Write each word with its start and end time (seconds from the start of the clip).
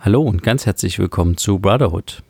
Hallo 0.00 0.22
und 0.22 0.44
ganz 0.44 0.64
herzlich 0.64 1.00
willkommen 1.00 1.36
zu 1.36 1.58
Brotherhood, 1.58 2.22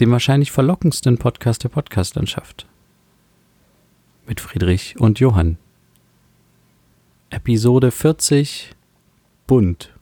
dem 0.00 0.10
wahrscheinlich 0.10 0.50
verlockendsten 0.50 1.16
Podcast 1.16 1.62
der 1.62 1.68
Podcastlandschaft. 1.68 2.66
Mit 4.26 4.40
Friedrich 4.40 4.98
und 4.98 5.20
Johann. 5.20 5.58
Episode 7.30 7.92
40 7.92 8.72
Bunt. 9.46 9.94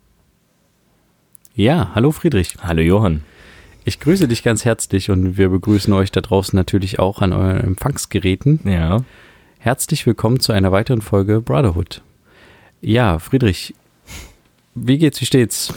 Ja, 1.55 1.91
hallo 1.95 2.12
Friedrich. 2.12 2.57
Hallo 2.62 2.80
Johann. 2.80 3.23
Ich 3.85 4.01
grüße 4.01 4.27
dich 4.27 4.43
ganz 4.43 4.64
herzlich 4.64 5.11
und 5.11 5.37
wir 5.37 5.51
begrüßen 5.51 5.93
euch 5.93 6.11
da 6.11 6.23
draußen 6.23 6.57
natürlich 6.57 6.98
auch 6.98 7.21
an 7.21 7.35
euren 7.35 7.61
Empfangsgeräten. 7.61 8.61
Ja. 8.64 9.05
Herzlich 9.59 10.07
willkommen 10.07 10.41
zu 10.41 10.53
einer 10.53 10.73
weiteren 10.73 11.03
Folge 11.03 11.43
Brotherhood. 11.43 12.01
Ja, 12.80 13.19
Friedrich, 13.19 13.75
wie 14.75 14.99
geht's, 14.99 15.21
wie 15.21 15.27
steht's? 15.27 15.73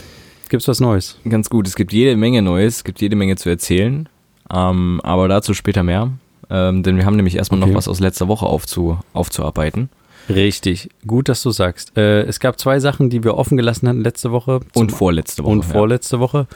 Gibt's 0.48 0.66
was 0.68 0.80
Neues? 0.80 1.18
Ganz 1.28 1.50
gut. 1.50 1.66
Es 1.66 1.76
gibt 1.76 1.92
jede 1.92 2.16
Menge 2.16 2.40
Neues, 2.42 2.76
es 2.78 2.84
gibt 2.84 3.00
jede 3.00 3.16
Menge 3.16 3.36
zu 3.36 3.48
erzählen. 3.50 4.08
Ähm, 4.50 5.00
aber 5.04 5.28
dazu 5.28 5.52
später 5.54 5.82
mehr. 5.82 6.10
Ähm, 6.50 6.82
denn 6.82 6.96
wir 6.96 7.04
haben 7.04 7.16
nämlich 7.16 7.36
erstmal 7.36 7.60
Okay. 7.60 7.70
noch 7.70 7.76
was 7.76 7.88
aus 7.88 8.00
letzter 8.00 8.28
Woche 8.28 8.46
aufzu, 8.46 8.98
aufzuarbeiten. 9.12 9.90
Richtig, 10.30 10.88
gut, 11.06 11.28
dass 11.28 11.42
du 11.42 11.50
sagst. 11.50 11.96
Äh, 11.98 12.22
es 12.22 12.40
gab 12.40 12.58
zwei 12.58 12.80
Sachen, 12.80 13.10
die 13.10 13.24
wir 13.24 13.34
offen 13.36 13.56
gelassen 13.56 13.88
hatten 13.88 14.00
letzte 14.02 14.32
Woche. 14.32 14.60
Und 14.74 14.92
vorletzte 14.92 15.44
Woche. 15.44 15.52
und 15.52 15.64
vorletzte 15.64 16.20
Woche. 16.20 16.46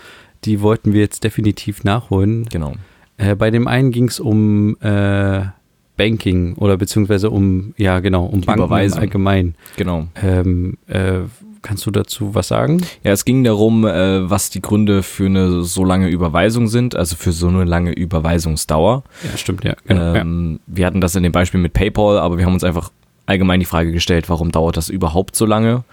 Die 0.45 0.61
wollten 0.63 0.93
wir 0.95 1.01
jetzt 1.01 1.25
definitiv 1.25 1.85
nachholen. 1.85 2.47
Genau. 2.51 2.75
Äh, 3.19 3.35
bei 3.35 3.51
dem 3.51 3.69
einen 3.69 3.91
ging 3.91 4.09
es 4.09 4.19
um 4.21 4.77
äh, 4.81 5.43
Banking 5.99 6.55
oder 6.57 6.79
beziehungsweise 6.79 7.31
um, 7.31 7.75
ja 7.77 8.01
genau, 8.01 8.25
um 8.25 8.41
Banken 8.41 8.65
Überweisung. 8.65 8.99
im 8.99 9.03
Allgemeinen. 9.03 9.55
Genau. 9.77 10.09
Ähm, 10.23 10.79
äh, 10.87 11.21
kannst 11.63 11.87
du 11.87 11.91
dazu 11.91 12.35
was 12.35 12.49
sagen? 12.49 12.83
Ja, 13.03 13.13
es 13.13 13.25
ging 13.25 13.45
darum, 13.45 13.87
äh, 13.87 14.29
was 14.29 14.51
die 14.51 14.61
Gründe 14.61 15.03
für 15.03 15.27
eine 15.27 15.63
so 15.63 15.85
lange 15.85 16.09
Überweisung 16.09 16.69
sind, 16.69 16.97
also 16.97 17.17
für 17.17 17.33
so 17.33 17.49
eine 17.49 17.65
lange 17.65 17.93
Überweisungsdauer. 17.93 19.03
Ja, 19.23 19.37
stimmt, 19.37 19.65
ja. 19.65 19.75
Genau, 19.87 20.15
Ähm, 20.15 20.61
Wir 20.67 20.87
hatten 20.87 21.01
das 21.01 21.15
in 21.15 21.23
dem 21.23 21.33
Beispiel 21.33 21.61
mit 21.61 21.73
PayPal, 21.73 22.19
aber 22.19 22.39
wir 22.39 22.45
haben 22.47 22.55
uns 22.55 22.65
einfach 22.65 22.91
allgemein 23.27 23.61
die 23.61 23.67
Frage 23.67 23.93
gestellt, 23.93 24.29
warum 24.29 24.51
dauert 24.51 24.77
das 24.77 24.89
überhaupt 24.89 25.37
so 25.37 25.47
lange? 25.47 25.85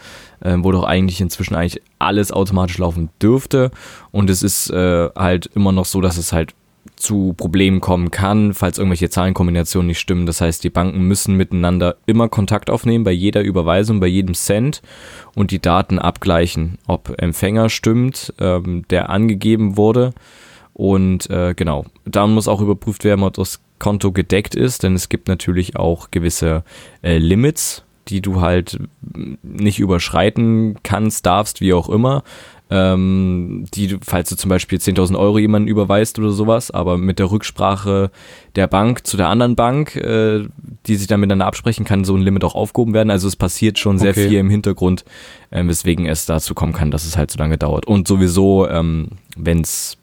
Ähm, 0.41 0.63
wo 0.63 0.71
doch 0.71 0.85
eigentlich 0.85 1.19
inzwischen 1.19 1.53
eigentlich 1.55 1.81
alles 1.99 2.31
automatisch 2.31 2.77
laufen 2.77 3.09
dürfte. 3.21 3.71
Und 4.11 4.29
es 4.29 4.41
ist 4.41 4.69
äh, 4.69 5.09
halt 5.15 5.49
immer 5.53 5.71
noch 5.73 5.85
so, 5.85 5.99
dass 6.01 6.17
es 6.17 6.31
halt 6.31 6.53
zu 6.99 7.33
Problemen 7.35 7.79
kommen 7.79 8.11
kann, 8.11 8.53
falls 8.53 8.77
irgendwelche 8.77 9.09
Zahlenkombinationen 9.09 9.87
nicht 9.87 9.99
stimmen. 9.99 10.25
Das 10.25 10.41
heißt, 10.41 10.63
die 10.63 10.69
Banken 10.69 11.07
müssen 11.07 11.35
miteinander 11.35 11.95
immer 12.05 12.27
Kontakt 12.27 12.69
aufnehmen 12.69 13.05
bei 13.05 13.11
jeder 13.11 13.41
Überweisung, 13.41 13.99
bei 13.99 14.07
jedem 14.07 14.35
Cent 14.35 14.81
und 15.33 15.51
die 15.51 15.61
Daten 15.61 15.97
abgleichen, 15.97 16.77
ob 16.87 17.19
Empfänger 17.21 17.69
stimmt, 17.69 18.33
ähm, 18.39 18.83
der 18.89 19.09
angegeben 19.09 19.77
wurde. 19.77 20.13
Und 20.73 21.29
äh, 21.29 21.53
genau, 21.55 21.85
dann 22.05 22.33
muss 22.33 22.47
auch 22.47 22.61
überprüft 22.61 23.03
werden, 23.03 23.23
ob 23.23 23.33
das 23.33 23.61
Konto 23.79 24.11
gedeckt 24.11 24.55
ist, 24.55 24.83
denn 24.83 24.93
es 24.93 25.09
gibt 25.09 25.27
natürlich 25.27 25.77
auch 25.77 26.11
gewisse 26.11 26.63
äh, 27.01 27.17
Limits, 27.17 27.83
die 28.09 28.21
du 28.21 28.41
halt 28.41 28.79
mm, 29.01 29.35
nicht 29.43 29.79
überschreiten 29.79 30.77
kannst, 30.83 31.25
darfst, 31.25 31.61
wie 31.61 31.73
auch 31.73 31.89
immer. 31.89 32.23
Ähm, 32.71 33.65
die, 33.73 33.97
falls 34.05 34.29
du 34.29 34.35
zum 34.35 34.49
Beispiel 34.49 34.77
10.000 34.77 35.17
Euro 35.17 35.39
jemanden 35.39 35.67
überweist 35.67 36.19
oder 36.19 36.29
sowas, 36.29 36.69
aber 36.69 36.97
mit 36.97 37.17
der 37.17 37.31
Rücksprache 37.31 38.11
der 38.55 38.67
Bank 38.67 39.07
zu 39.07 39.17
der 39.17 39.29
anderen 39.29 39.55
Bank, 39.55 39.95
äh, 39.95 40.47
die 40.85 40.95
sich 40.95 41.07
dann 41.07 41.19
miteinander 41.19 41.47
absprechen, 41.47 41.83
kann 41.85 42.03
so 42.03 42.15
ein 42.15 42.21
Limit 42.21 42.43
auch 42.43 42.53
aufgehoben 42.55 42.93
werden. 42.93 43.09
Also 43.09 43.27
es 43.27 43.35
passiert 43.35 43.79
schon 43.79 43.97
sehr 43.97 44.11
Okay. 44.11 44.29
viel 44.29 44.37
im 44.37 44.49
Hintergrund, 44.51 45.03
ähm, 45.51 45.67
weswegen 45.67 46.05
es 46.05 46.27
dazu 46.27 46.53
kommen 46.53 46.73
kann, 46.73 46.91
dass 46.91 47.05
es 47.05 47.17
halt 47.17 47.31
so 47.31 47.39
lange 47.39 47.57
dauert. 47.57 47.87
Und 47.87 48.07
sowieso, 48.07 48.67
ähm, 48.67 49.09
wenn 49.35 49.61
es 49.61 49.97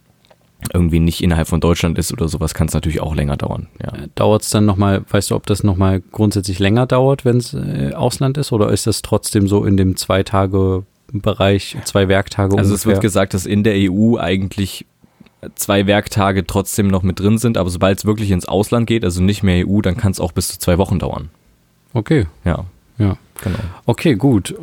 irgendwie 0.73 0.99
nicht 1.01 1.23
innerhalb 1.23 1.47
von 1.47 1.61
Deutschland 1.61 1.97
ist 1.99 2.13
oder 2.13 2.27
sowas, 2.29 2.53
kann 2.55 2.67
es 2.67 2.75
natürlich 2.75 3.01
auch 3.01 3.15
länger 3.15 3.37
dauern. 3.37 3.69
Ja. 3.81 3.93
Dauert 4.17 4.43
es 4.43 4.51
dann 4.51 4.65
nochmal, 4.65 5.05
weißt 5.09 5.31
du, 5.31 5.37
ob 5.37 5.47
das 5.47 5.63
nochmal 5.63 6.01
grundsätzlich 6.01 6.59
länger 6.59 6.87
dauert, 6.87 7.25
wenn 7.25 7.37
es 7.37 7.55
äh, 7.55 7.93
Ausland 7.95 8.39
ist, 8.39 8.51
oder 8.51 8.71
ist 8.71 8.87
das 8.89 9.03
trotzdem 9.03 9.47
so 9.47 9.65
in 9.65 9.77
dem 9.77 9.97
zwei 9.97 10.25
Tage 10.25 10.85
Bereich, 11.13 11.77
zwei 11.85 12.09
Werktage 12.09 12.57
Also 12.59 12.75
es 12.75 12.85
wird 12.87 12.97
ungefähr? 12.97 13.03
gesagt, 13.09 13.35
dass 13.35 13.47
in 13.47 13.63
der 13.65 13.75
EU 13.91 14.17
eigentlich 14.19 14.87
zwei 15.55 15.87
Werktage 15.87 16.47
trotzdem 16.47 16.89
noch 16.89 17.03
mit 17.03 17.21
drin 17.21 17.39
sind, 17.39 17.57
aber 17.59 17.71
sobald 17.71 17.99
es 17.99 18.05
wirklich 18.05 18.31
ins 18.31 18.47
Ausland 18.47 18.87
geht, 18.87 19.05
also 19.05 19.23
nicht 19.23 19.43
mehr 19.43 19.67
EU, 19.67 19.81
dann 19.81 19.97
kann 19.97 20.11
es 20.13 20.21
auch 20.21 20.33
bis 20.33 20.49
zu 20.49 20.59
zwei 20.59 20.79
Wochen 20.79 20.99
dauern. 20.99 21.29
Okay, 21.93 22.27
Ja, 22.45 22.65
ja. 22.99 23.17
genau. 23.43 23.59
Okay, 23.85 24.15
gut. 24.17 24.55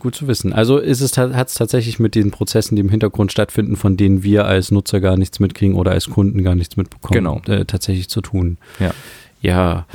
Gut 0.00 0.14
zu 0.16 0.26
wissen. 0.26 0.52
Also 0.52 0.78
ist 0.78 1.00
es 1.00 1.16
hat 1.16 1.48
es 1.48 1.54
tatsächlich 1.54 1.98
mit 1.98 2.14
den 2.14 2.30
Prozessen, 2.30 2.74
die 2.76 2.80
im 2.80 2.88
Hintergrund 2.88 3.30
stattfinden, 3.30 3.76
von 3.76 3.96
denen 3.96 4.22
wir 4.22 4.46
als 4.46 4.70
Nutzer 4.70 5.00
gar 5.00 5.16
nichts 5.16 5.38
mitkriegen 5.40 5.76
oder 5.76 5.92
als 5.92 6.10
Kunden 6.10 6.42
gar 6.42 6.54
nichts 6.56 6.76
mitbekommen, 6.76 7.14
Genau. 7.14 7.40
äh, 7.46 7.64
tatsächlich 7.64 8.08
zu 8.08 8.20
tun. 8.20 8.58
Ja. 8.80 8.90
Ja, 9.40 9.86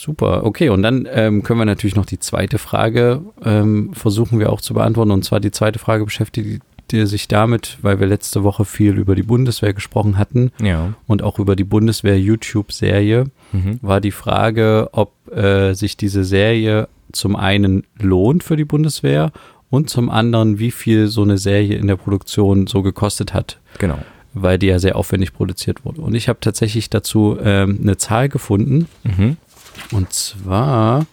super. 0.00 0.44
Okay, 0.44 0.68
und 0.68 0.82
dann 0.82 1.06
ähm, 1.10 1.42
können 1.42 1.58
wir 1.60 1.64
natürlich 1.66 1.96
noch 1.96 2.06
die 2.06 2.18
zweite 2.18 2.58
Frage 2.58 3.22
ähm, 3.44 3.92
versuchen 3.94 4.38
wir 4.38 4.50
auch 4.52 4.60
zu 4.60 4.74
beantworten. 4.74 5.10
Und 5.10 5.24
zwar 5.24 5.40
die 5.40 5.50
zweite 5.50 5.78
Frage 5.78 6.04
beschäftigt 6.04 6.62
sich 6.92 7.28
damit, 7.28 7.78
weil 7.82 8.00
wir 8.00 8.08
letzte 8.08 8.42
Woche 8.42 8.64
viel 8.64 8.98
über 8.98 9.14
die 9.14 9.22
Bundeswehr 9.22 9.72
gesprochen 9.74 10.18
hatten 10.18 10.50
Ja. 10.60 10.94
und 11.06 11.22
auch 11.22 11.38
über 11.38 11.54
die 11.54 11.62
Bundeswehr-YouTube-Serie 11.64 13.26
Mhm. 13.52 13.78
war 13.82 14.00
die 14.00 14.10
Frage, 14.10 14.88
ob 14.92 15.12
äh, 15.32 15.72
sich 15.74 15.96
diese 15.96 16.24
Serie 16.24 16.88
zum 17.12 17.36
einen 17.36 17.84
lohnt 18.00 18.42
für 18.44 18.56
die 18.56 18.64
Bundeswehr 18.64 19.32
und 19.70 19.88
zum 19.90 20.10
anderen, 20.10 20.58
wie 20.58 20.70
viel 20.72 21.06
so 21.08 21.22
eine 21.22 21.38
Serie 21.38 21.76
in 21.76 21.86
der 21.86 21.96
Produktion 21.96 22.66
so 22.66 22.82
gekostet 22.82 23.34
hat, 23.34 23.58
Genau. 23.78 23.98
weil 24.34 24.58
die 24.58 24.66
ja 24.66 24.78
sehr 24.78 24.96
aufwendig 24.96 25.32
produziert 25.32 25.84
wurde. 25.84 26.00
Und 26.00 26.14
ich 26.14 26.28
habe 26.28 26.38
tatsächlich 26.40 26.90
dazu 26.90 27.36
ähm, 27.42 27.78
eine 27.82 27.96
Zahl 27.96 28.28
gefunden. 28.28 28.86
Mhm. 29.04 29.36
Und 29.92 30.12
zwar 30.12 31.06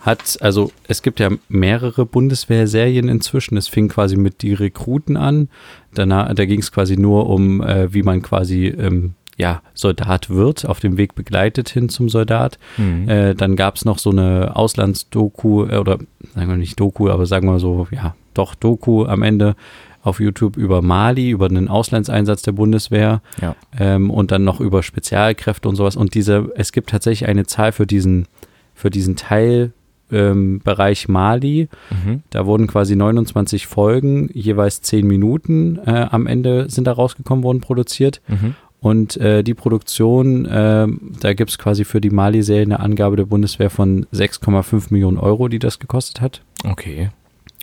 hat, 0.00 0.38
also 0.40 0.70
es 0.86 1.02
gibt 1.02 1.18
ja 1.18 1.30
mehrere 1.48 2.04
Bundeswehrserien 2.04 3.08
inzwischen. 3.08 3.56
Es 3.56 3.68
fing 3.68 3.88
quasi 3.88 4.16
mit 4.16 4.42
die 4.42 4.52
Rekruten 4.52 5.16
an. 5.16 5.48
Danach, 5.94 6.34
da 6.34 6.44
ging 6.44 6.60
es 6.60 6.72
quasi 6.72 6.96
nur 6.96 7.28
um, 7.30 7.62
äh, 7.62 7.92
wie 7.92 8.02
man 8.02 8.20
quasi 8.20 8.66
ähm, 8.66 9.14
ja, 9.36 9.62
Soldat 9.74 10.30
wird, 10.30 10.66
auf 10.66 10.80
dem 10.80 10.96
Weg 10.96 11.14
begleitet 11.14 11.68
hin 11.68 11.88
zum 11.88 12.08
Soldat. 12.08 12.58
Mhm. 12.76 13.08
Äh, 13.08 13.34
dann 13.34 13.56
gab 13.56 13.76
es 13.76 13.84
noch 13.84 13.98
so 13.98 14.10
eine 14.10 14.54
Auslandsdoku, 14.54 15.66
äh, 15.66 15.78
oder 15.78 15.98
sagen 16.34 16.48
wir 16.48 16.56
nicht 16.56 16.78
Doku, 16.78 17.08
aber 17.08 17.26
sagen 17.26 17.48
wir 17.48 17.58
so, 17.58 17.88
ja, 17.90 18.14
doch 18.34 18.54
Doku 18.54 19.06
am 19.06 19.22
Ende 19.22 19.56
auf 20.04 20.20
YouTube 20.20 20.56
über 20.56 20.82
Mali, 20.82 21.30
über 21.30 21.46
einen 21.46 21.68
Auslandseinsatz 21.68 22.42
der 22.42 22.52
Bundeswehr 22.52 23.22
Ja. 23.40 23.56
ähm, 23.78 24.10
und 24.10 24.30
dann 24.30 24.44
noch 24.44 24.60
über 24.60 24.82
Spezialkräfte 24.82 25.68
und 25.68 25.76
sowas. 25.76 25.96
Und 25.96 26.14
diese, 26.14 26.52
es 26.56 26.70
gibt 26.72 26.90
tatsächlich 26.90 27.28
eine 27.28 27.46
Zahl 27.46 27.72
für 27.72 27.86
diesen, 27.86 28.26
für 28.74 28.90
diesen 28.90 29.16
Teil. 29.16 29.72
Ähm, 30.12 30.60
Bereich 30.62 31.08
Mali, 31.08 31.68
Mhm. 31.90 32.22
da 32.28 32.44
wurden 32.44 32.66
quasi 32.66 32.94
29 32.94 33.66
Folgen, 33.66 34.28
jeweils 34.34 34.82
10 34.82 35.06
Minuten 35.06 35.78
äh, 35.86 36.06
am 36.10 36.26
Ende 36.26 36.68
sind 36.68 36.86
da 36.86 36.92
rausgekommen, 36.92 37.42
wurden 37.42 37.60
produziert. 37.62 38.20
Mhm. 38.28 38.54
Und 38.80 39.16
äh, 39.16 39.42
die 39.42 39.54
Produktion, 39.54 40.46
ähm, 40.48 41.12
da 41.20 41.32
gibt 41.32 41.50
es 41.52 41.58
quasi 41.58 41.84
für 41.86 42.02
die 42.02 42.10
Mali-Serie 42.10 42.64
eine 42.64 42.80
Angabe 42.80 43.16
der 43.16 43.24
Bundeswehr 43.24 43.70
von 43.70 44.04
6,5 44.12 44.88
Millionen 44.90 45.16
Euro, 45.16 45.48
die 45.48 45.58
das 45.58 45.78
gekostet 45.78 46.20
hat. 46.20 46.42
Okay. 46.64 47.08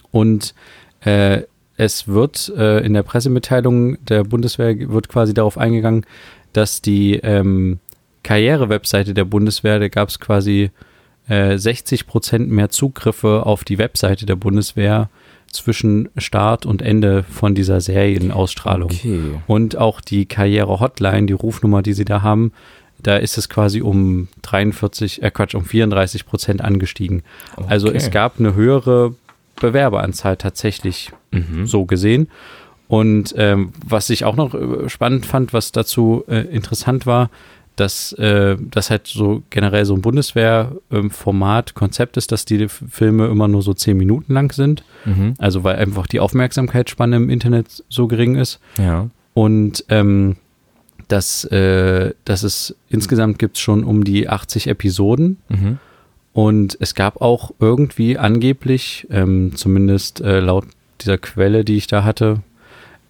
Und 0.10 0.56
äh, 1.02 1.44
es 1.78 2.08
wird 2.08 2.52
äh, 2.56 2.80
in 2.86 2.94
der 2.94 3.04
Pressemitteilung 3.04 4.04
der 4.06 4.24
Bundeswehr 4.24 4.78
wird 4.90 5.10
quasi 5.10 5.34
darauf 5.34 5.58
eingegangen, 5.58 6.06
dass 6.54 6.82
die 6.82 7.16
ähm, 7.16 7.80
Karriere-Webseite 8.24 9.14
der 9.14 9.26
Bundeswehr, 9.26 9.80
da 9.80 9.88
gab 9.88 10.10
es 10.10 10.20
quasi 10.20 10.70
äh, 11.28 11.58
60 11.58 12.08
Prozent 12.08 12.50
mehr 12.52 12.70
Zugriffe 12.70 13.46
auf 13.46 13.64
die 13.64 13.78
Webseite 13.78 14.26
der 14.26 14.36
Bundeswehr 14.36 15.10
zwischen 15.52 16.10
Start 16.18 16.66
und 16.66 16.82
Ende 16.82 17.24
von 17.24 17.56
dieser 17.56 17.82
Serienausstrahlung. 17.82 18.92
Okay. 18.92 19.20
Und 19.48 19.76
auch 19.78 20.00
die 20.02 20.26
Karriere-Hotline, 20.26 21.28
die 21.28 21.34
Rufnummer, 21.34 21.82
die 21.82 21.94
sie 21.94 22.06
da 22.06 22.22
haben, 22.22 22.54
da 23.04 23.18
ist 23.18 23.38
es 23.38 23.50
quasi 23.50 23.82
um 23.82 24.28
43, 24.44 25.24
äh 25.24 25.32
Quatsch, 25.32 25.56
um 25.56 25.66
34 25.66 26.26
Prozent 26.26 26.62
angestiegen. 26.62 27.24
Also 27.68 27.88
Okay. 27.88 27.98
es 27.98 28.12
gab 28.12 28.40
eine 28.40 28.54
höhere 28.54 29.16
Bewerberanzahl 29.62 30.36
tatsächlich 30.38 31.12
Mhm. 31.32 31.66
so 31.66 31.86
gesehen. 31.86 32.28
Und 32.90 33.34
ähm, 33.38 33.72
was 33.86 34.10
ich 34.10 34.26
auch 34.26 34.36
noch 34.36 34.54
äh, 34.54 34.90
spannend 34.90 35.26
fand, 35.26 35.54
was 35.54 35.72
dazu 35.72 36.26
äh, 36.28 36.42
interessant 36.42 37.06
war, 37.06 37.30
dass 37.78 38.12
äh, 38.14 38.58
das 38.60 38.90
halt 38.90 39.08
so 39.08 39.44
generell 39.50 39.86
so 39.86 39.96
ein 39.96 40.02
Bundeswehr-Format, 40.02 41.74
Konzept 41.74 42.18
ist, 42.18 42.32
dass 42.32 42.46
die 42.46 42.68
Filme 42.68 43.28
immer 43.28 43.48
nur 43.48 43.62
so 43.62 43.74
zehn 43.74 43.98
Minuten 43.98 44.34
lang 44.34 44.52
sind. 44.52 44.84
Mhm. 45.06 45.36
Also 45.38 45.64
weil 45.64 45.78
einfach 45.78 46.08
die 46.08 46.20
Aufmerksamkeitsspanne 46.20 47.16
im 47.16 47.30
Internet 47.30 47.84
so 47.90 48.08
gering 48.08 48.36
ist. 48.36 48.60
Ja. 48.78 49.10
Und 49.34 49.86
ähm, 49.90 50.36
dass, 51.08 51.46
äh, 51.46 52.14
dass 52.26 52.44
es 52.44 52.76
insgesamt 52.90 53.40
gibt 53.40 53.58
es 53.58 53.62
schon 53.62 53.84
um 53.84 54.04
die 54.04 54.28
80 54.30 54.68
Episoden. 54.68 55.38
Mhm. 55.50 55.80
Und 56.34 56.78
es 56.80 56.96
gab 56.96 57.22
auch 57.22 57.52
irgendwie 57.60 58.18
angeblich, 58.18 59.08
ähm, 59.12 59.56
zumindest 59.56 60.22
äh, 60.22 60.40
laut 60.40 60.66
dieser 61.02 61.18
Quelle, 61.18 61.66
die 61.66 61.78
ich 61.78 61.88
da 61.88 62.04
hatte, 62.04 62.42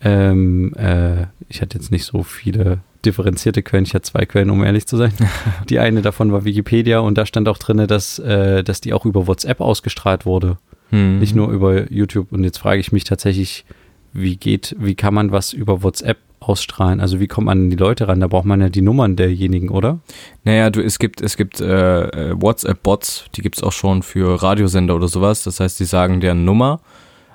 Ähm, 0.04 0.74
äh, 0.78 1.28
ich 1.48 1.62
hatte 1.62 1.78
jetzt 1.78 1.92
nicht 1.92 2.06
so 2.06 2.24
viele 2.24 2.80
differenzierte 3.06 3.62
Quellen. 3.62 3.84
Ich 3.84 3.94
hatte 3.94 4.12
zwei 4.12 4.26
Quellen, 4.26 4.50
um 4.50 4.64
ehrlich 4.64 4.88
zu 4.88 4.98
sein. 4.98 5.14
die 5.70 5.78
eine 5.78 6.02
davon 6.02 6.32
war 6.32 6.44
Wikipedia 6.44 7.00
und 7.00 7.18
da 7.18 7.26
stand 7.26 7.48
auch 7.48 7.60
drin, 7.60 7.86
dass, 7.88 8.18
äh, 8.20 8.64
dass 8.64 8.82
die 8.82 8.94
auch 8.94 9.06
über 9.06 9.28
WhatsApp 9.28 9.62
ausgestrahlt 9.62 10.26
wurde. 10.26 10.58
Hm. 10.90 11.20
Nicht 11.20 11.36
nur 11.36 11.50
über 11.52 11.92
YouTube. 11.92 12.32
Und 12.32 12.44
jetzt 12.44 12.58
frage 12.58 12.80
ich 12.80 12.92
mich 12.92 13.04
tatsächlich, 13.04 13.66
wie 14.14 14.38
geht, 14.38 14.76
wie 14.80 14.96
kann 14.96 15.14
man 15.14 15.32
was 15.32 15.54
über 15.54 15.84
WhatsApp 15.84 16.18
ausstrahlen? 16.42 17.00
Also 17.00 17.20
wie 17.20 17.28
kommt 17.28 17.46
man 17.46 17.64
an 17.64 17.70
die 17.70 17.76
Leute 17.76 18.08
ran? 18.08 18.20
Da 18.20 18.28
braucht 18.28 18.46
man 18.46 18.60
ja 18.62 18.70
die 18.70 18.82
Nummern 18.82 19.16
derjenigen, 19.16 19.70
oder? 19.70 20.00
Naja, 20.44 20.70
du, 20.70 20.82
es 20.82 21.00
gibt, 21.00 21.22
es 21.22 21.38
gibt 21.38 21.62
äh, 21.62 22.34
WhatsApp-Bots, 22.42 23.26
die 23.36 23.42
gibt 23.42 23.58
es 23.58 23.64
auch 23.64 23.72
schon 23.72 24.02
für 24.02 24.42
Radiosender 24.42 24.96
oder 24.96 25.08
sowas. 25.08 25.44
Das 25.44 25.60
heißt, 25.60 25.80
die 25.80 25.86
sagen 25.86 26.20
deren 26.20 26.44
Nummer. 26.44 26.82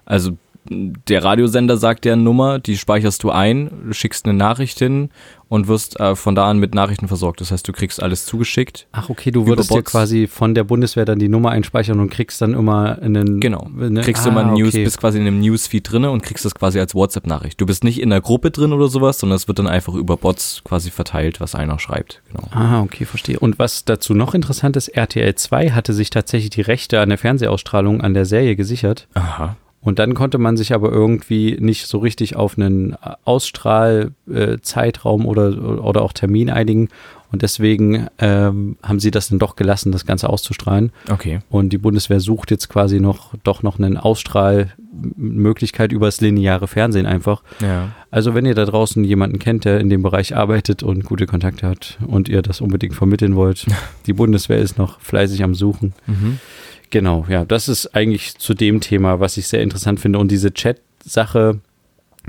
Also 0.05 0.32
der 0.71 1.25
Radiosender 1.25 1.77
sagt 1.77 2.05
dir 2.05 2.13
eine 2.13 2.23
Nummer, 2.23 2.59
die 2.59 2.77
speicherst 2.77 3.23
du 3.23 3.31
ein, 3.31 3.71
schickst 3.93 4.27
eine 4.27 4.35
Nachricht 4.35 4.79
hin 4.79 5.11
und 5.49 5.69
wirst 5.69 6.01
äh, 6.01 6.17
von 6.17 6.35
da 6.35 6.51
an 6.51 6.59
mit 6.59 6.75
Nachrichten 6.75 7.07
versorgt. 7.07 7.41
Das 7.41 7.53
heißt, 7.53 7.67
du 7.67 7.73
kriegst 7.73 8.03
alles 8.03 8.27
zugeschickt. 8.27 8.89
Ach, 8.93 9.11
okay, 9.11 9.31
du 9.31 9.47
würdest 9.47 9.73
dir 9.73 9.83
quasi 9.83 10.27
von 10.27 10.55
der 10.55 10.65
Bundeswehr 10.65 11.05
dann 11.05 11.19
die 11.19 11.29
Nummer 11.29 11.51
einspeichern 11.51 12.01
und 12.01 12.11
kriegst 12.11 12.41
dann 12.43 12.55
immer 12.55 12.99
einen. 13.01 13.41
Genau. 13.41 13.69
Eine, 13.81 14.01
kriegst 14.01 14.23
ah, 14.23 14.25
du 14.25 14.31
immer 14.31 14.41
ein 14.41 14.55
News, 14.55 14.75
okay. 14.75 14.85
bist 14.85 14.99
quasi 14.99 15.19
in 15.19 15.27
einem 15.27 15.41
Newsfeed 15.41 15.91
drinne 15.91 16.11
und 16.11 16.23
kriegst 16.23 16.45
das 16.45 16.55
quasi 16.55 16.81
als 16.81 16.95
WhatsApp-Nachricht. 16.95 17.61
Du 17.61 17.67
bist 17.67 17.85
nicht 17.85 18.01
in 18.01 18.11
der 18.11 18.21
Gruppe 18.21 18.51
drin 18.51 18.73
oder 18.73 18.89
sowas, 18.89 19.21
sondern 19.21 19.37
es 19.37 19.47
wird 19.47 19.59
dann 19.59 19.69
einfach 19.69 19.95
über 19.95 20.17
Bots 20.17 20.63
quasi 20.65 20.91
verteilt, 20.91 21.41
was 21.41 21.55
einer 21.55 21.79
schreibt. 21.79 22.23
Genau. 22.33 22.49
Ah, 22.51 22.81
okay, 22.81 23.05
verstehe. 23.05 23.39
Und 23.39 23.59
was 23.59 23.85
dazu 23.85 24.15
noch 24.15 24.35
interessant 24.35 24.77
ist, 24.77 24.89
RTL 24.89 25.35
2 25.35 25.71
hatte 25.71 25.93
sich 25.93 26.11
tatsächlich 26.11 26.51
die 26.51 26.63
Rechte 26.63 27.01
an 27.01 27.09
der 27.09 27.19
Fernsehausstrahlung 27.19 28.01
an 28.01 28.15
der 28.15 28.25
Serie 28.25 28.57
gesichert. 28.57 29.07
Aha. 29.15 29.57
Und 29.87 29.99
dann 30.00 30.15
konnte 30.15 30.38
man 30.38 30.56
sich 30.56 30.75
aber 30.75 30.91
irgendwie 30.91 31.56
nicht 31.61 31.87
so 31.87 31.99
richtig 31.99 32.35
auf 32.35 32.59
einen 32.59 32.97
Ausstrahlzeitraum 33.25 35.25
oder, 35.25 35.81
oder 35.81 36.03
auch 36.03 36.12
Termin 36.12 36.50
einigen. 36.50 36.88
Und 37.31 37.43
deswegen 37.43 38.09
ähm, 38.19 38.79
haben 38.83 38.99
sie 38.99 39.12
das 39.12 39.29
dann 39.29 39.38
doch 39.38 39.55
gelassen, 39.55 39.93
das 39.93 40.05
Ganze 40.05 40.29
auszustrahlen. 40.29 40.91
Okay. 41.09 41.38
Und 41.50 41.73
die 41.73 41.79
Bundeswehr 41.79 42.19
sucht 42.19 42.50
jetzt 42.50 42.69
quasi 42.69 42.99
noch 42.99 43.35
doch 43.44 43.62
noch 43.62 43.79
eine 43.79 44.05
Ausstrahlmöglichkeit 44.05 45.93
über 45.93 46.06
das 46.06 46.21
lineare 46.21 46.67
Fernsehen 46.67 47.06
einfach. 47.06 47.44
Ja. 47.61 47.91
Also 48.11 48.35
wenn 48.35 48.44
ihr 48.44 48.56
da 48.56 48.65
draußen 48.65 49.05
jemanden 49.05 49.39
kennt, 49.39 49.65
der 49.65 49.79
in 49.79 49.89
dem 49.89 50.03
Bereich 50.03 50.35
arbeitet 50.35 50.82
und 50.82 51.05
gute 51.05 51.27
Kontakte 51.27 51.65
hat 51.65 51.99
und 52.05 52.29
ihr 52.29 52.43
das 52.43 52.61
unbedingt 52.61 52.97
vermitteln 52.97 53.37
wollt, 53.37 53.67
die 54.06 54.15
Bundeswehr 54.15 54.59
ist 54.59 54.79
noch 54.79 55.00
fleißig 55.00 55.44
am 55.44 55.55
Suchen. 55.55 55.93
Mhm. 56.09 56.41
Genau, 56.91 57.27
ja, 57.29 57.44
das 57.44 57.69
ist 57.69 57.94
eigentlich 57.94 58.38
zu 58.38 58.55
dem 58.55 58.81
Thema, 58.81 59.21
was 59.21 59.37
ich 59.37 59.49
sehr 59.49 59.62
interessant 59.62 60.00
finde. 60.00 60.19
Und 60.19 60.31
diese 60.31 60.53
Chat-Sache, 60.53 61.61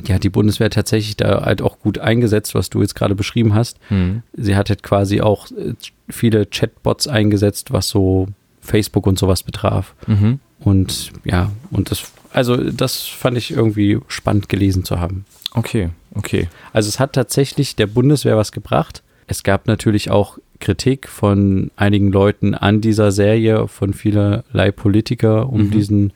die 0.01 0.13
hat 0.13 0.23
die 0.23 0.29
Bundeswehr 0.29 0.69
tatsächlich 0.69 1.17
da 1.17 1.43
halt 1.43 1.61
auch 1.61 1.79
gut 1.79 1.99
eingesetzt, 1.99 2.55
was 2.55 2.69
du 2.69 2.81
jetzt 2.81 2.95
gerade 2.95 3.15
beschrieben 3.15 3.53
hast. 3.53 3.77
Mhm. 3.89 4.23
Sie 4.33 4.55
hat 4.55 4.69
halt 4.69 4.83
quasi 4.83 5.21
auch 5.21 5.49
äh, 5.51 5.73
viele 6.09 6.45
Chatbots 6.45 7.07
eingesetzt, 7.07 7.71
was 7.71 7.89
so 7.89 8.27
Facebook 8.61 9.07
und 9.07 9.17
sowas 9.17 9.43
betraf. 9.43 9.93
Mhm. 10.07 10.39
Und 10.59 11.11
ja, 11.23 11.51
und 11.71 11.91
das, 11.91 12.11
also 12.33 12.57
das 12.57 13.01
fand 13.01 13.37
ich 13.37 13.51
irgendwie 13.51 13.99
spannend 14.07 14.49
gelesen 14.49 14.83
zu 14.83 14.99
haben. 14.99 15.25
Okay, 15.53 15.89
okay. 16.13 16.49
Also 16.73 16.89
es 16.89 16.99
hat 16.99 17.13
tatsächlich 17.13 17.75
der 17.75 17.87
Bundeswehr 17.87 18.37
was 18.37 18.51
gebracht. 18.51 19.03
Es 19.27 19.43
gab 19.43 19.67
natürlich 19.67 20.09
auch 20.09 20.37
Kritik 20.59 21.07
von 21.07 21.69
einigen 21.75 22.11
Leuten 22.11 22.55
an 22.55 22.81
dieser 22.81 23.11
Serie, 23.11 23.67
von 23.67 23.93
vielerlei 23.93 24.71
Politiker 24.71 25.49
um 25.49 25.63
Mhm. 25.67 25.71
diesen 25.71 26.13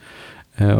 äh, 0.59 0.73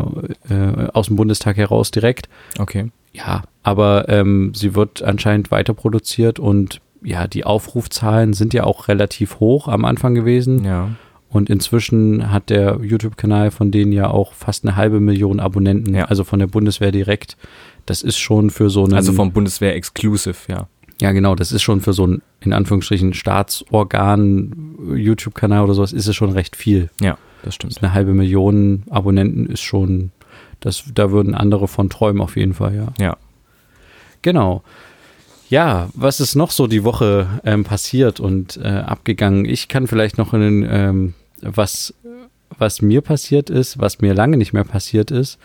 äh, 0.50 0.88
aus 0.94 1.07
dem 1.07 1.16
Bundestag 1.16 1.57
heraus 1.57 1.92
direkt. 1.92 2.28
Okay. 2.60 2.92
Ja, 3.13 3.44
aber 3.63 4.10
ähm, 4.10 4.54
sie 4.56 4.75
wird 4.75 5.01
anscheinend 5.01 5.51
weiter 5.51 5.74
produziert 5.74 6.39
und 6.39 6.81
ja, 7.04 7.28
die 7.28 7.45
Aufrufzahlen 7.45 8.33
sind 8.33 8.54
ja 8.54 8.63
auch 8.63 8.88
relativ 8.88 9.39
hoch 9.39 9.68
am 9.68 9.86
Anfang 9.86 10.13
gewesen. 10.13 10.63
Ja. 10.63 10.89
Und 11.30 11.50
inzwischen 11.50 12.31
hat 12.31 12.50
der 12.50 12.80
YouTube-Kanal 12.83 13.51
von 13.51 13.72
denen 13.72 13.92
ja 13.94 14.10
auch 14.10 14.33
fast 14.33 14.66
eine 14.66 14.75
halbe 14.75 15.00
Million 15.00 15.39
Abonnenten, 15.39 15.94
Ja. 15.95 16.06
also 16.06 16.24
von 16.25 16.39
der 16.39 16.48
Bundeswehr 16.48 16.92
direkt. 16.92 17.38
Das 17.86 18.01
ist 18.04 18.18
schon 18.18 18.50
für 18.50 18.69
so 18.69 18.83
einen. 18.83 18.94
Also 18.94 19.13
vom 19.13 19.31
Bundeswehr 19.31 19.75
Exclusive, 19.75 20.36
ja. 20.50 20.68
Ja, 21.01 21.12
genau, 21.12 21.33
das 21.36 21.51
ist 21.51 21.63
schon 21.63 21.81
für 21.81 21.94
so 21.94 22.06
ein, 22.06 22.21
in 22.42 22.53
Anführungsstrichen, 22.53 23.13
Staatsorgan, 23.13 24.75
YouTube-Kanal 24.95 25.63
oder 25.63 25.74
sowas, 25.74 25.94
ist 25.94 26.07
es 26.07 26.15
schon 26.15 26.31
recht 26.31 26.56
viel. 26.56 26.89
Ja, 27.01 27.18
das 27.44 27.56
stimmt. 27.56 27.75
Eine 27.81 27.94
halbe 27.94 28.13
Million 28.13 28.83
Abonnenten 28.89 29.48
ist 29.48 29.62
schon, 29.62 30.12
das, 30.59 30.83
da 30.94 31.12
würden 31.12 31.33
andere 31.33 31.68
von 31.68 31.89
träumen 31.89 32.21
auf 32.21 32.38
jeden 32.38 32.53
Fall, 32.53 32.75
ja. 32.75 32.94
Ja. 33.00 33.18
Genau. 34.21 34.63
Ja, 35.50 35.89
was 35.95 36.19
ist 36.19 36.36
noch 36.36 36.51
so 36.51 36.68
die 36.68 36.83
Woche 36.83 37.27
ähm, 37.44 37.63
passiert 37.63 38.19
und 38.19 38.57
äh, 38.57 38.68
abgegangen? 38.68 39.45
Ich 39.45 39.68
kann 39.68 39.88
vielleicht 39.88 40.18
noch 40.18 40.33
in, 40.33 40.65
ähm, 40.69 41.13
was, 41.42 41.94
was 42.57 42.81
mir 42.81 43.01
passiert 43.01 43.50
ist, 43.50 43.80
was 43.80 44.00
mir 44.01 44.13
lange 44.13 44.38
nicht 44.38 44.54
mehr 44.54 44.63
passiert 44.63 45.09
ist. 45.12 45.39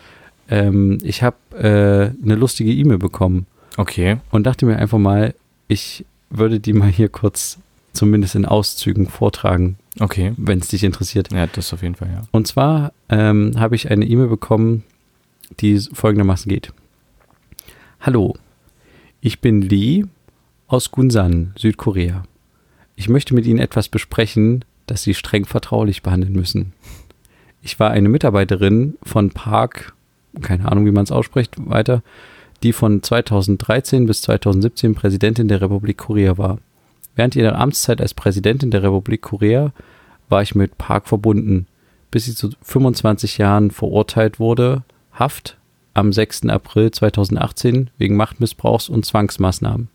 Ähm, 0.49 0.99
ich 1.01 1.23
habe 1.23 1.35
äh, 1.57 2.23
eine 2.23 2.35
lustige 2.35 2.71
E-Mail 2.71 2.99
bekommen 2.99 3.47
Okay. 3.75 4.17
und 4.31 4.45
dachte 4.45 4.65
mir 4.65 4.77
einfach 4.77 4.97
mal, 4.99 5.33
ich 5.67 6.05
würde 6.29 6.59
die 6.59 6.73
mal 6.73 6.89
hier 6.89 7.09
kurz 7.09 7.57
zumindest 7.93 8.35
in 8.35 8.45
Auszügen 8.45 9.07
vortragen, 9.07 9.77
Okay. 9.99 10.33
wenn 10.37 10.59
es 10.59 10.67
dich 10.67 10.83
interessiert. 10.83 11.31
Ja, 11.31 11.47
das 11.47 11.73
auf 11.73 11.81
jeden 11.81 11.95
Fall, 11.95 12.09
ja. 12.11 12.21
Und 12.31 12.47
zwar 12.47 12.93
ähm, 13.09 13.53
habe 13.57 13.75
ich 13.75 13.89
eine 13.89 14.05
E-Mail 14.05 14.27
bekommen, 14.27 14.83
die 15.59 15.79
folgendermaßen 15.79 16.49
geht. 16.49 16.71
Hallo, 17.99 18.35
ich 19.21 19.39
bin 19.41 19.61
Lee 19.61 20.05
aus 20.67 20.91
Gunsan, 20.91 21.53
Südkorea. 21.57 22.23
Ich 22.95 23.09
möchte 23.09 23.33
mit 23.33 23.45
Ihnen 23.45 23.59
etwas 23.59 23.89
besprechen, 23.89 24.63
das 24.85 25.03
Sie 25.03 25.13
streng 25.13 25.45
vertraulich 25.45 26.03
behandeln 26.03 26.33
müssen. 26.33 26.73
Ich 27.61 27.79
war 27.79 27.89
eine 27.91 28.09
Mitarbeiterin 28.09 28.97
von 29.03 29.31
Park, 29.31 29.93
keine 30.41 30.69
Ahnung, 30.71 30.85
wie 30.85 30.91
man 30.91 31.03
es 31.03 31.11
ausspricht, 31.11 31.55
weiter, 31.57 32.03
die 32.63 32.73
von 32.73 33.03
2013 33.03 34.05
bis 34.05 34.21
2017 34.23 34.95
Präsidentin 34.95 35.47
der 35.47 35.61
Republik 35.61 35.97
Korea 35.97 36.37
war. 36.37 36.59
Während 37.15 37.35
ihrer 37.35 37.57
Amtszeit 37.57 38.01
als 38.01 38.13
Präsidentin 38.13 38.71
der 38.71 38.83
Republik 38.83 39.21
Korea 39.21 39.71
war 40.29 40.41
ich 40.41 40.55
mit 40.55 40.77
Park 40.77 41.07
verbunden, 41.07 41.67
bis 42.11 42.25
sie 42.25 42.35
zu 42.35 42.49
25 42.61 43.37
Jahren 43.37 43.71
verurteilt 43.71 44.39
wurde, 44.39 44.83
Haft 45.11 45.57
am 45.95 46.13
6. 46.13 46.45
April 46.45 46.91
2018 46.91 47.89
wegen 47.97 48.15
Machtmissbrauchs 48.15 48.87
und 48.87 49.03
Zwangsmaßnahmen. 49.03 49.89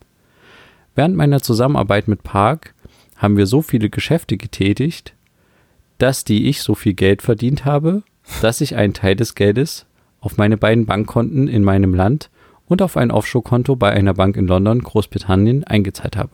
Während 0.97 1.17
meiner 1.17 1.41
Zusammenarbeit 1.41 2.09
mit 2.09 2.25
Park 2.25 2.75
haben 3.17 3.37
wir 3.37 3.47
so 3.47 3.63
viele 3.63 3.89
Geschäfte 3.89 4.37
getätigt, 4.37 5.15
dass 5.99 6.25
die 6.25 6.49
ich 6.49 6.63
so 6.63 6.75
viel 6.75 6.95
Geld 6.95 7.23
verdient 7.23 7.65
habe, 7.65 8.03
dass 8.41 8.61
ich 8.61 8.75
einen 8.75 8.95
Teil 8.95 9.15
des 9.15 9.37
Geldes 9.37 9.87
auf 10.21 10.39
meine 10.39 10.57
beiden 10.57 10.87
Bankkonten 10.87 11.47
in 11.47 11.63
meinem 11.63 11.95
Land 11.95 12.31
und 12.73 12.83
auf 12.83 12.97
ein 12.97 13.11
Offshore-Konto 13.11 13.77
bei 13.77 13.91
einer 13.91 14.15
Bank 14.15 14.37
in 14.37 14.47
London, 14.47 14.81
Großbritannien, 14.81 15.65
eingezahlt 15.65 16.17
habe. 16.17 16.33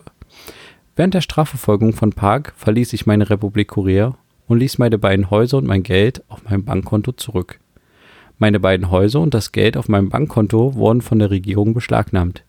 Während 0.95 1.13
der 1.13 1.21
Strafverfolgung 1.21 1.93
von 1.93 2.11
Park 2.11 2.53
verließ 2.55 2.93
ich 2.93 3.05
meine 3.05 3.29
Republik 3.29 3.67
Korea 3.67 4.17
und 4.47 4.59
ließ 4.59 4.77
meine 4.77 4.97
beiden 4.97 5.29
Häuser 5.29 5.57
und 5.57 5.67
mein 5.67 5.83
Geld 5.83 6.23
auf 6.29 6.43
meinem 6.45 6.63
Bankkonto 6.63 7.11
zurück. 7.11 7.59
Meine 8.37 8.61
beiden 8.61 8.89
Häuser 8.89 9.19
und 9.19 9.33
das 9.33 9.51
Geld 9.51 9.75
auf 9.75 9.89
meinem 9.89 10.07
Bankkonto 10.07 10.75
wurden 10.75 11.01
von 11.01 11.19
der 11.19 11.29
Regierung 11.29 11.73
beschlagnahmt. 11.73 12.45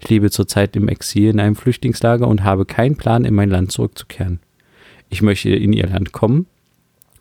Ich 0.00 0.08
lebe 0.08 0.30
zurzeit 0.30 0.74
im 0.74 0.88
Exil 0.88 1.28
in 1.28 1.38
einem 1.38 1.54
Flüchtlingslager 1.54 2.26
und 2.26 2.44
habe 2.44 2.64
keinen 2.64 2.96
Plan, 2.96 3.26
in 3.26 3.34
mein 3.34 3.50
Land 3.50 3.72
zurückzukehren. 3.72 4.40
Ich 5.10 5.20
möchte 5.20 5.50
in 5.50 5.74
ihr 5.74 5.86
Land 5.86 6.12
kommen 6.12 6.46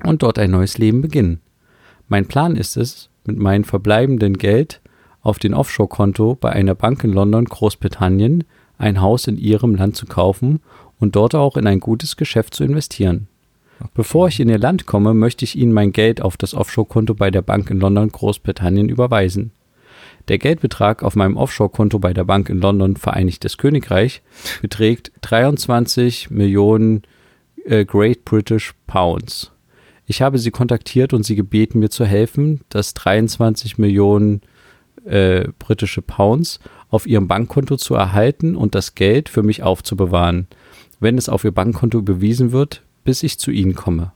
und 0.04 0.24
dort 0.24 0.40
ein 0.40 0.52
neues 0.52 0.78
Leben 0.78 1.02
beginnen. 1.02 1.42
Mein 2.08 2.28
Plan 2.28 2.56
ist 2.56 2.78
es, 2.78 3.10
mit 3.26 3.38
meinem 3.38 3.66
verbleibenden 3.66 4.38
Geld 4.38 4.80
auf 5.24 5.40
den 5.40 5.54
Offshore-Konto 5.54 6.36
bei 6.40 6.52
einer 6.52 6.76
Bank 6.76 7.04
in 7.04 7.14
London, 7.14 7.46
Großbritannien, 7.46 8.44
ein 8.78 9.02
Haus 9.02 9.28
in 9.28 9.38
ihrem 9.38 9.76
Land 9.76 9.96
zu 9.96 10.06
kaufen 10.06 10.60
und 11.00 11.16
dort 11.16 11.34
auch 11.34 11.58
in 11.58 11.66
ein 11.66 11.80
gutes 11.80 12.18
Geschäft 12.18 12.54
zu 12.54 12.64
investieren. 12.64 13.28
Bevor 13.96 14.28
ich 14.28 14.40
in 14.40 14.50
ihr 14.50 14.60
Land 14.60 14.86
komme, 14.86 15.14
möchte 15.14 15.46
ich 15.46 15.58
Ihnen 15.58 15.74
mein 15.74 15.92
Geld 15.92 16.22
auf 16.22 16.38
das 16.38 16.54
Offshore-Konto 16.54 17.16
bei 17.16 17.32
der 17.32 17.42
Bank 17.42 17.70
in 17.70 17.80
London, 17.80 18.10
Großbritannien 18.10 18.90
überweisen. 18.90 19.52
Der 20.30 20.38
Geldbetrag 20.38 21.04
auf 21.04 21.16
meinem 21.16 21.36
Offshore-Konto 21.36 22.00
bei 22.00 22.14
der 22.14 22.24
Bank 22.24 22.50
in 22.50 22.60
London, 22.60 22.96
Vereinigtes 22.96 23.58
Königreich, 23.58 24.22
beträgt 24.62 25.12
23 25.22 26.30
Millionen 26.30 27.04
äh, 27.66 27.84
Great 27.84 28.24
British 28.24 28.74
Pounds. 28.88 29.52
Ich 30.06 30.22
habe 30.22 30.38
sie 30.38 30.52
kontaktiert 30.52 31.14
und 31.14 31.24
sie 31.24 31.36
gebeten, 31.36 31.80
mir 31.80 31.90
zu 31.90 32.06
helfen, 32.06 32.62
das 32.70 32.94
23 32.94 33.78
Millionen 33.78 34.42
äh, 35.06 35.48
britische 35.60 36.02
Pounds 36.02 36.60
auf 36.90 37.08
ihrem 37.08 37.28
Bankkonto 37.28 37.78
zu 37.78 37.96
erhalten 37.96 38.56
und 38.56 38.76
das 38.76 38.96
Geld 38.96 39.30
für 39.30 39.44
mich 39.44 39.64
aufzubewahren, 39.64 40.48
wenn 41.00 41.18
es 41.18 41.30
auf 41.30 41.44
ihr 41.44 41.52
Bankkonto 41.52 41.98
überwiesen 41.98 42.52
wird, 42.52 42.84
bis 43.04 43.24
ich 43.24 43.40
zu 43.40 43.52
ihnen 43.52 43.76
komme. 43.76 44.12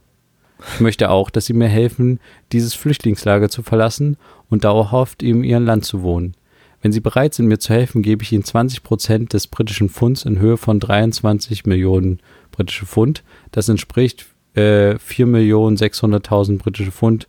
Ich 0.73 0.79
möchte 0.79 1.09
auch, 1.09 1.29
dass 1.29 1.45
sie 1.45 1.53
mir 1.53 1.67
helfen, 1.67 2.19
dieses 2.51 2.73
Flüchtlingslager 2.73 3.49
zu 3.49 3.61
verlassen 3.61 4.17
und 4.49 4.63
dauerhaft 4.63 5.21
in 5.21 5.43
ihrem 5.43 5.65
Land 5.65 5.85
zu 5.85 6.01
wohnen. 6.01 6.35
Wenn 6.81 6.91
Sie 6.91 6.99
bereit 6.99 7.33
sind, 7.33 7.47
mir 7.47 7.57
zu 7.57 7.73
helfen, 7.73 8.01
gebe 8.01 8.23
ich 8.23 8.31
Ihnen 8.31 8.43
20 8.43 8.83
Prozent 8.83 9.33
des 9.33 9.47
britischen 9.47 9.89
Pfunds 9.89 10.25
in 10.25 10.39
Höhe 10.39 10.57
von 10.57 10.79
23 10.79 11.65
Millionen 11.65 12.19
britische 12.51 12.85
Pfund. 12.85 13.23
Das 13.51 13.67
entspricht 13.67 14.27
äh, 14.53 14.97
4 14.99 15.25
Millionen 15.25 15.75
600.000 15.75 16.59
britische 16.59 16.91
Pfund. 16.91 17.27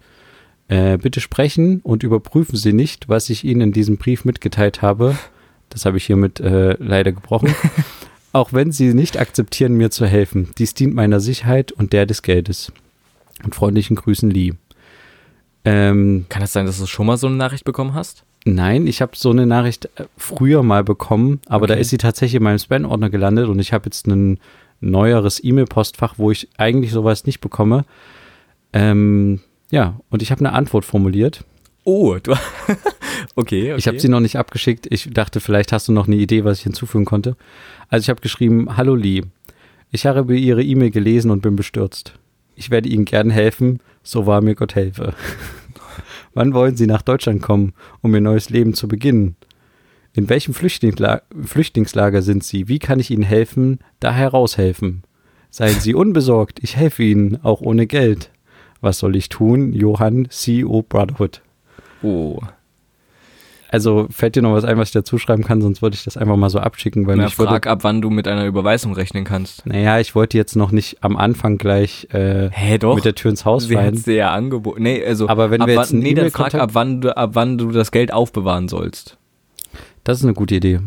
Äh, 0.68 0.98
bitte 0.98 1.20
sprechen 1.20 1.80
und 1.80 2.02
überprüfen 2.02 2.56
Sie 2.56 2.74
nicht, 2.74 3.08
was 3.08 3.30
ich 3.30 3.44
Ihnen 3.44 3.62
in 3.62 3.72
diesem 3.72 3.96
Brief 3.96 4.24
mitgeteilt 4.24 4.82
habe. 4.82 5.16
Das 5.70 5.86
habe 5.86 5.96
ich 5.96 6.04
hiermit 6.04 6.40
äh, 6.40 6.76
leider 6.78 7.12
gebrochen. 7.12 7.54
Auch 8.32 8.52
wenn 8.52 8.70
Sie 8.70 8.92
nicht 8.92 9.18
akzeptieren, 9.18 9.74
mir 9.74 9.90
zu 9.90 10.06
helfen. 10.06 10.50
Dies 10.58 10.74
dient 10.74 10.94
meiner 10.94 11.20
Sicherheit 11.20 11.72
und 11.72 11.94
der 11.94 12.04
des 12.04 12.22
Geldes. 12.22 12.72
Und 13.44 13.54
freundlichen 13.54 13.96
Grüßen, 13.96 14.30
Lee. 14.30 14.52
Ähm, 15.64 16.26
Kann 16.28 16.42
es 16.42 16.52
sein, 16.52 16.66
dass 16.66 16.78
du 16.78 16.86
schon 16.86 17.06
mal 17.06 17.16
so 17.16 17.26
eine 17.26 17.36
Nachricht 17.36 17.64
bekommen 17.64 17.94
hast? 17.94 18.24
Nein, 18.44 18.86
ich 18.86 19.02
habe 19.02 19.12
so 19.14 19.30
eine 19.30 19.46
Nachricht 19.46 19.86
äh, 19.96 20.04
früher 20.16 20.62
mal 20.62 20.84
bekommen, 20.84 21.40
aber 21.46 21.64
okay. 21.64 21.74
da 21.74 21.78
ist 21.80 21.90
sie 21.90 21.98
tatsächlich 21.98 22.36
in 22.36 22.42
meinem 22.42 22.58
Spam-Ordner 22.58 23.10
gelandet 23.10 23.48
und 23.48 23.58
ich 23.58 23.72
habe 23.72 23.86
jetzt 23.86 24.06
ein 24.06 24.38
neueres 24.80 25.42
E-Mail-Postfach, 25.42 26.14
wo 26.18 26.30
ich 26.30 26.48
eigentlich 26.56 26.92
sowas 26.92 27.26
nicht 27.26 27.40
bekomme. 27.40 27.84
Ähm, 28.72 29.40
ja, 29.70 30.00
und 30.10 30.22
ich 30.22 30.30
habe 30.30 30.40
eine 30.40 30.52
Antwort 30.52 30.84
formuliert. 30.84 31.44
Oh, 31.84 32.16
du. 32.22 32.32
okay, 32.32 32.38
okay. 33.36 33.74
Ich 33.76 33.88
habe 33.88 33.98
sie 33.98 34.08
noch 34.08 34.20
nicht 34.20 34.36
abgeschickt. 34.36 34.86
Ich 34.90 35.10
dachte, 35.10 35.40
vielleicht 35.40 35.72
hast 35.72 35.88
du 35.88 35.92
noch 35.92 36.06
eine 36.06 36.16
Idee, 36.16 36.44
was 36.44 36.58
ich 36.58 36.64
hinzufügen 36.64 37.04
konnte. 37.04 37.36
Also 37.88 38.04
ich 38.04 38.10
habe 38.10 38.20
geschrieben, 38.20 38.76
Hallo 38.76 38.94
Lee, 38.94 39.22
ich 39.90 40.06
habe 40.06 40.36
Ihre 40.36 40.62
E-Mail 40.62 40.90
gelesen 40.90 41.30
und 41.30 41.40
bin 41.40 41.56
bestürzt. 41.56 42.14
Ich 42.54 42.70
werde 42.70 42.88
Ihnen 42.88 43.04
gern 43.04 43.30
helfen, 43.30 43.80
so 44.02 44.26
wahr 44.26 44.42
mir 44.42 44.54
Gott 44.54 44.74
helfe. 44.74 45.14
Wann 46.34 46.52
wollen 46.52 46.76
Sie 46.76 46.86
nach 46.86 47.02
Deutschland 47.02 47.42
kommen, 47.42 47.72
um 48.02 48.14
Ihr 48.14 48.20
neues 48.20 48.50
Leben 48.50 48.74
zu 48.74 48.86
beginnen? 48.88 49.36
In 50.12 50.28
welchem 50.28 50.52
Flüchtlingsla 50.52 51.22
Flüchtlingslager 51.42 52.22
sind 52.22 52.44
Sie? 52.44 52.68
Wie 52.68 52.78
kann 52.78 53.00
ich 53.00 53.10
Ihnen 53.10 53.22
helfen, 53.22 53.78
da 54.00 54.12
heraushelfen? 54.12 55.04
Seien 55.50 55.80
Sie 55.80 55.94
unbesorgt, 55.94 56.58
ich 56.62 56.76
helfe 56.76 57.02
Ihnen, 57.02 57.42
auch 57.42 57.60
ohne 57.60 57.86
Geld. 57.86 58.30
Was 58.80 58.98
soll 58.98 59.16
ich 59.16 59.28
tun? 59.28 59.72
Johann, 59.72 60.28
CEO 60.30 60.82
Brotherhood. 60.82 61.42
Oh. 62.02 62.40
Also 63.70 64.06
fällt 64.10 64.34
dir 64.34 64.42
noch 64.42 64.54
was 64.54 64.64
ein, 64.64 64.78
was 64.78 64.88
ich 64.88 64.92
dazu 64.92 65.18
schreiben 65.18 65.44
kann, 65.44 65.60
sonst 65.60 65.82
würde 65.82 65.94
ich 65.94 66.04
das 66.04 66.16
einfach 66.16 66.36
mal 66.36 66.48
so 66.48 66.58
abschicken. 66.58 67.06
Weil 67.06 67.16
Na, 67.16 67.28
frag 67.28 67.50
würde, 67.50 67.70
ab, 67.70 67.80
wann 67.82 68.00
du 68.00 68.08
mit 68.08 68.26
einer 68.26 68.46
Überweisung 68.46 68.94
rechnen 68.94 69.24
kannst. 69.24 69.66
Naja, 69.66 69.98
ich 69.98 70.14
wollte 70.14 70.38
jetzt 70.38 70.56
noch 70.56 70.70
nicht 70.70 70.98
am 71.02 71.16
Anfang 71.16 71.58
gleich 71.58 72.08
äh, 72.12 72.78
doch? 72.78 72.94
mit 72.94 73.04
der 73.04 73.14
Tür 73.14 73.30
ins 73.30 73.44
Haus 73.44 73.64
Sie 73.64 73.74
fallen. 73.74 73.96
Sie 73.96 74.14
ja 74.14 74.32
angeboten. 74.32 74.82
Nee, 74.82 75.04
also 75.04 75.28
aber 75.28 75.50
wenn 75.50 75.60
wir 75.66 75.74
jetzt 75.74 75.92
wann, 75.92 75.98
nee, 75.98 76.14
dann 76.14 76.30
frag 76.30 76.54
ab 76.54 76.70
wann, 76.72 77.02
du, 77.02 77.14
ab 77.14 77.30
wann 77.34 77.58
du 77.58 77.70
das 77.70 77.90
Geld 77.90 78.12
aufbewahren 78.12 78.68
sollst. 78.68 79.18
Das 80.02 80.18
ist 80.18 80.24
eine 80.24 80.34
gute 80.34 80.54
Idee. 80.54 80.80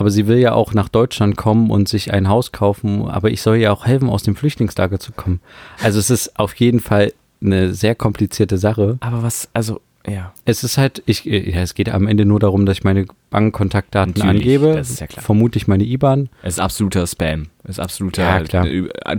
Aber 0.00 0.10
sie 0.10 0.26
will 0.26 0.38
ja 0.38 0.54
auch 0.54 0.72
nach 0.72 0.88
Deutschland 0.88 1.36
kommen 1.36 1.70
und 1.70 1.86
sich 1.86 2.10
ein 2.10 2.26
Haus 2.26 2.52
kaufen. 2.52 3.06
Aber 3.06 3.30
ich 3.30 3.42
soll 3.42 3.58
ja 3.58 3.70
auch 3.70 3.84
helfen, 3.84 4.08
aus 4.08 4.22
dem 4.22 4.34
Flüchtlingslager 4.34 4.98
zu 4.98 5.12
kommen. 5.12 5.40
Also 5.82 5.98
es 5.98 6.08
ist 6.08 6.38
auf 6.38 6.54
jeden 6.54 6.80
Fall 6.80 7.12
eine 7.42 7.74
sehr 7.74 7.94
komplizierte 7.94 8.56
Sache. 8.56 8.96
Aber 9.00 9.22
was, 9.22 9.50
also 9.52 9.82
ja. 10.06 10.32
Es 10.46 10.64
ist 10.64 10.78
halt, 10.78 11.02
ich, 11.04 11.26
ja, 11.26 11.60
es 11.60 11.74
geht 11.74 11.90
am 11.90 12.06
Ende 12.06 12.24
nur 12.24 12.40
darum, 12.40 12.64
dass 12.64 12.78
ich 12.78 12.84
meine 12.84 13.04
Bankkontaktdaten 13.28 14.14
Natürlich, 14.16 14.42
angebe. 14.42 14.74
Das 14.74 14.88
ist 14.88 15.00
ja 15.00 15.06
klar. 15.06 15.22
Vermutlich 15.22 15.68
meine 15.68 15.84
IBAN. 15.84 16.30
Es 16.42 16.54
ist 16.54 16.60
absoluter 16.60 17.06
Spam. 17.06 17.48
Es 17.64 17.72
ist 17.72 17.80
absoluter 17.80 18.42
ja, 18.50 18.64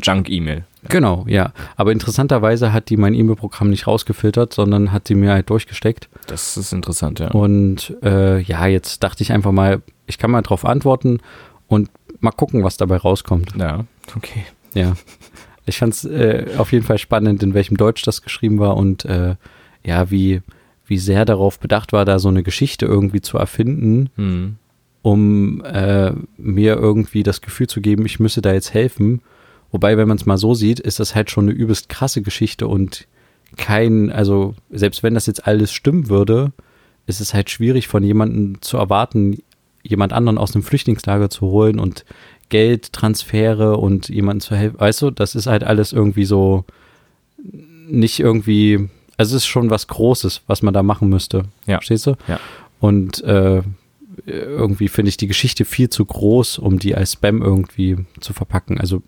Junk-E-Mail. 0.02 0.66
Genau, 0.90 1.26
ja. 1.28 1.54
Aber 1.76 1.92
interessanterweise 1.92 2.74
hat 2.74 2.90
die 2.90 2.98
mein 2.98 3.14
E-Mail-Programm 3.14 3.70
nicht 3.70 3.86
rausgefiltert, 3.86 4.54
sondern 4.54 4.92
hat 4.92 5.08
sie 5.08 5.14
mir 5.14 5.32
halt 5.32 5.52
durchgesteckt. 5.52 6.10
Das 6.26 6.58
ist 6.58 6.74
interessant, 6.74 7.20
ja. 7.20 7.28
Und 7.28 7.96
äh, 8.02 8.42
ja, 8.42 8.66
jetzt 8.66 9.04
dachte 9.04 9.22
ich 9.22 9.32
einfach 9.32 9.52
mal, 9.52 9.84
ich 10.12 10.18
kann 10.18 10.30
mal 10.30 10.42
drauf 10.42 10.66
antworten 10.66 11.20
und 11.68 11.90
mal 12.20 12.32
gucken, 12.32 12.64
was 12.64 12.78
dabei 12.78 12.98
rauskommt. 12.98 13.54
Ja, 13.58 13.86
okay. 14.16 14.44
Ja. 14.74 14.94
Ich 15.66 15.78
fand 15.78 15.94
es 15.94 16.06
äh, 16.06 16.48
auf 16.58 16.72
jeden 16.72 16.86
Fall 16.86 16.98
spannend, 16.98 17.42
in 17.44 17.54
welchem 17.54 17.78
Deutsch 17.78 18.04
das 18.04 18.22
geschrieben 18.22 18.60
war 18.60 18.76
und 18.76 19.06
äh, 19.06 19.36
ja, 19.84 20.12
wie 20.12 20.42
wie 20.86 20.98
sehr 20.98 21.24
darauf 21.24 21.58
bedacht 21.58 21.94
war, 21.94 22.04
da 22.04 22.20
so 22.20 22.28
eine 22.28 22.44
Geschichte 22.44 22.86
irgendwie 22.86 23.22
zu 23.22 23.38
erfinden, 23.38 24.10
mhm. 24.18 24.56
um 25.02 25.64
äh, 25.64 26.12
mir 26.36 26.76
irgendwie 26.76 27.24
das 27.24 27.40
Gefühl 27.40 27.68
zu 27.68 27.80
geben, 27.80 28.06
ich 28.06 28.20
müsse 28.20 28.42
da 28.42 28.52
jetzt 28.52 28.74
helfen. 28.74 29.22
Wobei, 29.72 29.96
wenn 29.96 30.10
man 30.10 30.18
es 30.18 30.26
mal 30.26 30.38
so 30.38 30.54
sieht, 30.54 30.82
ist 30.82 31.00
das 31.00 31.16
halt 31.16 31.32
schon 31.32 31.46
eine 31.46 31.54
übelst 31.54 31.88
krasse 31.88 32.22
Geschichte 32.22 32.68
und 32.68 33.08
kein, 33.56 34.12
also 34.12 34.54
selbst 34.70 35.02
wenn 35.02 35.14
das 35.14 35.28
jetzt 35.28 35.48
alles 35.48 35.72
stimmen 35.72 36.10
würde, 36.10 36.52
ist 37.06 37.22
es 37.22 37.34
halt 37.34 37.50
schwierig 37.50 37.88
von 37.88 38.04
jemandem 38.04 38.62
zu 38.62 38.76
erwarten, 38.76 39.38
jemand 39.84 40.14
anderen 40.14 40.38
aus 40.38 40.54
einem 40.54 40.64
Flüchtlingslager 40.64 41.30
zu 41.30 41.48
holen 41.48 41.80
und 41.80 42.06
Geldtransfere 42.50 43.78
und 43.78 44.10
jemandem 44.10 44.42
zu 44.42 44.56
helfen. 44.56 44.80
Weißt 44.80 45.02
du, 45.02 45.12
das 45.12 45.36
ist 45.36 45.48
halt 45.48 45.64
alles 45.64 45.94
irgendwie 45.94 46.26
so 46.26 46.66
nicht 47.88 48.20
irgendwie 48.20 48.90
also 49.22 49.36
es 49.36 49.44
ist 49.44 49.48
schon 49.50 49.70
was 49.70 49.86
Großes, 49.86 50.42
was 50.48 50.64
man 50.64 50.74
da 50.74 50.82
machen 50.82 51.08
müsste. 51.08 51.44
Ja. 51.68 51.78
Verstehst 51.78 52.08
du? 52.08 52.16
Ja. 52.28 52.40
Und 52.80 53.24
äh, 53.24 53.62
irgendwie 54.26 54.88
finde 54.88 55.10
ich 55.10 55.18
die 55.18 55.28
Geschichte 55.28 55.64
viel 55.64 55.90
zu 55.90 56.04
groß, 56.04 56.58
um 56.58 56.80
die 56.80 56.96
als 56.96 57.14
Spam 57.14 57.44
irgendwie 57.44 57.98
zu 58.20 58.34
verpacken. 58.34 58.80
Also 58.80 59.04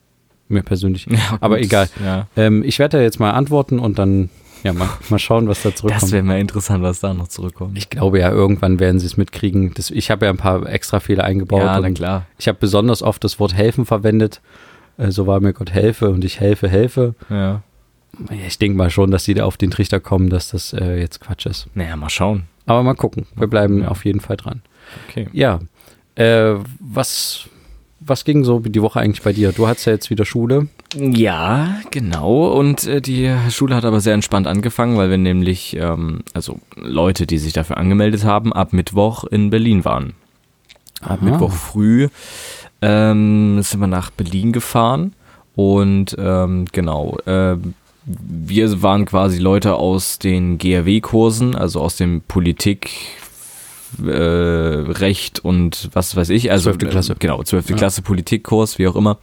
mir 0.50 0.62
persönlich. 0.62 1.08
Ja, 1.10 1.39
Aber 1.42 1.60
egal. 1.60 1.89
Ja. 2.03 2.27
Ähm, 2.38 2.63
ich 2.63 2.77
werde 2.77 2.98
da 2.98 3.03
jetzt 3.03 3.20
mal 3.20 3.32
antworten 3.32 3.80
und 3.80 3.98
dann 3.98 4.30
ja, 4.63 4.74
mal, 4.74 4.89
mal 5.10 5.20
schauen, 5.20 5.48
was 5.48 5.62
da 5.62 5.75
zurückkommt. 5.75 6.03
Das 6.03 6.12
wäre 6.12 6.24
mal 6.24 6.39
interessant, 6.39 6.84
was 6.84 7.00
da 7.00 7.13
noch 7.13 7.27
zurückkommt. 7.27 7.77
Ich 7.77 7.89
glaube 7.89 8.20
ja, 8.20 8.32
irgendwann 8.32 8.79
werden 8.79 9.00
sie 9.00 9.05
es 9.05 9.17
mitkriegen. 9.17 9.74
Das, 9.74 9.91
ich 9.91 10.10
habe 10.10 10.25
ja 10.25 10.32
ein 10.32 10.38
paar 10.38 10.67
extra 10.67 11.00
Fehler 11.00 11.24
eingebaut. 11.24 11.62
Ja, 11.62 11.79
na 11.79 11.89
klar. 11.91 12.25
Ich 12.38 12.48
habe 12.48 12.58
besonders 12.60 13.01
oft 13.01 13.24
das 13.24 13.39
Wort 13.39 13.53
helfen 13.53 13.86
verwendet. 13.86 14.41
Äh, 14.98 15.12
so 15.12 15.27
war 15.27 15.39
mir 15.39 15.53
Gott 15.53 15.72
helfe 15.72 16.10
und 16.10 16.24
ich 16.24 16.39
helfe, 16.39 16.67
helfe. 16.70 17.15
Ja 17.29 17.62
ich 18.29 18.58
denke 18.58 18.77
mal 18.77 18.89
schon, 18.89 19.12
dass 19.12 19.24
die 19.24 19.34
da 19.34 19.46
auf 19.46 19.58
den 19.58 19.72
Trichter 19.72 20.00
kommen, 20.00 20.29
dass 20.29 20.50
das 20.50 20.74
äh, 20.74 21.00
jetzt 21.00 21.20
Quatsch 21.20 21.46
ist. 21.46 21.67
Naja, 21.74 21.96
mal 21.96 22.10
schauen. 22.10 22.43
Aber 22.65 22.84
mal 22.84 22.96
gucken. 22.96 23.25
Wir 23.36 23.48
bleiben 23.48 23.82
ja. 23.82 23.88
auf 23.88 24.05
jeden 24.05 24.20
Fall 24.20 24.38
dran. 24.38 24.62
Okay. 25.08 25.27
Ja. 25.34 25.60
Äh, 26.15 26.55
was, 26.79 27.50
was 28.00 28.24
ging 28.24 28.43
so 28.43 28.60
die 28.60 28.82
Woche 28.82 29.00
eigentlich 29.00 29.24
bei 29.24 29.34
dir? 29.34 29.51
Du 29.51 29.67
hattest 29.67 29.88
ja 29.88 29.93
jetzt 29.93 30.10
wieder 30.10 30.25
Schule. 30.25 30.67
Ja, 30.95 31.79
genau. 31.91 32.53
Und 32.53 32.85
äh, 32.85 33.01
die 33.01 33.33
Schule 33.50 33.75
hat 33.75 33.85
aber 33.85 34.00
sehr 34.00 34.13
entspannt 34.13 34.47
angefangen, 34.47 34.97
weil 34.97 35.09
wir 35.09 35.17
nämlich, 35.17 35.75
ähm, 35.77 36.21
also 36.33 36.59
Leute, 36.75 37.25
die 37.25 37.38
sich 37.38 37.53
dafür 37.53 37.77
angemeldet 37.77 38.25
haben, 38.25 38.53
ab 38.53 38.73
Mittwoch 38.73 39.23
in 39.23 39.50
Berlin 39.50 39.85
waren. 39.85 40.13
Ab 41.01 41.19
Aha. 41.21 41.25
Mittwoch 41.25 41.51
früh 41.51 42.09
ähm, 42.81 43.62
sind 43.62 43.79
wir 43.79 43.88
nach 43.88 44.12
Berlin 44.12 44.51
gefahren. 44.51 45.13
Und 45.55 46.15
ähm, 46.19 46.65
genau, 46.71 47.17
äh, 47.25 47.57
wir 48.05 48.81
waren 48.81 49.05
quasi 49.05 49.39
Leute 49.39 49.75
aus 49.75 50.19
den 50.19 50.57
GRW-Kursen, 50.57 51.55
also 51.55 51.79
aus 51.79 51.95
dem 51.95 52.21
Politik, 52.21 52.89
äh, 54.03 54.12
Recht 54.12 55.39
und 55.39 55.89
was 55.93 56.15
weiß 56.15 56.29
ich. 56.29 56.51
Also, 56.51 56.71
12. 56.71 56.89
Klasse. 56.89 57.13
Äh, 57.13 57.17
genau, 57.19 57.43
12. 57.43 57.69
Ja. 57.69 57.75
Klasse 57.75 58.01
Politikkurs, 58.01 58.79
wie 58.79 58.88
auch 58.88 58.95
immer. 58.95 59.19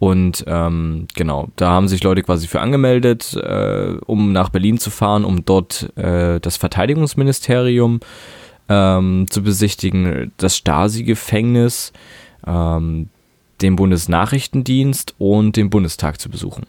Und 0.00 0.44
ähm, 0.46 1.08
genau, 1.14 1.48
da 1.56 1.72
haben 1.72 1.86
sich 1.86 2.02
Leute 2.02 2.22
quasi 2.22 2.46
für 2.48 2.62
angemeldet, 2.62 3.34
äh, 3.34 3.98
um 4.06 4.32
nach 4.32 4.48
Berlin 4.48 4.78
zu 4.78 4.88
fahren, 4.88 5.26
um 5.26 5.44
dort 5.44 5.94
äh, 5.98 6.40
das 6.40 6.56
Verteidigungsministerium 6.56 8.00
ähm, 8.70 9.26
zu 9.28 9.42
besichtigen, 9.42 10.32
das 10.38 10.56
Stasi-Gefängnis, 10.56 11.92
ähm, 12.46 13.10
den 13.60 13.76
Bundesnachrichtendienst 13.76 15.16
und 15.18 15.56
den 15.56 15.68
Bundestag 15.68 16.18
zu 16.18 16.30
besuchen. 16.30 16.64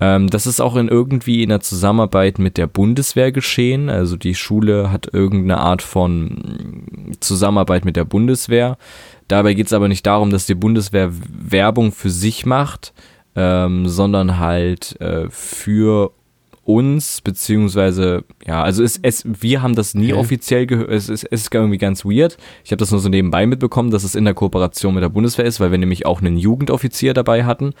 Ähm, 0.00 0.28
das 0.28 0.46
ist 0.46 0.60
auch 0.60 0.76
in 0.76 0.88
irgendwie 0.88 1.42
in 1.42 1.50
der 1.50 1.60
Zusammenarbeit 1.60 2.38
mit 2.38 2.56
der 2.56 2.66
Bundeswehr 2.66 3.32
geschehen. 3.32 3.88
Also 3.88 4.16
die 4.16 4.34
Schule 4.34 4.90
hat 4.90 5.12
irgendeine 5.12 5.58
Art 5.58 5.82
von 5.82 7.16
Zusammenarbeit 7.20 7.84
mit 7.84 7.96
der 7.96 8.04
Bundeswehr. 8.04 8.76
Dabei 9.28 9.54
geht 9.54 9.66
es 9.66 9.72
aber 9.72 9.88
nicht 9.88 10.06
darum, 10.06 10.30
dass 10.30 10.46
die 10.46 10.54
Bundeswehr 10.54 11.10
Werbung 11.12 11.92
für 11.92 12.10
sich 12.10 12.44
macht, 12.44 12.92
ähm, 13.36 13.88
sondern 13.88 14.38
halt 14.38 15.00
äh, 15.00 15.28
für 15.30 16.12
uns, 16.64 17.20
beziehungsweise, 17.20 18.24
ja, 18.46 18.62
also 18.62 18.82
es, 18.82 18.98
es, 19.02 19.24
wir 19.26 19.62
haben 19.62 19.74
das 19.74 19.94
nie 19.94 20.12
okay. 20.12 20.20
offiziell 20.20 20.66
gehört, 20.66 20.90
es 20.90 21.08
ist, 21.08 21.24
es 21.24 21.42
ist 21.42 21.54
irgendwie 21.54 21.78
ganz 21.78 22.04
weird. 22.04 22.36
Ich 22.64 22.70
habe 22.70 22.78
das 22.78 22.90
nur 22.90 23.00
so 23.00 23.08
nebenbei 23.08 23.46
mitbekommen, 23.46 23.90
dass 23.90 24.04
es 24.04 24.14
in 24.14 24.24
der 24.24 24.34
Kooperation 24.34 24.94
mit 24.94 25.02
der 25.02 25.10
Bundeswehr 25.10 25.44
ist, 25.44 25.60
weil 25.60 25.70
wir 25.70 25.78
nämlich 25.78 26.06
auch 26.06 26.20
einen 26.20 26.36
Jugendoffizier 26.36 27.14
dabei 27.14 27.44
hatten. 27.44 27.74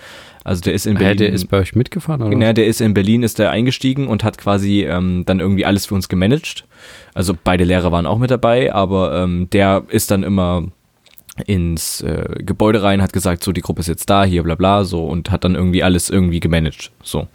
Also 0.44 0.60
der 0.60 0.74
ist 0.74 0.86
in 0.86 0.94
Berlin. 0.94 1.12
Äh, 1.12 1.16
der 1.16 1.32
ist 1.32 1.48
bei 1.48 1.58
euch 1.58 1.74
mitgefahren, 1.74 2.22
oder? 2.22 2.38
Ja, 2.38 2.52
der 2.52 2.66
ist 2.66 2.80
in 2.80 2.94
Berlin, 2.94 3.22
ist 3.22 3.38
der 3.38 3.50
eingestiegen 3.50 4.06
und 4.06 4.22
hat 4.22 4.38
quasi 4.38 4.84
ähm, 4.84 5.24
dann 5.26 5.40
irgendwie 5.40 5.64
alles 5.64 5.86
für 5.86 5.94
uns 5.94 6.08
gemanagt. 6.08 6.66
Also 7.14 7.34
beide 7.42 7.64
Lehrer 7.64 7.90
waren 7.92 8.06
auch 8.06 8.18
mit 8.18 8.30
dabei, 8.30 8.74
aber 8.74 9.22
ähm, 9.22 9.48
der 9.50 9.84
ist 9.88 10.10
dann 10.10 10.22
immer 10.22 10.68
ins 11.46 12.00
äh, 12.00 12.36
Gebäude 12.38 12.82
rein, 12.82 13.02
hat 13.02 13.12
gesagt, 13.12 13.42
so 13.42 13.52
die 13.52 13.60
Gruppe 13.60 13.80
ist 13.80 13.88
jetzt 13.88 14.08
da, 14.08 14.24
hier 14.24 14.42
bla 14.42 14.54
bla, 14.54 14.84
so 14.84 15.04
und 15.04 15.30
hat 15.30 15.44
dann 15.44 15.54
irgendwie 15.54 15.82
alles 15.82 16.10
irgendwie 16.10 16.40
gemanagt. 16.40 16.92
So. 17.02 17.26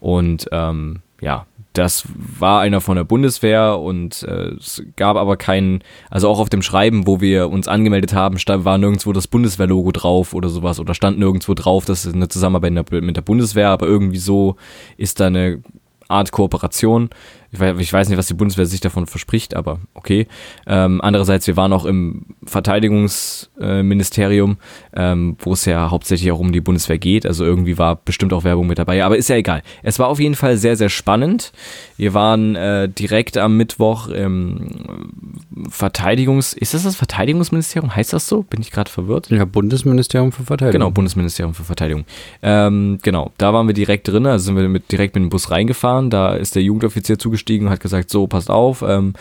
Und 0.00 0.48
ähm, 0.52 1.00
ja, 1.20 1.46
das 1.72 2.04
war 2.14 2.60
einer 2.60 2.80
von 2.80 2.96
der 2.96 3.04
Bundeswehr 3.04 3.78
und 3.78 4.22
äh, 4.24 4.54
es 4.56 4.82
gab 4.96 5.16
aber 5.16 5.36
keinen, 5.36 5.82
also 6.10 6.28
auch 6.28 6.40
auf 6.40 6.48
dem 6.48 6.62
Schreiben, 6.62 7.06
wo 7.06 7.20
wir 7.20 7.50
uns 7.50 7.68
angemeldet 7.68 8.12
haben, 8.12 8.38
stand, 8.38 8.64
war 8.64 8.78
nirgendwo 8.78 9.12
das 9.12 9.28
Bundeswehrlogo 9.28 9.92
drauf 9.92 10.34
oder 10.34 10.48
sowas 10.48 10.80
oder 10.80 10.94
stand 10.94 11.18
nirgendwo 11.18 11.54
drauf, 11.54 11.84
das 11.84 12.04
ist 12.04 12.14
eine 12.14 12.28
Zusammenarbeit 12.28 12.72
mit 12.90 13.16
der 13.16 13.22
Bundeswehr, 13.22 13.68
aber 13.68 13.86
irgendwie 13.86 14.18
so 14.18 14.56
ist 14.96 15.20
da 15.20 15.26
eine 15.28 15.62
Art 16.08 16.32
Kooperation. 16.32 17.10
Ich 17.50 17.58
weiß, 17.58 17.78
ich 17.78 17.90
weiß 17.90 18.10
nicht, 18.10 18.18
was 18.18 18.26
die 18.26 18.34
Bundeswehr 18.34 18.66
sich 18.66 18.80
davon 18.80 19.06
verspricht, 19.06 19.56
aber 19.56 19.78
okay. 19.94 20.26
Ähm, 20.66 21.00
andererseits, 21.00 21.46
wir 21.46 21.56
waren 21.56 21.72
auch 21.72 21.86
im 21.86 22.26
Verteidigungsministerium, 22.44 24.58
ähm, 24.94 25.38
wo 25.38 25.54
es 25.54 25.64
ja 25.64 25.90
hauptsächlich 25.90 26.30
auch 26.30 26.40
um 26.40 26.52
die 26.52 26.60
Bundeswehr 26.60 26.98
geht. 26.98 27.24
Also 27.24 27.46
irgendwie 27.46 27.78
war 27.78 27.96
bestimmt 27.96 28.34
auch 28.34 28.44
Werbung 28.44 28.66
mit 28.66 28.78
dabei, 28.78 29.02
aber 29.02 29.16
ist 29.16 29.30
ja 29.30 29.36
egal. 29.36 29.62
Es 29.82 29.98
war 29.98 30.08
auf 30.08 30.20
jeden 30.20 30.34
Fall 30.34 30.58
sehr, 30.58 30.76
sehr 30.76 30.90
spannend. 30.90 31.52
Wir 31.96 32.12
waren 32.12 32.54
äh, 32.54 32.86
direkt 32.86 33.38
am 33.38 33.56
Mittwoch 33.56 34.08
im 34.08 35.38
Verteidigungs... 35.70 36.52
Ist 36.52 36.74
das 36.74 36.82
das 36.82 36.96
Verteidigungsministerium? 36.96 37.96
Heißt 37.96 38.12
das 38.12 38.28
so? 38.28 38.42
Bin 38.42 38.60
ich 38.60 38.70
gerade 38.70 38.90
verwirrt? 38.90 39.30
Ja, 39.30 39.46
Bundesministerium 39.46 40.32
für 40.32 40.42
Verteidigung. 40.42 40.80
Genau, 40.80 40.90
Bundesministerium 40.90 41.54
für 41.54 41.64
Verteidigung. 41.64 42.04
Ähm, 42.42 42.98
genau, 43.00 43.32
da 43.38 43.54
waren 43.54 43.66
wir 43.66 43.74
direkt 43.74 44.08
drin, 44.08 44.26
also 44.26 44.44
sind 44.44 44.56
wir 44.56 44.68
mit, 44.68 44.92
direkt 44.92 45.14
mit 45.14 45.24
dem 45.24 45.30
Bus 45.30 45.50
reingefahren. 45.50 46.10
Da 46.10 46.34
ist 46.34 46.54
der 46.54 46.62
Jugendoffizier 46.62 47.18
zugeschrieben 47.18 47.37
eingestiegen 47.38 47.66
und 47.66 47.72
hat 47.72 47.80
gesagt, 47.80 48.10
so, 48.10 48.26
passt 48.26 48.50
auf, 48.50 48.82
ähm, 48.82 49.14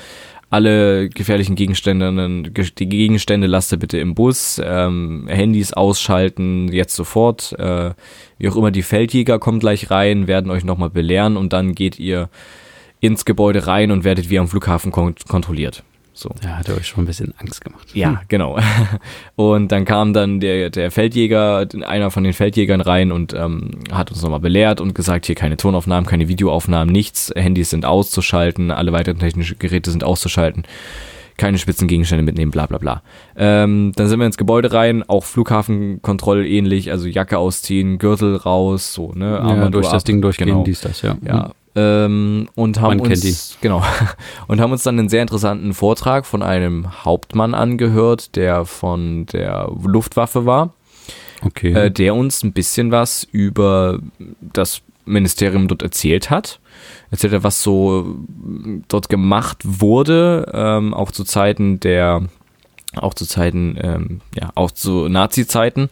alle 0.49 1.09
gefährlichen 1.09 1.55
Gegenstände, 1.55 2.43
die 2.79 2.89
Gegenstände 2.89 3.47
lasst 3.47 3.73
ihr 3.73 3.79
bitte 3.79 3.97
im 3.97 4.15
Bus, 4.15 4.61
ähm, 4.63 5.27
Handys 5.27 5.73
ausschalten, 5.73 6.71
jetzt 6.71 6.95
sofort, 6.95 7.53
äh, 7.59 7.91
wie 8.37 8.49
auch 8.49 8.55
immer, 8.55 8.71
die 8.71 8.81
Feldjäger 8.81 9.39
kommen 9.39 9.59
gleich 9.59 9.91
rein, 9.91 10.27
werden 10.27 10.49
euch 10.49 10.63
nochmal 10.63 10.89
belehren 10.89 11.35
und 11.35 11.51
dann 11.51 11.75
geht 11.75 11.99
ihr 11.99 12.29
ins 13.01 13.25
Gebäude 13.25 13.67
rein 13.67 13.91
und 13.91 14.05
werdet 14.05 14.29
wie 14.29 14.39
am 14.39 14.47
Flughafen 14.47 14.91
kont 14.91 15.27
kontrolliert. 15.27 15.83
So. 16.17 16.31
Ja, 16.43 16.57
hat 16.57 16.67
er 16.67 16.75
euch 16.75 16.87
schon 16.87 17.03
ein 17.03 17.07
bisschen 17.07 17.35
Angst 17.37 17.63
gemacht. 17.63 17.87
Ja, 17.93 18.09
hm. 18.09 18.17
genau. 18.27 18.57
Und 19.35 19.71
dann 19.71 19.85
kam 19.85 20.13
dann 20.13 20.39
der, 20.39 20.71
der 20.71 20.89
Feldjäger, 20.89 21.67
einer 21.85 22.09
von 22.09 22.23
den 22.23 22.33
Feldjägern 22.33 22.81
rein 22.81 23.11
und 23.11 23.33
ähm, 23.33 23.71
hat 23.91 24.09
uns 24.09 24.23
nochmal 24.23 24.39
belehrt 24.39 24.81
und 24.81 24.95
gesagt, 24.95 25.27
hier 25.27 25.35
keine 25.35 25.57
Tonaufnahmen, 25.57 26.09
keine 26.09 26.27
Videoaufnahmen, 26.27 26.91
nichts. 26.91 27.31
Handys 27.35 27.69
sind 27.69 27.85
auszuschalten, 27.85 28.71
alle 28.71 28.91
weiteren 28.93 29.19
technischen 29.19 29.59
Geräte 29.59 29.91
sind 29.91 30.03
auszuschalten. 30.03 30.63
Keine 31.37 31.59
Spitzengegenstände 31.59 32.23
mitnehmen, 32.23 32.49
bla 32.49 32.65
bla 32.65 32.79
bla. 32.79 33.03
Ähm, 33.35 33.91
dann 33.95 34.07
sind 34.07 34.19
wir 34.19 34.25
ins 34.25 34.37
Gebäude 34.37 34.73
rein, 34.73 35.03
auch 35.07 35.23
Flughafenkontrolle 35.23 36.47
ähnlich, 36.47 36.89
also 36.89 37.07
Jacke 37.07 37.37
ausziehen, 37.37 37.99
Gürtel 37.99 38.37
raus, 38.37 38.91
so, 38.91 39.11
ne? 39.13 39.39
Armband 39.39 39.65
ja, 39.65 39.69
durch 39.69 39.85
ab, 39.85 39.93
das 39.93 40.03
Ding 40.03 40.19
durchgehen, 40.19 40.47
genau. 40.47 40.63
dies, 40.63 40.81
das, 40.81 41.03
ja. 41.03 41.15
Ja, 41.23 41.45
hm. 41.45 41.51
Ähm, 41.75 42.49
und 42.55 42.79
haben 42.79 42.97
Man 42.97 43.11
uns 43.11 43.57
genau 43.61 43.83
und 44.47 44.59
haben 44.59 44.71
uns 44.71 44.83
dann 44.83 44.97
einen 44.97 45.09
sehr 45.09 45.21
interessanten 45.21 45.73
Vortrag 45.73 46.25
von 46.25 46.41
einem 46.41 47.05
Hauptmann 47.05 47.53
angehört, 47.53 48.35
der 48.35 48.65
von 48.65 49.25
der 49.27 49.69
Luftwaffe 49.83 50.45
war. 50.45 50.73
Okay. 51.43 51.71
Äh, 51.73 51.91
der 51.91 52.15
uns 52.15 52.43
ein 52.43 52.53
bisschen 52.53 52.91
was 52.91 53.23
über 53.23 53.99
das 54.41 54.81
Ministerium 55.05 55.67
dort 55.67 55.81
erzählt 55.81 56.29
hat. 56.29 56.59
Erzählt 57.11 57.33
hat, 57.33 57.43
was 57.43 57.63
so 57.63 58.17
dort 58.87 59.09
gemacht 59.09 59.59
wurde, 59.63 60.51
ähm, 60.53 60.93
auch 60.93 61.11
zu 61.11 61.23
Zeiten 61.23 61.79
der, 61.79 62.27
auch 62.95 63.13
zu 63.13 63.25
Zeiten, 63.25 63.77
ähm, 63.81 64.21
ja, 64.35 64.51
auch 64.55 64.71
zu 64.71 65.07
Nazi-Zeiten. 65.07 65.89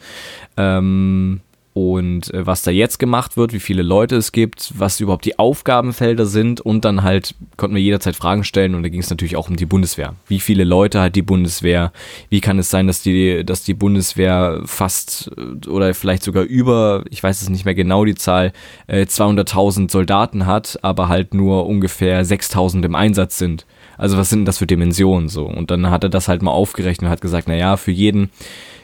Ähm, 0.58 1.42
und 1.76 2.34
äh, 2.34 2.48
was 2.48 2.62
da 2.62 2.72
jetzt 2.72 3.00
gemacht 3.00 3.36
wird, 3.36 3.52
wie 3.52 3.60
viele 3.60 3.84
Leute 3.84 4.16
es 4.16 4.32
gibt, 4.32 4.72
was 4.78 5.02
überhaupt 5.02 5.26
die 5.26 5.38
Aufgabenfelder 5.38 6.26
sind 6.26 6.62
und 6.62 6.86
dann 6.86 7.04
halt 7.04 7.36
konnten 7.58 7.76
wir 7.76 7.84
jederzeit 7.84 8.16
Fragen 8.16 8.46
stellen 8.46 8.76
und 8.76 8.84
da 8.84 8.88
ging 8.88 9.02
es 9.02 9.10
natürlich 9.10 9.36
auch 9.36 9.50
um 9.50 9.58
die 9.58 9.66
Bundeswehr. 9.66 10.16
Wie 10.26 10.40
viele 10.40 10.64
Leute 10.64 11.02
hat 11.02 11.18
die 11.18 11.22
Bundeswehr? 11.22 11.92
Wie 12.30 12.40
kann 12.40 12.60
es 12.60 12.70
sein, 12.70 12.88
dass 12.88 13.02
die, 13.02 13.44
dass 13.44 13.64
die 13.64 13.74
Bundeswehr 13.74 14.62
fast 14.64 15.30
äh, 15.36 15.68
oder 15.68 15.94
vielleicht 15.94 16.24
sogar 16.24 16.44
über, 16.44 17.04
ich 17.10 17.22
weiß 17.22 17.42
es 17.42 17.50
nicht 17.50 17.66
mehr 17.66 17.76
genau 17.76 18.06
die 18.06 18.16
Zahl, 18.16 18.54
äh, 18.88 19.02
200.000 19.02 19.92
Soldaten 19.92 20.46
hat, 20.46 20.80
aber 20.82 21.10
halt 21.10 21.34
nur 21.34 21.66
ungefähr 21.66 22.26
6.000 22.26 22.86
im 22.86 22.96
Einsatz 22.96 23.38
sind. 23.38 23.66
Also 23.98 24.16
was 24.16 24.30
sind 24.30 24.46
das 24.46 24.60
für 24.60 24.68
Dimensionen 24.68 25.28
so? 25.28 25.46
Und 25.46 25.72
dann 25.72 25.90
hat 25.90 26.04
er 26.04 26.10
das 26.10 26.30
halt 26.30 26.42
mal 26.42 26.52
aufgerechnet 26.52 27.08
und 27.08 27.12
hat 27.12 27.20
gesagt, 27.20 27.50
na 27.50 27.56
ja, 27.56 27.76
für 27.76 27.92
jeden 27.92 28.30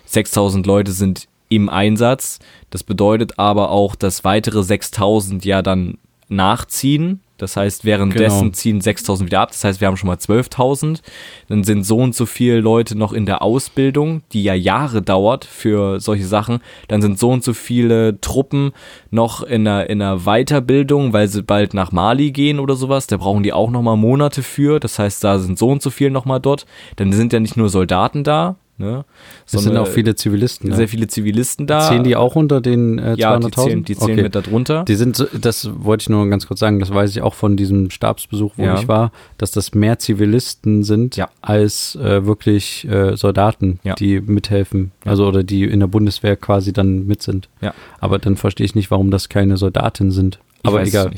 6000 0.08 0.66
Leute 0.66 0.92
sind 0.92 1.30
im 1.52 1.70
Einsatz. 1.70 2.40
Das 2.70 2.84
bedeutet 2.84 3.38
aber 3.38 3.70
auch, 3.70 3.96
dass 3.96 4.24
weitere 4.24 4.64
6000 4.64 5.44
ja 5.44 5.62
dann 5.62 5.98
nachziehen. 6.30 7.20
Das 7.38 7.58
heißt, 7.58 7.86
währenddessen 7.86 8.40
genau. 8.40 8.54
ziehen 8.54 8.82
6000 8.82 9.28
wieder 9.28 9.42
ab. 9.42 9.50
Das 9.50 9.64
heißt, 9.64 9.82
wir 9.82 9.88
haben 9.88 9.98
schon 9.98 10.08
mal 10.08 10.16
12.000. 10.16 11.02
Dann 11.50 11.64
sind 11.64 11.84
so 11.84 11.98
und 11.98 12.16
so 12.16 12.28
viele 12.28 12.60
Leute 12.62 12.96
noch 12.96 13.14
in 13.14 13.26
der 13.26 13.42
Ausbildung, 13.42 14.22
die 14.32 14.44
ja 14.44 14.54
Jahre 14.54 15.02
dauert 15.02 15.44
für 15.44 16.00
solche 16.00 16.26
Sachen. 16.26 16.60
Dann 16.88 17.02
sind 17.02 17.18
so 17.18 17.32
und 17.32 17.44
so 17.44 17.54
viele 17.54 18.22
Truppen 18.22 18.74
noch 19.10 19.42
in 19.42 19.68
einer, 19.68 19.90
in 19.90 20.02
einer 20.02 20.20
Weiterbildung, 20.20 21.14
weil 21.14 21.28
sie 21.28 21.42
bald 21.42 21.74
nach 21.74 21.92
Mali 21.92 22.32
gehen 22.32 22.60
oder 22.60 22.76
sowas. 22.76 23.08
Da 23.08 23.18
brauchen 23.18 23.42
die 23.42 23.54
auch 23.54 23.72
noch 23.72 23.82
mal 23.82 23.98
Monate 23.98 24.44
für. 24.44 24.80
Das 24.80 25.00
heißt, 25.00 25.24
da 25.24 25.40
sind 25.40 25.58
so 25.58 25.70
und 25.70 25.82
so 25.82 25.90
viele 25.90 26.12
noch 26.12 26.26
mal 26.26 26.40
dort. 26.40 26.68
Dann 26.98 27.12
sind 27.12 27.34
ja 27.34 27.40
nicht 27.40 27.58
nur 27.58 27.70
Soldaten 27.70 28.24
da, 28.24 28.56
Ne? 28.82 29.06
Es 29.46 29.64
sind 29.64 29.78
auch 29.78 29.88
viele 29.88 30.16
Zivilisten. 30.16 30.74
Sehr 30.74 30.88
viele 30.88 31.08
Zivilisten 31.08 31.68
da. 31.68 31.88
Zählen 31.88 32.04
die 32.04 32.16
auch 32.16 32.36
unter 32.36 32.62
den 32.62 33.00
äh, 33.00 33.14
200.000? 33.14 33.18
Ja, 33.18 33.40
die 33.40 33.52
zählen, 33.52 33.84
die 33.86 33.96
zählen 33.96 34.12
okay. 34.12 34.24
mit 34.24 34.36
darunter. 34.36 34.84
Die 34.86 34.96
sind, 34.96 35.28
das 35.40 35.70
wollte 35.74 36.04
ich 36.04 36.10
nur 36.10 36.28
ganz 36.30 36.48
kurz 36.48 36.60
sagen, 36.60 36.80
das 36.80 36.94
weiß 36.94 37.12
ich 37.12 37.22
auch 37.22 37.36
von 37.36 37.56
diesem 37.56 37.90
Stabsbesuch, 37.90 38.54
wo 38.58 38.64
ja. 38.64 38.80
ich 38.80 38.88
war, 38.88 39.12
dass 39.38 39.52
das 39.52 39.74
mehr 39.74 40.00
Zivilisten 40.00 40.84
sind 40.84 41.16
ja. 41.16 41.30
als 41.42 41.96
äh, 41.96 42.26
wirklich 42.26 42.88
äh, 42.90 43.16
Soldaten, 43.16 43.80
ja. 43.84 43.96
die 43.96 44.20
mithelfen. 44.20 44.92
Also 45.06 45.28
oder 45.28 45.44
die 45.44 45.64
in 45.64 45.80
der 45.80 45.88
Bundeswehr 45.88 46.36
quasi 46.36 46.74
dann 46.74 47.06
mit 47.08 47.22
sind. 47.22 47.50
Ja. 47.62 47.74
Aber 48.00 48.20
dann 48.20 48.36
verstehe 48.36 48.66
ich 48.66 48.76
nicht, 48.76 48.92
warum 48.92 49.12
das 49.12 49.30
keine 49.30 49.58
Soldatinnen 49.58 50.12
sind. 50.12 50.40
Aber 50.64 50.84
egal. 50.84 51.12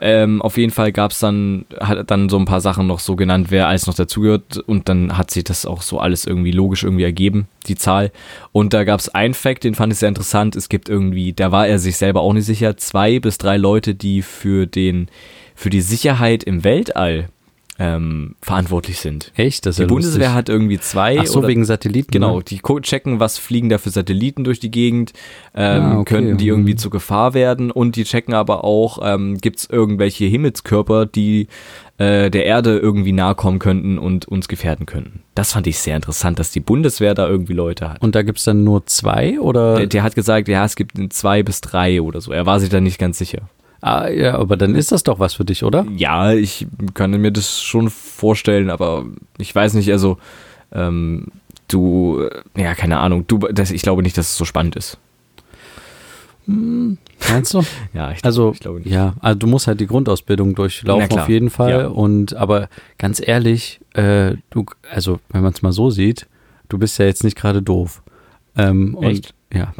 Ähm, 0.00 0.42
auf 0.42 0.56
jeden 0.56 0.72
Fall 0.72 0.92
gab 0.92 1.12
es 1.12 1.18
dann, 1.18 1.64
hat 1.80 2.10
dann 2.10 2.28
so 2.28 2.38
ein 2.38 2.44
paar 2.44 2.60
Sachen 2.60 2.86
noch 2.86 2.98
so 2.98 3.16
genannt, 3.16 3.46
wer 3.50 3.68
alles 3.68 3.86
noch 3.86 3.94
dazugehört 3.94 4.58
und 4.58 4.88
dann 4.88 5.16
hat 5.16 5.30
sich 5.30 5.44
das 5.44 5.66
auch 5.66 5.82
so 5.82 5.98
alles 5.98 6.26
irgendwie 6.26 6.50
logisch 6.50 6.84
irgendwie 6.84 7.04
ergeben, 7.04 7.48
die 7.66 7.76
Zahl. 7.76 8.12
Und 8.52 8.74
da 8.74 8.84
gab 8.84 9.00
es 9.00 9.08
einen 9.08 9.34
Fact, 9.34 9.64
den 9.64 9.74
fand 9.74 9.92
ich 9.92 9.98
sehr 9.98 10.08
interessant. 10.08 10.56
Es 10.56 10.68
gibt 10.68 10.88
irgendwie, 10.88 11.32
da 11.32 11.52
war 11.52 11.66
er 11.66 11.78
sich 11.78 11.96
selber 11.96 12.20
auch 12.20 12.32
nicht 12.32 12.46
sicher, 12.46 12.76
zwei 12.76 13.18
bis 13.18 13.38
drei 13.38 13.56
Leute, 13.56 13.94
die 13.94 14.22
für 14.22 14.66
den, 14.66 15.08
für 15.54 15.70
die 15.70 15.80
Sicherheit 15.80 16.44
im 16.44 16.64
Weltall 16.64 17.28
ähm, 17.78 18.36
verantwortlich 18.42 18.98
sind. 18.98 19.32
Echt? 19.34 19.64
Das 19.64 19.76
die 19.76 19.82
ja 19.82 19.88
Bundeswehr 19.88 20.18
lustig. 20.18 20.34
hat 20.34 20.48
irgendwie 20.48 20.78
zwei. 20.78 21.18
Ach 21.18 21.26
so, 21.26 21.38
oder, 21.38 21.48
wegen 21.48 21.64
Satelliten. 21.64 22.10
Genau, 22.10 22.38
ne? 22.38 22.44
die 22.44 22.60
checken, 22.82 23.18
was 23.18 23.38
fliegen 23.38 23.70
da 23.70 23.78
für 23.78 23.90
Satelliten 23.90 24.44
durch 24.44 24.60
die 24.60 24.70
Gegend, 24.70 25.12
ähm, 25.54 25.82
ah, 25.82 25.98
okay. 25.98 26.14
könnten 26.14 26.36
die 26.36 26.48
irgendwie 26.48 26.72
mhm. 26.72 26.78
zur 26.78 26.90
Gefahr 26.90 27.34
werden 27.34 27.70
und 27.70 27.96
die 27.96 28.04
checken 28.04 28.34
aber 28.34 28.64
auch, 28.64 28.98
ähm, 29.02 29.38
gibt 29.38 29.58
es 29.58 29.70
irgendwelche 29.70 30.26
Himmelskörper, 30.26 31.06
die 31.06 31.48
äh, 31.96 32.30
der 32.30 32.44
Erde 32.44 32.78
irgendwie 32.78 33.12
nahe 33.12 33.34
kommen 33.34 33.58
könnten 33.58 33.98
und 33.98 34.28
uns 34.28 34.48
gefährden 34.48 34.84
könnten. 34.84 35.22
Das 35.34 35.52
fand 35.52 35.66
ich 35.66 35.78
sehr 35.78 35.96
interessant, 35.96 36.38
dass 36.38 36.50
die 36.50 36.60
Bundeswehr 36.60 37.14
da 37.14 37.26
irgendwie 37.26 37.54
Leute 37.54 37.88
hat. 37.88 38.02
Und 38.02 38.14
da 38.14 38.22
gibt 38.22 38.38
es 38.38 38.44
dann 38.44 38.64
nur 38.64 38.84
zwei 38.86 39.40
oder? 39.40 39.76
Der, 39.76 39.86
der 39.86 40.02
hat 40.02 40.14
gesagt, 40.14 40.48
ja, 40.48 40.64
es 40.64 40.76
gibt 40.76 40.92
zwei 41.12 41.42
bis 41.42 41.62
drei 41.62 42.02
oder 42.02 42.20
so. 42.20 42.32
Er 42.32 42.44
war 42.44 42.60
sich 42.60 42.68
da 42.68 42.80
nicht 42.80 42.98
ganz 42.98 43.18
sicher. 43.18 43.48
Ah, 43.82 44.08
ja, 44.08 44.38
aber 44.38 44.56
dann 44.56 44.76
ist 44.76 44.92
das 44.92 45.02
doch 45.02 45.18
was 45.18 45.34
für 45.34 45.44
dich, 45.44 45.64
oder? 45.64 45.84
Ja, 45.96 46.32
ich 46.32 46.68
kann 46.94 47.10
mir 47.10 47.32
das 47.32 47.60
schon 47.60 47.90
vorstellen, 47.90 48.70
aber 48.70 49.04
ich 49.38 49.52
weiß 49.52 49.74
nicht, 49.74 49.90
also 49.90 50.18
ähm, 50.70 51.26
du, 51.66 52.28
ja, 52.56 52.76
keine 52.76 52.98
Ahnung, 52.98 53.26
du, 53.26 53.38
das, 53.38 53.72
ich 53.72 53.82
glaube 53.82 54.04
nicht, 54.04 54.16
dass 54.16 54.30
es 54.30 54.36
so 54.36 54.44
spannend 54.44 54.76
ist. 54.76 54.98
Hm, 56.46 56.96
meinst 57.28 57.54
du? 57.54 57.62
ja, 57.92 58.12
ich, 58.12 58.24
also, 58.24 58.52
ich 58.52 58.60
glaube 58.60 58.78
nicht. 58.78 58.92
Ja, 58.92 59.14
also 59.18 59.38
du 59.38 59.48
musst 59.48 59.66
halt 59.66 59.80
die 59.80 59.88
Grundausbildung 59.88 60.54
durchlaufen 60.54 61.18
auf 61.18 61.28
jeden 61.28 61.50
Fall. 61.50 61.70
Ja. 61.70 61.86
Und 61.88 62.34
aber 62.34 62.68
ganz 62.98 63.20
ehrlich, 63.24 63.80
äh, 63.94 64.36
du, 64.50 64.64
also 64.92 65.18
wenn 65.30 65.42
man 65.42 65.52
es 65.52 65.62
mal 65.62 65.72
so 65.72 65.90
sieht, 65.90 66.28
du 66.68 66.78
bist 66.78 66.98
ja 66.98 67.06
jetzt 67.06 67.24
nicht 67.24 67.36
gerade 67.36 67.62
doof. 67.62 68.02
Ähm, 68.56 68.96
Echt? 69.00 69.26
Und 69.26 69.34
ja, 69.52 69.74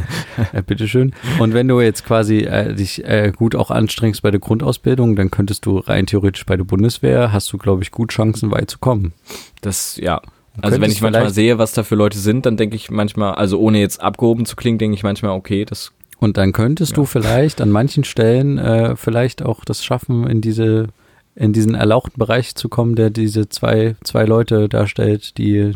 äh, 0.52 0.62
bitteschön. 0.62 1.12
Und 1.38 1.54
wenn 1.54 1.68
du 1.68 1.80
jetzt 1.80 2.04
quasi 2.04 2.38
äh, 2.38 2.74
dich 2.74 3.04
äh, 3.04 3.32
gut 3.34 3.54
auch 3.54 3.70
anstrengst 3.70 4.22
bei 4.22 4.30
der 4.30 4.40
Grundausbildung, 4.40 5.16
dann 5.16 5.30
könntest 5.30 5.66
du 5.66 5.78
rein 5.78 6.06
theoretisch 6.06 6.46
bei 6.46 6.56
der 6.56 6.64
Bundeswehr, 6.64 7.32
hast 7.32 7.52
du, 7.52 7.58
glaube 7.58 7.82
ich, 7.82 7.90
gut 7.90 8.10
Chancen, 8.10 8.50
weit 8.50 8.70
zu 8.70 8.78
kommen. 8.78 9.12
Das, 9.60 9.96
ja. 9.96 10.20
Also 10.62 10.80
wenn 10.80 10.90
ich 10.90 11.02
manchmal 11.02 11.30
sehe, 11.30 11.58
was 11.58 11.72
da 11.72 11.82
für 11.82 11.96
Leute 11.96 12.18
sind, 12.18 12.46
dann 12.46 12.56
denke 12.56 12.76
ich 12.76 12.90
manchmal, 12.90 13.34
also 13.34 13.58
ohne 13.58 13.78
jetzt 13.78 14.00
abgehoben 14.00 14.46
zu 14.46 14.56
klingen, 14.56 14.78
denke 14.78 14.94
ich 14.94 15.02
manchmal, 15.02 15.32
okay, 15.32 15.64
das. 15.64 15.92
Und 16.18 16.38
dann 16.38 16.52
könntest 16.52 16.92
ja. 16.92 16.96
du 16.96 17.04
vielleicht 17.04 17.60
an 17.60 17.70
manchen 17.70 18.04
Stellen 18.04 18.56
äh, 18.56 18.96
vielleicht 18.96 19.44
auch 19.44 19.64
das 19.66 19.84
schaffen, 19.84 20.26
in 20.26 20.40
diese 20.40 20.88
in 21.36 21.52
diesen 21.52 21.74
erlauchten 21.74 22.18
Bereich 22.18 22.54
zu 22.54 22.70
kommen, 22.70 22.96
der 22.96 23.10
diese 23.10 23.50
zwei, 23.50 23.94
zwei 24.02 24.24
Leute 24.24 24.70
darstellt, 24.70 25.36
die 25.36 25.72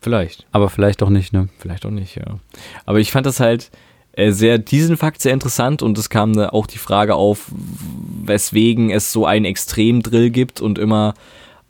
Vielleicht. 0.00 0.46
Aber 0.52 0.70
vielleicht 0.70 1.02
auch 1.02 1.10
nicht, 1.10 1.32
ne? 1.32 1.48
Vielleicht 1.58 1.84
auch 1.84 1.90
nicht, 1.90 2.16
ja. 2.16 2.38
Aber 2.86 3.00
ich 3.00 3.10
fand 3.12 3.26
das 3.26 3.40
halt, 3.40 3.70
äh, 4.12 4.32
sehr 4.32 4.58
diesen 4.58 4.96
Fakt 4.96 5.20
sehr 5.22 5.32
interessant 5.32 5.82
und 5.82 5.96
es 5.98 6.08
kam 6.10 6.36
auch 6.38 6.66
die 6.66 6.78
Frage 6.78 7.14
auf, 7.14 7.50
weswegen 8.24 8.90
es 8.90 9.12
so 9.12 9.26
einen 9.26 9.44
Extremdrill 9.44 10.30
gibt 10.30 10.60
und 10.60 10.78
immer 10.78 11.14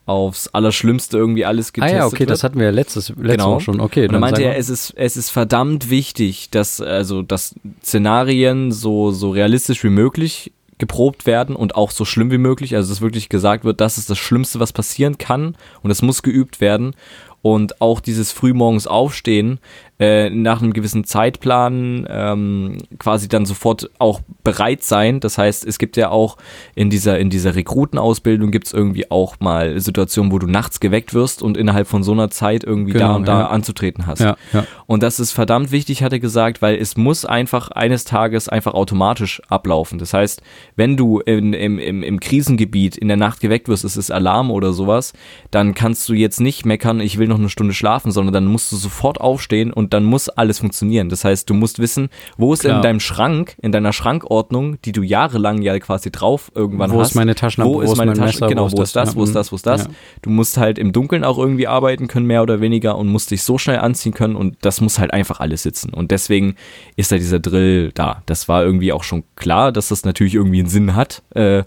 aufs 0.06 0.48
Allerschlimmste 0.48 1.18
irgendwie 1.18 1.44
alles 1.44 1.74
getestet 1.74 1.96
Ah 1.96 2.00
ja, 2.04 2.06
okay, 2.06 2.20
wird. 2.20 2.30
das 2.30 2.42
hatten 2.42 2.58
wir 2.58 2.66
ja 2.66 2.72
letztes, 2.72 3.10
letztes 3.10 3.26
Genau. 3.32 3.54
Mal 3.54 3.60
schon. 3.60 3.80
Okay, 3.80 4.08
Und 4.08 4.14
er 4.14 4.20
meinte 4.20 4.40
mal. 4.40 4.54
es 4.54 4.70
ist, 4.70 4.94
es 4.96 5.18
ist 5.18 5.28
verdammt 5.28 5.90
wichtig, 5.90 6.48
dass, 6.50 6.80
also, 6.80 7.20
dass 7.20 7.54
Szenarien 7.84 8.72
so, 8.72 9.10
so 9.10 9.30
realistisch 9.30 9.84
wie 9.84 9.90
möglich 9.90 10.52
geprobt 10.78 11.26
werden 11.26 11.56
und 11.56 11.74
auch 11.74 11.90
so 11.90 12.06
schlimm 12.06 12.30
wie 12.30 12.38
möglich. 12.38 12.74
Also, 12.74 12.88
dass 12.90 13.02
wirklich 13.02 13.28
gesagt 13.28 13.64
wird, 13.64 13.82
das 13.82 13.98
ist 13.98 14.08
das 14.08 14.16
Schlimmste, 14.16 14.60
was 14.60 14.72
passieren 14.72 15.18
kann 15.18 15.56
und 15.82 15.90
es 15.90 16.00
muss 16.00 16.22
geübt 16.22 16.62
werden. 16.62 16.94
Und 17.42 17.80
auch 17.80 18.00
dieses 18.00 18.32
frühmorgens 18.32 18.86
Aufstehen 18.86 19.60
äh, 19.98 20.30
nach 20.30 20.62
einem 20.62 20.72
gewissen 20.72 21.04
Zeitplan 21.04 22.06
ähm, 22.08 22.78
quasi 22.98 23.28
dann 23.28 23.46
sofort 23.46 23.90
auch 23.98 24.20
bereit 24.44 24.84
sein. 24.84 25.18
Das 25.18 25.38
heißt, 25.38 25.66
es 25.66 25.78
gibt 25.78 25.96
ja 25.96 26.10
auch 26.10 26.36
in 26.76 26.88
dieser, 26.88 27.18
in 27.18 27.30
dieser 27.30 27.56
Rekrutenausbildung 27.56 28.52
gibt 28.52 28.68
es 28.68 28.72
irgendwie 28.72 29.10
auch 29.10 29.40
mal 29.40 29.80
Situationen, 29.80 30.30
wo 30.30 30.38
du 30.38 30.46
nachts 30.46 30.78
geweckt 30.78 31.14
wirst 31.14 31.42
und 31.42 31.56
innerhalb 31.56 31.88
von 31.88 32.02
so 32.02 32.12
einer 32.12 32.30
Zeit 32.30 32.62
irgendwie 32.62 32.92
da 32.92 33.08
Genau, 33.08 33.16
und 33.16 33.28
da 33.28 33.40
ja. 33.40 33.46
anzutreten 33.48 34.06
hast. 34.06 34.20
ja, 34.20 34.36
ja. 34.52 34.66
Und 34.86 35.02
das 35.02 35.20
ist 35.20 35.32
verdammt 35.32 35.70
wichtig, 35.70 36.02
hat 36.02 36.12
er 36.12 36.20
gesagt, 36.20 36.62
weil 36.62 36.76
es 36.76 36.96
muss 36.96 37.24
einfach 37.24 37.70
eines 37.70 38.04
Tages 38.04 38.48
einfach 38.48 38.74
automatisch 38.74 39.42
ablaufen. 39.48 39.98
Das 39.98 40.14
heißt, 40.14 40.42
wenn 40.76 40.96
du 40.96 41.20
in, 41.20 41.52
im, 41.52 41.78
im, 41.78 42.02
im 42.02 42.20
Krisengebiet 42.20 42.96
in 42.96 43.08
der 43.08 43.16
Nacht 43.16 43.40
geweckt 43.40 43.68
wirst, 43.68 43.84
es 43.84 43.96
ist 43.96 44.10
Alarm 44.10 44.50
oder 44.50 44.72
sowas, 44.72 45.12
dann 45.50 45.74
kannst 45.74 46.08
du 46.08 46.14
jetzt 46.14 46.40
nicht 46.40 46.66
meckern, 46.66 47.00
ich 47.00 47.18
will 47.18 47.28
noch 47.28 47.38
eine 47.38 47.48
Stunde 47.48 47.74
schlafen, 47.74 48.12
sondern 48.12 48.32
dann 48.32 48.46
musst 48.46 48.70
du 48.72 48.76
sofort 48.76 49.20
aufstehen 49.20 49.72
und 49.72 49.87
dann 49.88 50.04
muss 50.04 50.28
alles 50.28 50.58
funktionieren. 50.58 51.08
Das 51.08 51.24
heißt, 51.24 51.48
du 51.48 51.54
musst 51.54 51.78
wissen, 51.78 52.08
wo 52.36 52.52
ist 52.52 52.60
Klar. 52.60 52.76
in 52.76 52.82
deinem 52.82 53.00
Schrank, 53.00 53.56
in 53.62 53.72
deiner 53.72 53.92
Schrankordnung, 53.92 54.80
die 54.82 54.92
du 54.92 55.02
jahrelang 55.02 55.62
ja 55.62 55.78
quasi 55.78 56.10
drauf 56.10 56.50
irgendwann 56.54 56.92
Wo 56.92 57.00
hast. 57.00 57.10
ist 57.10 57.14
meine 57.14 57.34
Taschenlampe, 57.34 57.74
Wo 57.74 57.80
ist 57.82 57.96
meine 57.96 58.10
mein 58.12 58.18
Tasche? 58.18 58.36
Messer, 58.38 58.46
genau, 58.48 58.70
wo 58.72 58.82
ist 58.82 58.94
das, 58.96 59.16
wo 59.16 59.22
ist 59.24 59.30
Ja, 59.30 59.34
das, 59.34 59.52
wo 59.52 59.56
ist 59.56 59.66
das? 59.66 59.84
ja. 59.84 59.90
Du 60.22 60.30
musst 60.30 60.56
halt 60.56 60.78
im 60.78 60.92
Dunkeln 60.92 61.24
auch 61.24 61.38
irgendwie 61.38 61.66
arbeiten 61.66 62.08
können, 62.08 62.26
mehr 62.26 62.42
oder 62.42 62.60
weniger, 62.60 62.96
und 62.96 63.08
musst 63.08 63.30
dich 63.30 63.42
so 63.42 63.58
schnell 63.58 63.78
anziehen 63.78 64.12
können 64.14 64.36
und 64.36 64.56
das 64.62 64.80
muss 64.80 64.98
halt 64.98 65.12
einfach 65.12 65.40
alles 65.40 65.62
sitzen. 65.62 65.92
Und 65.94 66.10
deswegen 66.10 66.56
ist 66.96 67.12
da 67.12 67.16
dieser 67.16 67.38
Drill 67.40 67.90
da. 67.94 68.22
Das 68.26 68.48
war 68.48 68.64
irgendwie 68.64 68.92
auch 68.92 69.04
schon 69.04 69.24
klar, 69.36 69.72
dass 69.72 69.88
das 69.88 70.04
natürlich 70.04 70.34
irgendwie 70.34 70.60
einen 70.60 70.68
Sinn 70.68 70.94
hat. 70.94 71.22
Äh, 71.34 71.64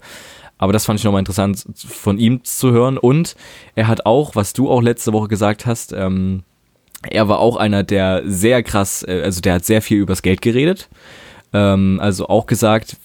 aber 0.58 0.72
das 0.72 0.84
fand 0.84 1.00
ich 1.00 1.04
nochmal 1.04 1.18
interessant 1.18 1.64
von 1.74 2.18
ihm 2.18 2.44
zu 2.44 2.70
hören. 2.70 2.96
Und 2.96 3.34
er 3.74 3.88
hat 3.88 4.06
auch, 4.06 4.36
was 4.36 4.52
du 4.52 4.70
auch 4.70 4.80
letzte 4.80 5.12
Woche 5.12 5.26
gesagt 5.26 5.66
hast, 5.66 5.92
ähm, 5.92 6.44
er 7.10 7.28
war 7.28 7.38
auch 7.38 7.56
einer, 7.56 7.82
der 7.82 8.22
sehr 8.24 8.62
krass, 8.62 9.04
äh, 9.06 9.22
also 9.22 9.40
der 9.40 9.54
hat 9.54 9.64
sehr 9.64 9.82
viel 9.82 9.98
übers 9.98 10.22
Geld 10.22 10.42
geredet. 10.42 10.88
Ähm, 11.52 11.98
also 12.00 12.28
auch 12.28 12.46
gesagt, 12.46 12.96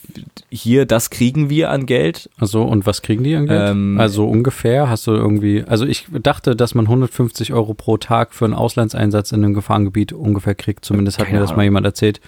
hier, 0.50 0.86
das 0.86 1.10
kriegen 1.10 1.50
wir 1.50 1.70
an 1.70 1.86
Geld. 1.86 2.30
Also, 2.40 2.64
und 2.64 2.86
was 2.86 3.02
kriegen 3.02 3.24
die 3.24 3.36
an 3.36 3.48
Geld? 3.48 3.72
Ähm, 3.72 3.98
also 4.00 4.26
ungefähr 4.26 4.90
hast 4.90 5.06
du 5.08 5.12
irgendwie, 5.12 5.64
also 5.68 5.86
ich 5.86 6.08
dachte, 6.10 6.56
dass 6.56 6.74
man 6.74 6.86
150 6.86 7.54
Euro 7.54 7.74
pro 7.74 7.98
Tag 7.98 8.34
für 8.34 8.46
einen 8.46 8.54
Auslandseinsatz 8.54 9.32
in 9.32 9.44
einem 9.44 9.54
Gefahrengebiet 9.54 10.14
ungefähr 10.14 10.56
kriegt. 10.56 10.86
Zumindest 10.86 11.20
hat 11.20 11.32
mir 11.32 11.40
das 11.40 11.56
mal 11.56 11.64
jemand 11.64 11.86
erzählt. 11.86 12.22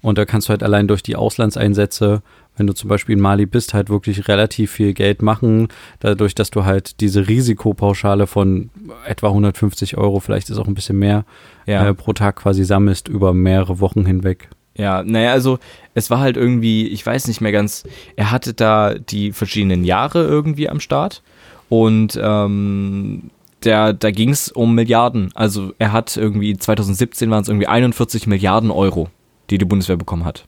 Und 0.00 0.18
da 0.18 0.26
kannst 0.26 0.48
du 0.48 0.50
halt 0.50 0.62
allein 0.62 0.86
durch 0.86 1.02
die 1.02 1.16
Auslandseinsätze, 1.16 2.22
wenn 2.56 2.66
du 2.66 2.72
zum 2.72 2.88
Beispiel 2.88 3.14
in 3.16 3.20
Mali 3.20 3.46
bist, 3.46 3.74
halt 3.74 3.90
wirklich 3.90 4.28
relativ 4.28 4.70
viel 4.70 4.94
Geld 4.94 5.22
machen. 5.22 5.68
Dadurch, 6.00 6.34
dass 6.34 6.50
du 6.50 6.64
halt 6.64 7.00
diese 7.00 7.26
Risikopauschale 7.28 8.26
von 8.26 8.70
etwa 9.06 9.28
150 9.28 9.96
Euro, 9.96 10.20
vielleicht 10.20 10.50
ist 10.50 10.58
auch 10.58 10.68
ein 10.68 10.74
bisschen 10.74 10.98
mehr, 10.98 11.24
Ja. 11.66 11.88
äh, 11.88 11.94
pro 11.94 12.12
Tag 12.12 12.36
quasi 12.36 12.64
sammelst 12.64 13.08
über 13.08 13.32
mehrere 13.34 13.80
Wochen 13.80 14.06
hinweg. 14.06 14.48
Ja, 14.76 15.02
naja, 15.04 15.30
also 15.32 15.58
es 15.94 16.10
war 16.10 16.18
halt 16.18 16.36
irgendwie, 16.36 16.88
ich 16.88 17.04
weiß 17.06 17.28
nicht 17.28 17.40
mehr 17.40 17.52
ganz, 17.52 17.84
er 18.16 18.30
hatte 18.32 18.54
da 18.54 18.94
die 18.94 19.30
verschiedenen 19.32 19.84
Jahre 19.84 20.24
irgendwie 20.24 20.68
am 20.68 20.80
Start 20.80 21.22
und 21.68 22.18
ähm, 22.20 23.30
der, 23.62 23.92
da 23.92 24.10
ging 24.10 24.30
es 24.30 24.50
um 24.50 24.74
Milliarden. 24.74 25.30
Also 25.34 25.72
er 25.78 25.92
hat 25.92 26.16
irgendwie, 26.16 26.56
2017 26.56 27.30
waren 27.30 27.42
es 27.42 27.48
irgendwie 27.48 27.68
41 27.68 28.26
Milliarden 28.26 28.70
Euro, 28.70 29.08
die 29.50 29.58
die 29.58 29.64
Bundeswehr 29.64 29.96
bekommen 29.96 30.24
hat. 30.24 30.46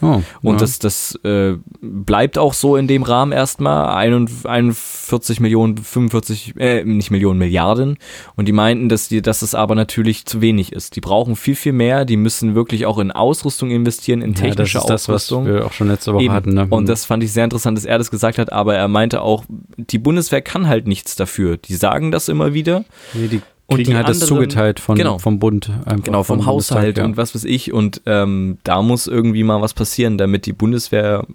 Oh, 0.00 0.22
Und 0.42 0.54
ja. 0.54 0.58
das, 0.58 0.78
das 0.78 1.14
äh, 1.24 1.56
bleibt 1.80 2.38
auch 2.38 2.54
so 2.54 2.76
in 2.76 2.86
dem 2.86 3.02
Rahmen 3.02 3.32
erstmal. 3.32 3.94
41 3.96 5.40
Millionen, 5.40 5.76
45, 5.76 6.54
äh, 6.58 6.84
nicht 6.84 7.10
Millionen, 7.10 7.38
Milliarden. 7.38 7.98
Und 8.36 8.46
die 8.46 8.52
meinten, 8.52 8.88
dass, 8.88 9.08
die, 9.08 9.22
dass 9.22 9.42
es 9.42 9.54
aber 9.54 9.74
natürlich 9.74 10.24
zu 10.24 10.40
wenig 10.40 10.72
ist. 10.72 10.96
Die 10.96 11.00
brauchen 11.00 11.36
viel, 11.36 11.56
viel 11.56 11.72
mehr. 11.72 12.04
Die 12.04 12.16
müssen 12.16 12.54
wirklich 12.54 12.86
auch 12.86 12.98
in 12.98 13.10
Ausrüstung 13.10 13.70
investieren, 13.70 14.22
in 14.22 14.30
ja, 14.30 14.34
das 14.34 14.42
technische 14.42 14.78
ist 14.78 14.84
das, 14.84 15.08
was 15.08 15.32
Ausrüstung. 15.32 15.46
wir 15.46 15.66
auch 15.66 15.72
schon 15.72 15.88
letzte 15.88 16.14
Woche 16.14 16.24
Eben. 16.24 16.34
hatten. 16.34 16.54
Ne? 16.54 16.66
Und 16.70 16.88
das 16.88 17.04
fand 17.04 17.22
ich 17.22 17.32
sehr 17.32 17.44
interessant, 17.44 17.76
dass 17.76 17.84
er 17.84 17.98
das 17.98 18.10
gesagt 18.10 18.38
hat, 18.38 18.52
aber 18.52 18.76
er 18.76 18.88
meinte 18.88 19.22
auch, 19.22 19.44
die 19.76 19.98
Bundeswehr 19.98 20.42
kann 20.42 20.68
halt 20.68 20.86
nichts 20.86 21.16
dafür. 21.16 21.56
Die 21.56 21.74
sagen 21.74 22.12
das 22.12 22.28
immer 22.28 22.54
wieder. 22.54 22.84
Nee, 23.14 23.28
die 23.28 23.42
Und 23.70 23.76
kriegen 23.76 23.94
halt 23.94 24.08
das 24.08 24.22
anderen- 24.22 24.28
zugeteilt 24.40 24.80
von, 24.80 24.96
genau. 24.96 25.18
vom 25.18 25.38
Bund. 25.38 25.70
Einfach 25.84 26.04
Genau, 26.04 26.22
vom 26.22 26.38
Bundestag, 26.38 26.78
Haushalt 26.78 26.98
ja. 26.98 27.04
und 27.04 27.16
was 27.16 27.34
weiß 27.34 27.44
ich. 27.44 27.72
Und 27.72 28.00
ähm, 28.06 28.58
da 28.64 28.80
muss 28.82 29.06
irgendwie 29.06 29.44
mal 29.44 29.60
was 29.60 29.74
passieren, 29.74 30.16
damit 30.18 30.46
die 30.46 30.52
Bundeswehr 30.54 31.26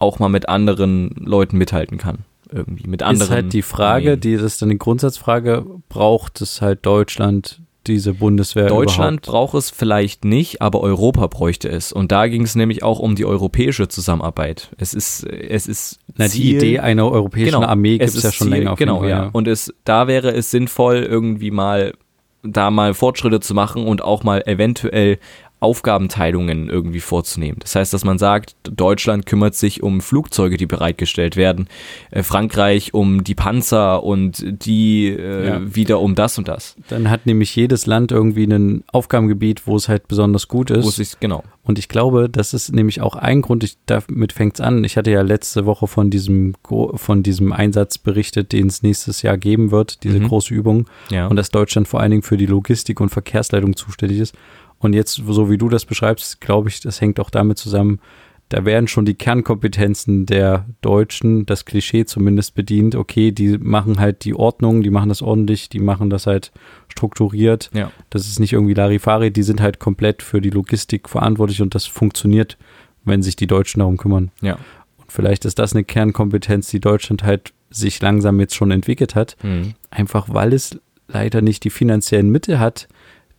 auch 0.00 0.18
mal 0.18 0.28
mit 0.28 0.48
anderen 0.48 1.10
Leuten 1.16 1.56
mithalten 1.58 1.96
kann. 1.96 2.18
Irgendwie 2.50 2.88
mit 2.88 3.02
anderen. 3.04 3.28
ist 3.28 3.30
halt 3.30 3.52
die 3.52 3.62
Frage, 3.62 4.10
Armeen. 4.10 4.20
die 4.20 4.34
das 4.34 4.42
ist 4.44 4.62
dann 4.62 4.70
die 4.70 4.78
Grundsatzfrage, 4.78 5.64
braucht 5.88 6.40
es 6.40 6.60
halt 6.60 6.84
Deutschland 6.84 7.60
diese 7.86 8.14
Bundeswehr 8.14 8.66
Deutschland 8.66 9.26
überhaupt? 9.26 9.52
braucht 9.52 9.54
es 9.54 9.70
vielleicht 9.70 10.24
nicht, 10.24 10.60
aber 10.60 10.80
Europa 10.80 11.26
bräuchte 11.26 11.68
es. 11.68 11.92
Und 11.92 12.12
da 12.12 12.26
ging 12.26 12.42
es 12.42 12.54
nämlich 12.54 12.82
auch 12.82 12.98
um 12.98 13.14
die 13.16 13.24
europäische 13.24 13.88
Zusammenarbeit. 13.88 14.70
Es 14.78 14.94
ist, 14.94 15.24
es 15.24 15.66
ist 15.66 15.98
Na, 16.16 16.28
die 16.28 16.54
Idee 16.56 16.78
einer 16.80 17.10
europäischen 17.10 17.64
Armee 17.64 17.98
gibt 17.98 18.14
es 18.14 18.22
ja 18.22 18.32
schon 18.32 18.48
Ziel- 18.48 18.56
länger. 18.58 18.72
auf 18.72 18.78
Genau, 18.78 19.04
ja. 19.04 19.30
Und 19.32 19.48
es, 19.48 19.72
da 19.84 20.06
wäre 20.06 20.30
es 20.32 20.50
sinnvoll, 20.50 20.96
irgendwie 20.98 21.50
mal 21.50 21.94
da 22.42 22.70
mal 22.70 22.94
Fortschritte 22.94 23.40
zu 23.40 23.52
machen 23.54 23.86
und 23.86 24.02
auch 24.02 24.22
mal 24.24 24.42
eventuell 24.46 25.18
Aufgabenteilungen 25.60 26.68
irgendwie 26.68 27.00
vorzunehmen. 27.00 27.56
Das 27.60 27.74
heißt, 27.74 27.92
dass 27.92 28.04
man 28.04 28.18
sagt, 28.18 28.54
Deutschland 28.64 29.26
kümmert 29.26 29.54
sich 29.54 29.82
um 29.82 30.00
Flugzeuge, 30.00 30.56
die 30.56 30.66
bereitgestellt 30.66 31.36
werden, 31.36 31.68
äh, 32.10 32.22
Frankreich 32.22 32.94
um 32.94 33.24
die 33.24 33.34
Panzer 33.34 34.02
und 34.02 34.44
die 34.64 35.08
äh, 35.08 35.46
Ja. 35.46 35.74
wieder 35.74 36.00
um 36.00 36.14
das 36.14 36.38
und 36.38 36.48
das. 36.48 36.76
Dann 36.88 37.10
hat 37.10 37.26
nämlich 37.26 37.54
jedes 37.56 37.86
Land 37.86 38.12
irgendwie 38.12 38.44
ein 38.44 38.84
Aufgabengebiet, 38.92 39.66
wo 39.66 39.76
es 39.76 39.88
halt 39.88 40.06
besonders 40.08 40.48
gut 40.48 40.70
Wo 40.70 40.74
es 40.88 40.98
ist. 40.98 41.20
genau. 41.20 41.42
Und 41.62 41.78
ich 41.78 41.88
glaube, 41.88 42.28
das 42.28 42.52
ist 42.54 42.72
nämlich 42.74 43.00
auch 43.00 43.14
ein 43.16 43.42
Grund, 43.42 43.62
ich, 43.62 43.76
damit 43.86 44.32
fängt 44.32 44.54
es 44.54 44.60
an. 44.60 44.82
Ich 44.82 44.96
hatte 44.96 45.10
ja 45.10 45.22
letzte 45.22 45.66
Woche 45.66 45.86
von 45.86 46.10
diesem, 46.10 46.54
von 46.94 47.22
diesem 47.22 47.52
Einsatz 47.52 47.98
berichtet, 47.98 48.52
den 48.52 48.66
es 48.66 48.82
nächstes 48.82 49.22
Jahr 49.22 49.36
geben 49.38 49.70
wird, 49.70 50.02
diese 50.02 50.18
Mhm. 50.20 50.28
große 50.28 50.54
Übung. 50.54 50.86
Ja. 51.10 51.26
und 51.28 51.36
dass 51.36 51.50
Deutschland 51.50 51.86
vor 51.86 52.00
allen 52.00 52.10
Dingen 52.10 52.22
für 52.22 52.36
die 52.36 52.46
Logistik 52.46 53.00
und 53.00 53.10
Verkehrsleitung 53.10 53.76
zuständig 53.76 54.18
ist. 54.18 54.34
Und 54.80 54.94
jetzt, 54.94 55.22
so 55.24 55.50
wie 55.50 55.58
du 55.58 55.68
das 55.68 55.84
beschreibst, 55.84 56.40
glaube 56.40 56.68
ich, 56.68 56.80
das 56.80 57.00
hängt 57.00 57.20
auch 57.20 57.30
damit 57.30 57.58
zusammen, 57.58 58.00
da 58.48 58.64
werden 58.64 58.88
schon 58.88 59.04
die 59.04 59.14
Kernkompetenzen 59.14 60.26
der 60.26 60.66
Deutschen, 60.80 61.46
das 61.46 61.64
Klischee 61.64 62.04
zumindest 62.04 62.56
bedient. 62.56 62.96
Okay, 62.96 63.30
die 63.30 63.58
machen 63.58 64.00
halt 64.00 64.24
die 64.24 64.34
Ordnung, 64.34 64.82
die 64.82 64.90
machen 64.90 65.08
das 65.08 65.22
ordentlich, 65.22 65.68
die 65.68 65.78
machen 65.78 66.10
das 66.10 66.26
halt 66.26 66.50
strukturiert. 66.88 67.70
Ja. 67.72 67.92
Das 68.10 68.26
ist 68.26 68.40
nicht 68.40 68.52
irgendwie 68.52 68.74
Larifari, 68.74 69.30
die 69.30 69.44
sind 69.44 69.60
halt 69.60 69.78
komplett 69.78 70.22
für 70.22 70.40
die 70.40 70.50
Logistik 70.50 71.08
verantwortlich 71.08 71.62
und 71.62 71.76
das 71.76 71.86
funktioniert, 71.86 72.58
wenn 73.04 73.22
sich 73.22 73.36
die 73.36 73.46
Deutschen 73.46 73.78
darum 73.78 73.98
kümmern. 73.98 74.32
Ja. 74.40 74.54
Und 74.96 75.12
vielleicht 75.12 75.44
ist 75.44 75.60
das 75.60 75.72
eine 75.72 75.84
Kernkompetenz, 75.84 76.70
die 76.70 76.80
Deutschland 76.80 77.22
halt 77.22 77.52
sich 77.70 78.02
langsam 78.02 78.40
jetzt 78.40 78.56
schon 78.56 78.72
entwickelt 78.72 79.14
hat 79.14 79.36
Mhm. 79.44 79.74
einfach 79.90 80.26
weil 80.28 80.52
es 80.54 80.76
leider 81.06 81.40
nicht 81.40 81.62
die 81.62 81.70
finanziellen 81.70 82.30
Mittel 82.30 82.58
hat, 82.58 82.88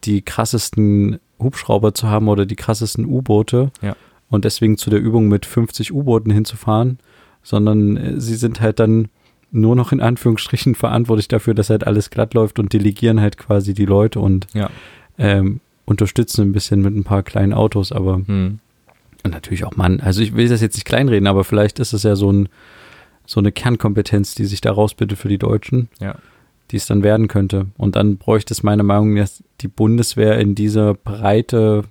die 0.06 0.22
krassesten 0.22 1.20
Hubschrauber 1.42 1.94
zu 1.94 2.08
haben 2.08 2.28
oder 2.28 2.46
die 2.46 2.56
krassesten 2.56 3.06
U-Boote 3.06 3.72
Ja. 3.82 3.96
und 4.30 4.46
deswegen 4.46 4.78
zu 4.78 4.90
der 4.90 5.00
Übung 5.00 5.28
mit 5.28 5.46
50 5.46 5.94
U-Booten 5.94 6.32
hinzufahren, 6.32 7.00
sondern 7.44 7.98
äh, 7.98 8.20
sie 8.22 8.36
sind 8.36 8.62
halt 8.62 8.80
dann 8.80 9.10
nur 9.52 9.76
noch 9.76 9.92
in 9.92 10.00
Anführungsstrichen 10.02 10.76
verantwortlich 10.76 11.28
dafür, 11.28 11.54
dass 11.54 11.70
halt 11.70 11.86
alles 11.86 12.10
glatt 12.10 12.34
läuft 12.34 12.60
und 12.60 12.72
delegieren 12.74 13.20
halt 13.20 13.38
quasi 13.38 13.74
die 13.74 13.86
Leute 13.86 14.20
und 14.20 14.48
Ja. 14.54 14.70
ähm, 15.18 15.60
unterstützen 15.86 16.44
ein 16.44 16.52
bisschen 16.54 16.82
mit 16.82 16.96
ein 16.96 17.04
paar 17.04 17.22
kleinen 17.24 17.54
Autos, 17.54 17.92
aber 17.92 18.20
Mhm. 18.20 18.60
und 19.24 19.32
natürlich 19.32 19.66
auch 19.66 19.76
Mann. 19.76 20.00
Also 20.00 20.22
ich 20.22 20.36
will 20.36 20.48
das 20.48 20.62
jetzt 20.62 20.76
nicht 20.76 20.86
kleinreden, 20.86 21.28
aber 21.28 21.44
vielleicht 21.44 21.80
ist 21.80 21.94
es 21.94 22.04
ja 22.04 22.16
so 22.16 22.32
ein 22.32 22.50
so 23.26 23.40
eine 23.40 23.52
Kernkompetenz, 23.52 24.36
die 24.36 24.46
sich 24.46 24.62
da 24.62 24.72
rausbildet 24.72 25.18
für 25.18 25.28
die 25.30 25.38
Deutschen 25.38 25.90
Ja. 26.00 26.16
Die 26.72 26.78
es 26.78 26.86
dann 26.86 27.04
werden 27.04 27.28
könnte. 27.28 27.68
Und 27.78 27.96
dann 27.96 28.18
bräuchte 28.18 28.54
es 28.54 28.64
meiner 28.64 28.84
Meinung 28.84 29.14
nach 29.14 29.30
die 29.62 29.68
Bundeswehr 29.68 30.40
in 30.40 30.56
dieser 30.56 30.94
Breite 30.94 31.84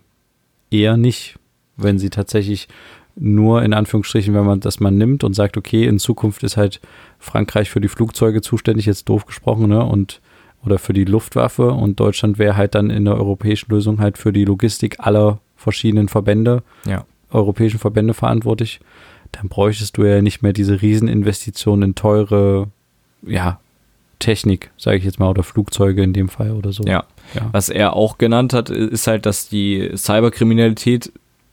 eher 0.71 0.97
nicht, 0.97 1.39
wenn 1.77 1.99
sie 1.99 2.11
tatsächlich 2.11 2.69
nur 3.17 3.63
in 3.63 3.75
Anführungsstrichen, 3.75 4.35
wenn 4.35 4.47
man 4.47 4.61
das 4.61 4.81
mal 4.81 4.91
nimmt 4.91 5.25
und 5.25 5.35
sagt, 5.35 5.57
okay, 5.57 5.85
in 5.87 5.99
Zukunft 5.99 6.43
ist 6.43 6.57
halt 6.57 6.81
Frankreich 7.19 7.69
für 7.71 7.81
die 7.81 7.89
Flugzeuge 7.89 8.41
zuständig, 8.41 8.87
jetzt 8.87 9.09
doof 9.09 9.27
gesprochen, 9.27 9.69
ne? 9.69 9.85
Und 9.85 10.21
oder 10.65 10.79
für 10.79 10.93
die 10.93 11.05
Luftwaffe 11.05 11.71
und 11.73 11.99
Deutschland 12.01 12.39
wäre 12.39 12.55
halt 12.57 12.75
dann 12.75 12.91
in 12.91 13.07
der 13.07 13.17
europäischen 13.17 13.71
Lösung 13.71 13.99
halt 13.99 14.19
für 14.19 14.31
die 14.33 14.45
Logistik 14.45 14.97
aller 15.01 15.41
verschiedenen 15.57 16.09
Verbände, 16.09 16.63
Ja. 16.87 17.07
europäischen 17.31 17.79
Verbände 17.79 18.13
verantwortlich, 18.13 18.81
dann 19.33 19.49
bräuchtest 19.49 19.97
du 19.97 20.05
ja 20.05 20.21
nicht 20.21 20.43
mehr 20.43 20.53
diese 20.53 20.83
Rieseninvestitionen 20.83 21.91
in 21.91 21.95
teure, 21.95 22.69
ja, 23.27 23.59
Technik, 24.21 24.71
sage 24.77 24.99
ich 24.99 25.05
jetzt 25.05 25.19
mal, 25.19 25.29
oder 25.29 25.43
Flugzeuge 25.43 26.03
in 26.03 26.13
dem 26.13 26.29
Fall 26.29 26.53
oder 26.53 26.73
so. 26.73 26.85
Ja. 26.85 27.05
ja. 27.35 27.49
Was 27.51 27.69
er 27.69 27.95
auch 27.95 28.19
genannt 28.19 28.53
hat, 28.53 28.71
ist 28.71 29.09
halt, 29.09 29.27
dass 29.27 29.49
die 29.49 29.91
Cyberkriminalität 29.97 31.13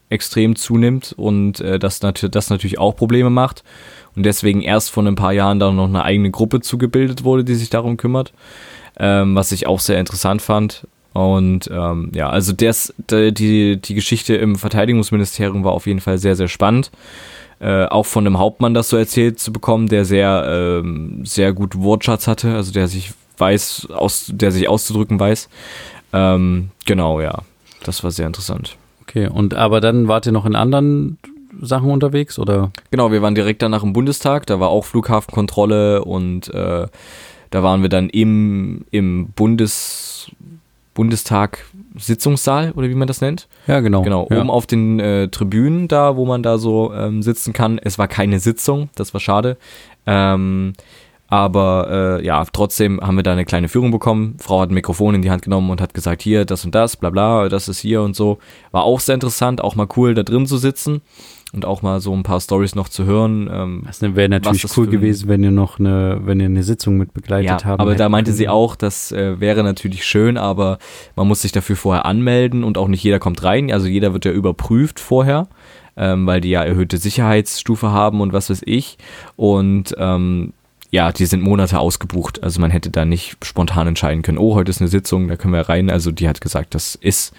extrem 0.10 0.56
zunimmt 0.56 1.14
und 1.18 1.60
äh, 1.60 1.80
das, 1.80 2.02
nat 2.02 2.28
das 2.34 2.50
natürlich 2.50 2.80
auch 2.80 2.96
Probleme 2.96 3.30
macht 3.30 3.64
und 4.16 4.24
deswegen 4.24 4.62
erst 4.62 4.92
vor 4.92 5.06
ein 5.06 5.16
paar 5.16 5.34
Jahren 5.34 5.60
da 5.60 5.72
noch 5.72 5.86
eine 5.86 6.04
eigene 6.04 6.32
Gruppe 6.32 6.62
zugebildet 6.62 7.24
wurde, 7.24 7.44
die 7.44 7.56
sich 7.56 7.70
darum 7.70 7.98
kümmert, 7.98 8.34
ähm, 9.00 9.36
was 9.36 9.52
ich 9.52 9.68
auch 9.68 9.80
sehr 9.80 10.00
interessant 10.00 10.42
fand. 10.42 10.88
Und 11.14 11.70
ähm, 11.74 12.12
ja, 12.14 12.30
also 12.30 12.54
das, 12.54 12.94
die, 13.10 13.82
die 13.82 13.94
Geschichte 13.96 14.36
im 14.36 14.56
Verteidigungsministerium 14.56 15.64
war 15.64 15.72
auf 15.72 15.88
jeden 15.88 16.00
Fall 16.00 16.20
sehr, 16.20 16.36
sehr 16.36 16.48
spannend. 16.48 16.92
Äh, 17.60 17.86
auch 17.86 18.06
von 18.06 18.28
einem 18.28 18.38
Hauptmann 18.38 18.76
das 18.76 18.90
so 18.90 18.98
erzählt 18.98 19.40
zu 19.40 19.52
bekommen, 19.52 19.88
der 19.88 20.06
sehr, 20.06 20.46
ähm, 20.48 21.26
sehr 21.26 21.54
gut 21.54 21.76
Wortschatz 21.80 22.28
hatte, 22.28 22.54
also 22.54 22.72
der 22.72 22.88
sich 22.88 23.14
weiß, 23.38 23.88
aus, 23.92 24.32
der 24.32 24.52
sich 24.52 24.68
auszudrücken 24.68 25.20
weiß. 25.20 25.50
Ähm, 26.14 26.70
genau, 26.86 27.20
ja. 27.20 27.40
Das 27.84 28.04
war 28.04 28.12
sehr 28.12 28.28
interessant. 28.28 28.78
Okay, 29.02 29.28
und 29.28 29.54
aber 29.54 29.82
dann 29.82 30.08
wart 30.08 30.26
ihr 30.26 30.32
noch 30.32 30.46
in 30.46 30.56
anderen 30.56 31.18
Sachen 31.62 31.90
unterwegs 31.90 32.38
oder? 32.38 32.72
Genau, 32.92 33.12
wir 33.12 33.22
waren 33.22 33.36
direkt 33.36 33.62
danach 33.62 33.84
im 33.84 33.94
Bundestag, 33.94 34.46
da 34.46 34.60
war 34.60 34.70
auch 34.70 34.86
Flughafenkontrolle 34.86 36.04
und 36.04 36.54
äh, 36.54 36.88
da 37.50 37.64
waren 37.64 37.82
wir 37.82 37.90
dann 37.90 38.10
im, 38.10 38.86
im 38.92 39.30
Bundes, 39.30 40.30
Bundestag 40.94 41.66
Sitzungssaal 41.98 42.72
oder 42.72 42.90
wie 42.90 42.96
man 42.96 43.08
das 43.08 43.22
nennt. 43.22 43.48
Ja, 43.68 43.80
genau. 43.80 44.02
Genau, 44.02 44.28
ja. 44.30 44.40
oben 44.40 44.50
auf 44.50 44.66
den 44.68 45.00
äh, 45.00 45.28
Tribünen 45.30 45.88
da, 45.88 46.16
wo 46.16 46.26
man 46.26 46.44
da 46.44 46.58
so 46.58 46.94
ähm, 46.94 47.22
sitzen 47.22 47.54
kann. 47.54 47.80
Es 47.82 47.98
war 47.98 48.08
keine 48.08 48.40
Sitzung, 48.40 48.90
das 48.96 49.14
war 49.14 49.22
schade. 49.22 49.58
Ähm, 50.06 50.74
aber 51.28 52.20
äh, 52.20 52.26
ja, 52.26 52.44
trotzdem 52.52 53.02
haben 53.02 53.18
wir 53.18 53.24
da 53.24 53.34
eine 53.34 53.46
kleine 53.46 53.68
Führung 53.68 53.92
bekommen. 53.92 54.36
Frau 54.40 54.62
hat 54.62 54.72
ein 54.72 54.74
Mikrofon 54.74 55.16
in 55.16 55.22
die 55.22 55.32
Hand 55.32 55.42
genommen 55.42 55.70
und 55.70 55.82
hat 55.82 55.94
gesagt, 55.94 56.22
hier, 56.22 56.46
das 56.46 56.64
und 56.64 56.74
das, 56.74 56.96
bla 56.96 57.10
bla, 57.10 57.50
das 57.50 57.68
ist 57.68 57.80
hier 57.80 58.02
und 58.02 58.16
so. 58.16 58.38
War 58.72 58.84
auch 58.84 59.00
sehr 59.00 59.16
interessant, 59.16 59.62
auch 59.62 59.76
mal 59.76 59.88
cool, 59.98 60.14
da 60.14 60.24
drin 60.24 60.46
zu 60.46 60.58
sitzen 60.58 61.02
und 61.54 61.66
auch 61.66 61.82
mal 61.82 62.00
so 62.00 62.14
ein 62.14 62.24
paar 62.24 62.40
Stories 62.40 62.76
noch 62.76 62.90
zu 62.90 63.06
hören. 63.06 63.50
Ähm, 63.52 63.84
Das 63.86 64.02
wäre 64.02 64.30
natürlich 64.30 64.62
das 64.62 64.78
cool 64.78 64.88
gewesen, 64.88 65.28
wenn 65.28 65.44
ihr 65.44 65.52
noch 65.52 65.80
eine, 65.80 66.22
wenn 66.24 66.40
ihr 66.40 66.46
eine 66.46 66.64
Sitzung 66.64 66.98
mit 66.98 67.14
begleitet 67.14 67.62
ja, 67.62 67.64
haben. 67.66 67.80
aber 67.80 67.96
da 67.96 68.10
meinte 68.10 68.32
sie 68.32 68.46
können. 68.46 68.56
auch, 68.56 68.76
das 68.76 69.12
äh, 69.12 69.40
wäre 69.40 69.64
natürlich 69.64 70.06
schön, 70.06 70.38
aber 70.38 70.78
man 71.16 71.28
muss 71.28 71.42
sich 71.42 71.52
dafür 71.52 71.76
vorher 71.76 72.06
anmelden 72.06 72.64
und 72.64 72.78
auch 72.78 72.88
nicht 72.88 73.04
jeder 73.04 73.20
kommt 73.20 73.44
rein. 73.44 73.72
Also 73.72 73.88
jeder 73.88 74.14
wird 74.14 74.26
ja 74.26 74.32
überprüft 74.32 75.00
vorher, 75.00 75.48
ähm, 75.96 76.26
weil 76.28 76.42
die 76.42 76.50
ja 76.50 76.64
erhöhte 76.64 76.98
Sicherheitsstufe 76.98 77.92
haben 77.92 78.22
und 78.22 78.34
was 78.34 78.50
weiß 78.50 78.62
ich. 78.66 78.98
Und 79.36 79.96
ähm, 79.98 80.54
ja, 80.90 81.12
die 81.12 81.26
sind 81.26 81.42
Monate 81.42 81.80
ausgebucht. 81.80 82.44
Also 82.44 82.62
man 82.62 82.72
hätte 82.72 82.90
da 82.90 83.06
nicht 83.06 83.38
spontan 83.44 83.88
entscheiden 83.88 84.22
können, 84.24 84.38
oh, 84.38 84.56
heute 84.56 84.70
ist 84.70 84.82
eine 84.82 84.88
Sitzung, 84.88 85.28
da 85.28 85.36
können 85.36 85.54
wir 85.54 85.68
rein. 85.70 85.90
Also 85.90 86.12
die 86.12 86.28
hat 86.30 86.42
gesagt, 86.42 86.76
das 86.76 86.96
ist 86.96 87.34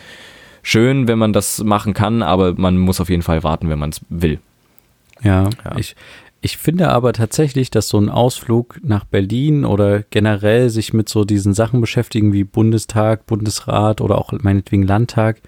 schön, 0.63 1.09
wenn 1.09 1.19
man 1.19 1.33
das 1.33 1.63
machen 1.65 1.95
kann, 1.95 2.23
aber 2.23 2.55
man 2.55 2.77
muss 2.79 3.01
auf 3.01 3.09
jeden 3.09 3.23
Fall 3.23 3.43
warten, 3.45 3.69
wenn 3.71 3.79
man 3.79 3.91
es 3.91 4.01
will. 4.09 4.39
Ja, 5.23 5.49
Ja. 5.65 5.77
Ich, 5.79 5.97
ich 6.41 6.57
finde 6.57 6.91
aber 6.91 7.13
tatsächlich, 7.15 7.71
dass 7.71 7.89
so 7.89 7.99
ein 7.99 8.09
Ausflug 8.11 8.79
nach 8.85 9.05
Berlin 9.05 9.65
oder 9.65 10.03
generell 10.11 10.71
sich 10.71 10.93
mit 10.93 11.09
so 11.09 11.25
diesen 11.25 11.53
Sachen 11.55 11.81
beschäftigen 11.81 12.33
wie 12.33 12.45
Bundestag, 12.45 13.27
Bundesrat 13.27 14.01
oder 14.01 14.19
auch 14.19 14.33
meinetwegen 14.33 14.85
Landtag, 14.85 15.41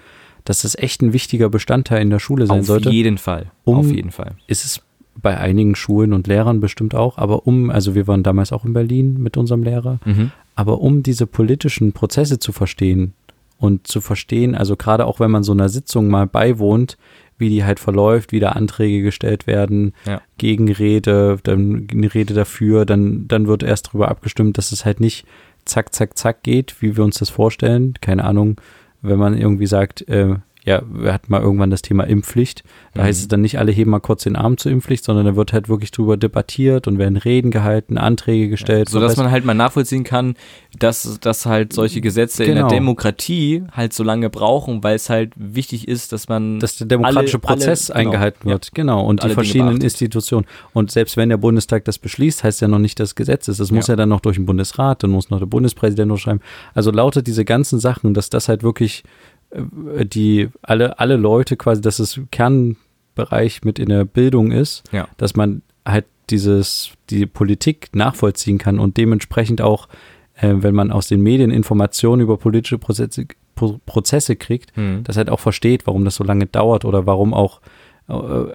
dass 0.45 0.63
das 0.63 0.75
echt 0.77 1.03
ein 1.03 1.13
wichtiger 1.13 1.49
Bestandteil 1.49 2.03
in 2.03 2.11
der 2.11 2.19
Schule 2.19 2.47
sein 2.47 2.61
Auf 2.61 2.67
sollte. 2.67 2.91
jeden 2.91 3.19
Fall. 3.19 3.53
Um- 3.65 3.77
auf 3.79 3.91
jeden 3.93 4.11
Fall. 4.11 4.33
Ist 4.49 4.65
es 4.65 4.81
bei 5.21 5.37
einigen 5.37 5.75
Schulen 5.75 6.13
und 6.13 6.27
Lehrern 6.27 6.61
bestimmt 6.61 6.95
auch, 6.95 7.19
aber 7.19 7.47
um, 7.47 7.71
also 7.71 7.95
wir 7.95 8.07
waren 8.07 8.23
damals 8.23 8.53
auch 8.53 8.65
in 8.65 8.73
Berlin 8.73 9.17
mit 9.19 9.37
unserem 9.37 9.63
Lehrer, 9.63 9.99
Mhm. 10.05 10.31
aber 10.55 10.81
um 10.81 11.03
diese 11.03 11.27
politischen 11.27 11.93
Prozesse 11.93 12.39
zu 12.39 12.53
verstehen 12.53 13.13
und 13.59 13.87
zu 13.87 14.01
verstehen, 14.01 14.55
also 14.55 14.77
gerade 14.77 15.07
auch 15.07 15.21
wenn 15.21 15.31
man 15.31 15.43
so 15.43 15.53
einer 15.53 15.69
Sitzung 15.69 16.09
mal 16.09 16.27
beiwohnt, 16.27 16.97
wie 17.39 17.49
die 17.49 17.65
halt 17.65 17.81
verläuft, 17.81 18.33
wie 18.33 18.41
da 18.41 18.51
Anträge 18.51 19.03
gestellt 19.03 19.47
werden, 19.47 19.95
Ja. 20.07 20.21
Gegenrede, 20.39 21.39
dann 21.43 21.89
eine 21.91 22.13
Rede 22.13 22.35
dafür, 22.35 22.85
dann, 22.85 23.27
dann 23.29 23.47
wird 23.47 23.63
erst 23.63 23.89
darüber 23.89 24.09
abgestimmt, 24.09 24.59
dass 24.59 24.73
es 24.73 24.85
halt 24.85 25.01
nicht 25.01 25.25
zack, 25.65 25.95
zack, 25.95 26.17
zack 26.19 26.43
geht, 26.43 26.77
wie 26.81 26.97
wir 26.97 27.05
uns 27.05 27.19
das 27.19 27.31
vorstellen. 27.31 27.95
Keine 28.01 28.25
Ahnung, 28.25 28.57
wenn 29.03 29.19
man 29.19 29.37
irgendwie 29.37 29.67
sagt, 29.67 30.07
äh, 30.09 30.35
ja, 30.65 30.83
wir 30.93 31.13
hatten 31.15 31.33
mal 31.33 31.41
irgendwann 31.41 31.71
das 31.71 31.81
Thema 31.81 32.05
Impfpflicht. 32.05 32.65
Da 32.93 33.01
Mhm. 33.01 33.07
heißt 33.07 33.21
es 33.23 33.29
dann 33.29 33.41
nicht, 33.41 33.59
alle 33.59 33.73
heben 33.73 33.91
mal 33.93 34.01
kurz 34.01 34.25
den 34.25 34.37
Arm 34.37 34.59
zur 34.59 34.71
Impfpflicht, 34.73 35.05
sondern 35.05 35.25
da 35.25 35.35
wird 35.37 35.53
halt 35.55 35.69
wirklich 35.71 35.91
drüber 35.91 36.17
debattiert 36.19 36.87
und 36.87 36.99
werden 36.99 37.17
Reden 37.17 37.51
gehalten, 37.51 37.97
Anträge 37.97 38.49
gestellt. 38.49 38.89
So 38.91 39.01
dass 39.01 39.17
man 39.17 39.31
halt 39.31 39.45
mal 39.47 39.55
nachvollziehen 39.55 40.05
kann, 40.05 40.35
dass, 40.79 41.19
dass 41.21 41.47
halt 41.47 41.73
solche 41.73 42.01
Gesetze 42.03 42.45
in 42.45 42.55
Genau. 42.57 42.69
der 42.69 42.77
Demokratie 42.79 43.65
halt 43.73 43.93
so 43.95 44.05
lange 44.05 44.29
brauchen, 44.29 44.83
weil 44.85 44.97
es 44.97 45.09
halt 45.09 45.33
wichtig 45.37 45.89
ist, 45.89 46.13
dass 46.13 46.29
man 46.29 46.61
dass 46.61 46.77
der 46.77 46.87
demokratische 46.89 47.39
alle- 47.43 47.57
Prozess 47.57 47.91
alle- 47.91 48.01
genau, 48.05 48.11
eingehalten 48.13 48.49
wird. 48.51 48.71
Genau. 48.75 49.05
Und 49.07 49.23
alle 49.23 49.31
die 49.31 49.35
verschiedenen 49.35 49.69
beachtet. 49.79 49.85
Institutionen. 49.85 50.47
Und 50.75 50.91
selbst 50.91 51.17
wenn 51.17 51.31
der 51.31 51.39
Bundestag 51.39 51.85
das 51.87 51.99
beschließt, 51.99 52.45
heißt 52.45 52.61
ja 52.61 52.69
noch 52.69 52.79
nicht, 52.79 53.01
dass 53.01 53.15
Gesetz 53.15 53.49
ist. 53.49 53.61
Das 53.61 53.71
muss 53.71 53.87
Ja. 53.87 53.93
ja 53.93 53.97
dann 53.97 54.11
noch 54.11 54.21
durch 54.21 54.37
den 54.37 54.47
Bundesrat, 54.47 55.03
dann 55.03 55.11
muss 55.11 55.31
noch 55.31 55.39
der 55.39 55.47
Bundespräsident 55.47 56.11
unterschreiben. 56.11 56.41
Also 56.75 56.91
lautet 56.91 57.27
diese 57.27 57.45
ganzen 57.47 57.81
Sachen, 57.81 58.13
dass 58.15 58.29
das 58.31 58.49
halt 58.49 58.63
wirklich 58.63 59.05
die 59.53 60.49
alle, 60.63 60.99
alle 60.99 61.17
Leute 61.17 61.57
quasi, 61.57 61.81
dass 61.81 61.99
es 61.99 62.21
Kernbereich 62.31 63.63
mit 63.65 63.79
in 63.79 63.89
der 63.89 64.05
Bildung 64.05 64.53
ist, 64.53 64.83
Ja. 64.93 65.09
dass 65.17 65.35
man 65.37 65.63
halt 65.87 66.07
dieses, 66.31 66.93
die 67.11 67.27
Politik 67.27 67.89
nachvollziehen 67.93 68.59
kann 68.59 68.79
und 68.79 68.97
dementsprechend 68.97 69.61
auch, 69.61 69.89
äh, 70.37 70.53
wenn 70.57 70.75
man 70.75 70.93
aus 70.93 71.09
den 71.09 71.21
Medien 71.23 71.51
Informationen 71.51 72.23
über 72.23 72.37
politische 72.37 72.79
Prozesse, 72.79 73.27
Pro 73.57 73.79
Prozesse 73.85 74.37
kriegt, 74.37 74.75
Hm. 74.77 75.03
das 75.05 75.17
halt 75.17 75.29
auch 75.29 75.41
versteht, 75.41 75.87
warum 75.87 76.05
das 76.05 76.15
so 76.15 76.25
lange 76.25 76.47
dauert 76.47 76.85
oder 76.85 77.05
warum 77.07 77.35
auch 77.35 77.59
äh, 77.59 77.63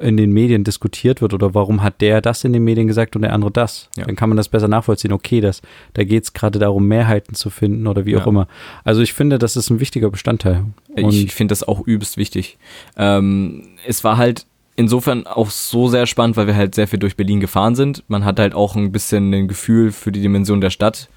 in 0.01 0.17
den 0.17 0.31
Medien 0.31 0.63
diskutiert 0.63 1.21
wird 1.21 1.33
oder 1.33 1.53
warum 1.53 1.81
hat 1.81 2.01
der 2.01 2.21
das 2.21 2.43
in 2.43 2.53
den 2.53 2.63
Medien 2.63 2.87
gesagt 2.87 3.15
und 3.15 3.21
der 3.21 3.33
andere 3.33 3.51
das. 3.51 3.89
Ja. 3.95 4.05
Dann 4.05 4.15
kann 4.15 4.29
man 4.29 4.37
das 4.37 4.49
besser 4.49 4.67
nachvollziehen. 4.67 5.11
Okay, 5.13 5.41
das, 5.41 5.61
da 5.93 6.03
geht 6.03 6.23
es 6.23 6.33
gerade 6.33 6.59
darum, 6.59 6.87
Mehrheiten 6.87 7.35
zu 7.35 7.49
finden 7.49 7.87
oder 7.87 8.05
wie 8.05 8.15
auch 8.17 8.21
Ja. 8.21 8.27
immer. 8.27 8.47
Also 8.83 9.01
ich 9.01 9.13
finde, 9.13 9.39
das 9.39 9.55
ist 9.55 9.69
ein 9.69 9.79
wichtiger 9.79 10.09
Bestandteil. 10.09 10.65
Und 10.95 11.13
Ich 11.13 11.33
finde 11.33 11.51
das 11.53 11.63
auch 11.67 11.85
übelst 11.87 12.17
wichtig. 12.17 12.57
Ähm, 12.97 13.63
es 13.87 14.03
war 14.03 14.17
halt 14.17 14.45
insofern 14.75 15.25
auch 15.25 15.49
so 15.49 15.87
sehr 15.87 16.05
spannend, 16.05 16.35
weil 16.37 16.47
wir 16.47 16.55
halt 16.55 16.75
sehr 16.75 16.87
viel 16.87 16.99
durch 16.99 17.15
Berlin 17.15 17.39
gefahren 17.39 17.75
sind. 17.75 18.03
Man 18.07 18.25
hat 18.25 18.39
halt 18.39 18.53
auch 18.53 18.75
ein 18.75 18.91
bisschen 18.91 19.33
ein 19.33 19.47
Gefühl 19.47 19.91
für 19.91 20.11
die 20.11 20.21
Dimension 20.21 20.59
der 20.59 20.69
Stadt 20.69 21.07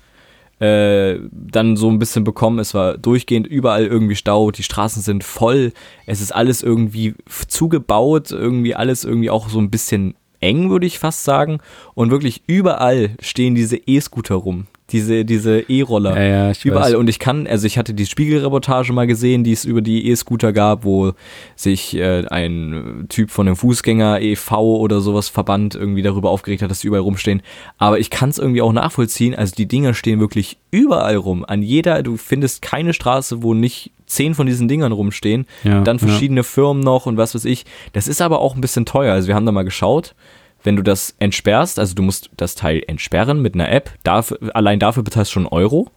äh, 0.60 1.18
dann 1.30 1.76
so 1.76 1.88
ein 1.90 1.98
bisschen 1.98 2.24
bekommen. 2.24 2.58
Es 2.58 2.74
war 2.74 2.98
durchgehend 2.98 3.46
überall 3.46 3.86
irgendwie 3.86 4.16
Stau, 4.16 4.50
die 4.50 4.62
Straßen 4.62 5.02
sind 5.02 5.24
voll, 5.24 5.72
es 6.06 6.20
ist 6.20 6.32
alles 6.32 6.62
irgendwie 6.62 7.14
zugebaut, 7.46 8.30
irgendwie 8.30 8.74
alles 8.74 9.04
irgendwie 9.04 9.30
auch 9.30 9.48
so 9.48 9.58
ein 9.58 9.70
bisschen 9.70 10.14
eng, 10.40 10.70
würde 10.70 10.86
ich 10.86 10.98
fast 10.98 11.24
sagen. 11.24 11.58
Und 11.94 12.10
wirklich 12.10 12.42
überall 12.46 13.10
stehen 13.20 13.54
diese 13.54 13.76
E-Scooter 13.76 14.36
rum. 14.36 14.66
Diese, 14.90 15.26
diese 15.26 15.60
E-Roller. 15.68 16.16
Ja, 16.16 16.48
ja, 16.48 16.52
Überall. 16.64 16.92
weiß. 16.92 16.94
Und 16.94 17.10
ich 17.10 17.18
kann, 17.18 17.46
also 17.46 17.66
ich 17.66 17.76
hatte 17.76 17.92
die 17.92 18.06
Spiegelreportage 18.06 18.92
mal 18.94 19.06
gesehen, 19.06 19.44
die 19.44 19.52
es 19.52 19.66
über 19.66 19.82
die 19.82 20.08
E-Scooter 20.08 20.54
gab, 20.54 20.84
wo 20.84 21.12
sich 21.56 21.94
äh, 21.94 22.24
ein 22.28 23.04
Typ 23.10 23.30
von 23.30 23.46
einem 23.46 23.56
Fußgänger 23.56 24.22
e.V. 24.22 24.78
oder 24.78 25.00
sowas 25.00 25.28
Verband 25.28 25.74
irgendwie 25.74 26.00
darüber 26.00 26.30
aufgeregt 26.30 26.62
hat, 26.62 26.70
dass 26.70 26.80
die 26.80 26.86
überall 26.86 27.02
rumstehen. 27.02 27.42
Aber 27.76 27.98
ich 27.98 28.08
kann 28.08 28.30
es 28.30 28.38
irgendwie 28.38 28.62
auch 28.62 28.72
nachvollziehen. 28.72 29.34
Also 29.34 29.54
die 29.54 29.66
Dinger 29.66 29.92
stehen 29.92 30.20
wirklich 30.20 30.56
überall 30.70 31.16
rum. 31.16 31.44
An 31.46 31.60
jeder, 31.60 32.02
du 32.02 32.16
findest 32.16 32.62
keine 32.62 32.94
Straße, 32.94 33.42
wo 33.42 33.52
nicht 33.52 33.92
zehn 34.06 34.34
von 34.34 34.46
diesen 34.46 34.68
Dingern 34.68 34.92
rumstehen. 34.92 35.46
Ja, 35.64 35.82
Dann 35.82 35.98
verschiedene 35.98 36.44
Firmen 36.44 36.82
noch 36.82 37.06
und 37.06 37.16
was 37.16 37.34
weiß 37.34 37.44
ich. 37.44 37.66
Das 37.92 38.08
ist 38.08 38.22
aber 38.22 38.40
auch 38.40 38.54
ein 38.54 38.60
bisschen 38.62 38.86
teuer. 38.86 39.12
Also 39.12 39.28
wir 39.28 39.34
haben 39.34 39.46
da 39.46 39.52
mal 39.52 39.64
geschaut. 39.64 40.14
Wenn 40.62 40.76
du 40.76 40.82
das 40.82 41.14
entsperrst, 41.18 41.78
also 41.78 41.94
du 41.94 42.02
musst 42.02 42.30
das 42.36 42.54
Teil 42.54 42.82
entsperren 42.86 43.40
mit 43.40 43.54
einer 43.54 43.70
App, 43.70 43.90
dafür, 44.04 44.38
allein 44.54 44.78
dafür 44.78 45.02
bezahlst 45.02 45.30
du 45.30 45.34
schon 45.34 45.42
einen 45.46 45.52
Euro. 45.52 45.90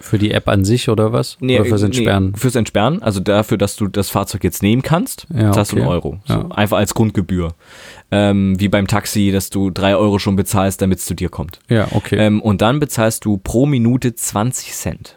Für 0.00 0.18
die 0.18 0.32
App 0.32 0.48
an 0.48 0.64
sich 0.66 0.90
oder 0.90 1.12
was? 1.14 1.38
oder 1.40 1.64
fürs 1.64 1.82
Entsperren? 1.82 2.32
Nee, 2.32 2.38
fürs 2.38 2.56
Entsperren, 2.56 3.02
also 3.02 3.20
dafür, 3.20 3.56
dass 3.56 3.76
du 3.76 3.88
das 3.88 4.10
Fahrzeug 4.10 4.44
jetzt 4.44 4.62
nehmen 4.62 4.82
kannst, 4.82 5.26
Ja, 5.34 5.50
zahlst 5.50 5.72
du 5.72 5.76
okay. 5.76 5.82
einen 5.82 5.92
Euro. 5.92 6.18
So, 6.26 6.34
Ja. 6.34 6.48
Einfach 6.50 6.76
als 6.76 6.92
Grundgebühr. 6.94 7.54
Ähm, 8.10 8.60
wie 8.60 8.68
beim 8.68 8.86
Taxi, 8.86 9.30
dass 9.32 9.48
du 9.48 9.70
drei 9.70 9.96
Euro 9.96 10.18
schon 10.18 10.36
bezahlst, 10.36 10.82
damit 10.82 10.98
es 10.98 11.06
zu 11.06 11.14
dir 11.14 11.30
kommt. 11.30 11.58
Ja, 11.68 11.88
okay. 11.92 12.16
Ähm, 12.18 12.42
und 12.42 12.60
dann 12.60 12.80
bezahlst 12.80 13.24
du 13.24 13.38
pro 13.38 13.64
Minute 13.64 14.14
20 14.14 14.72
Cent. 14.74 15.16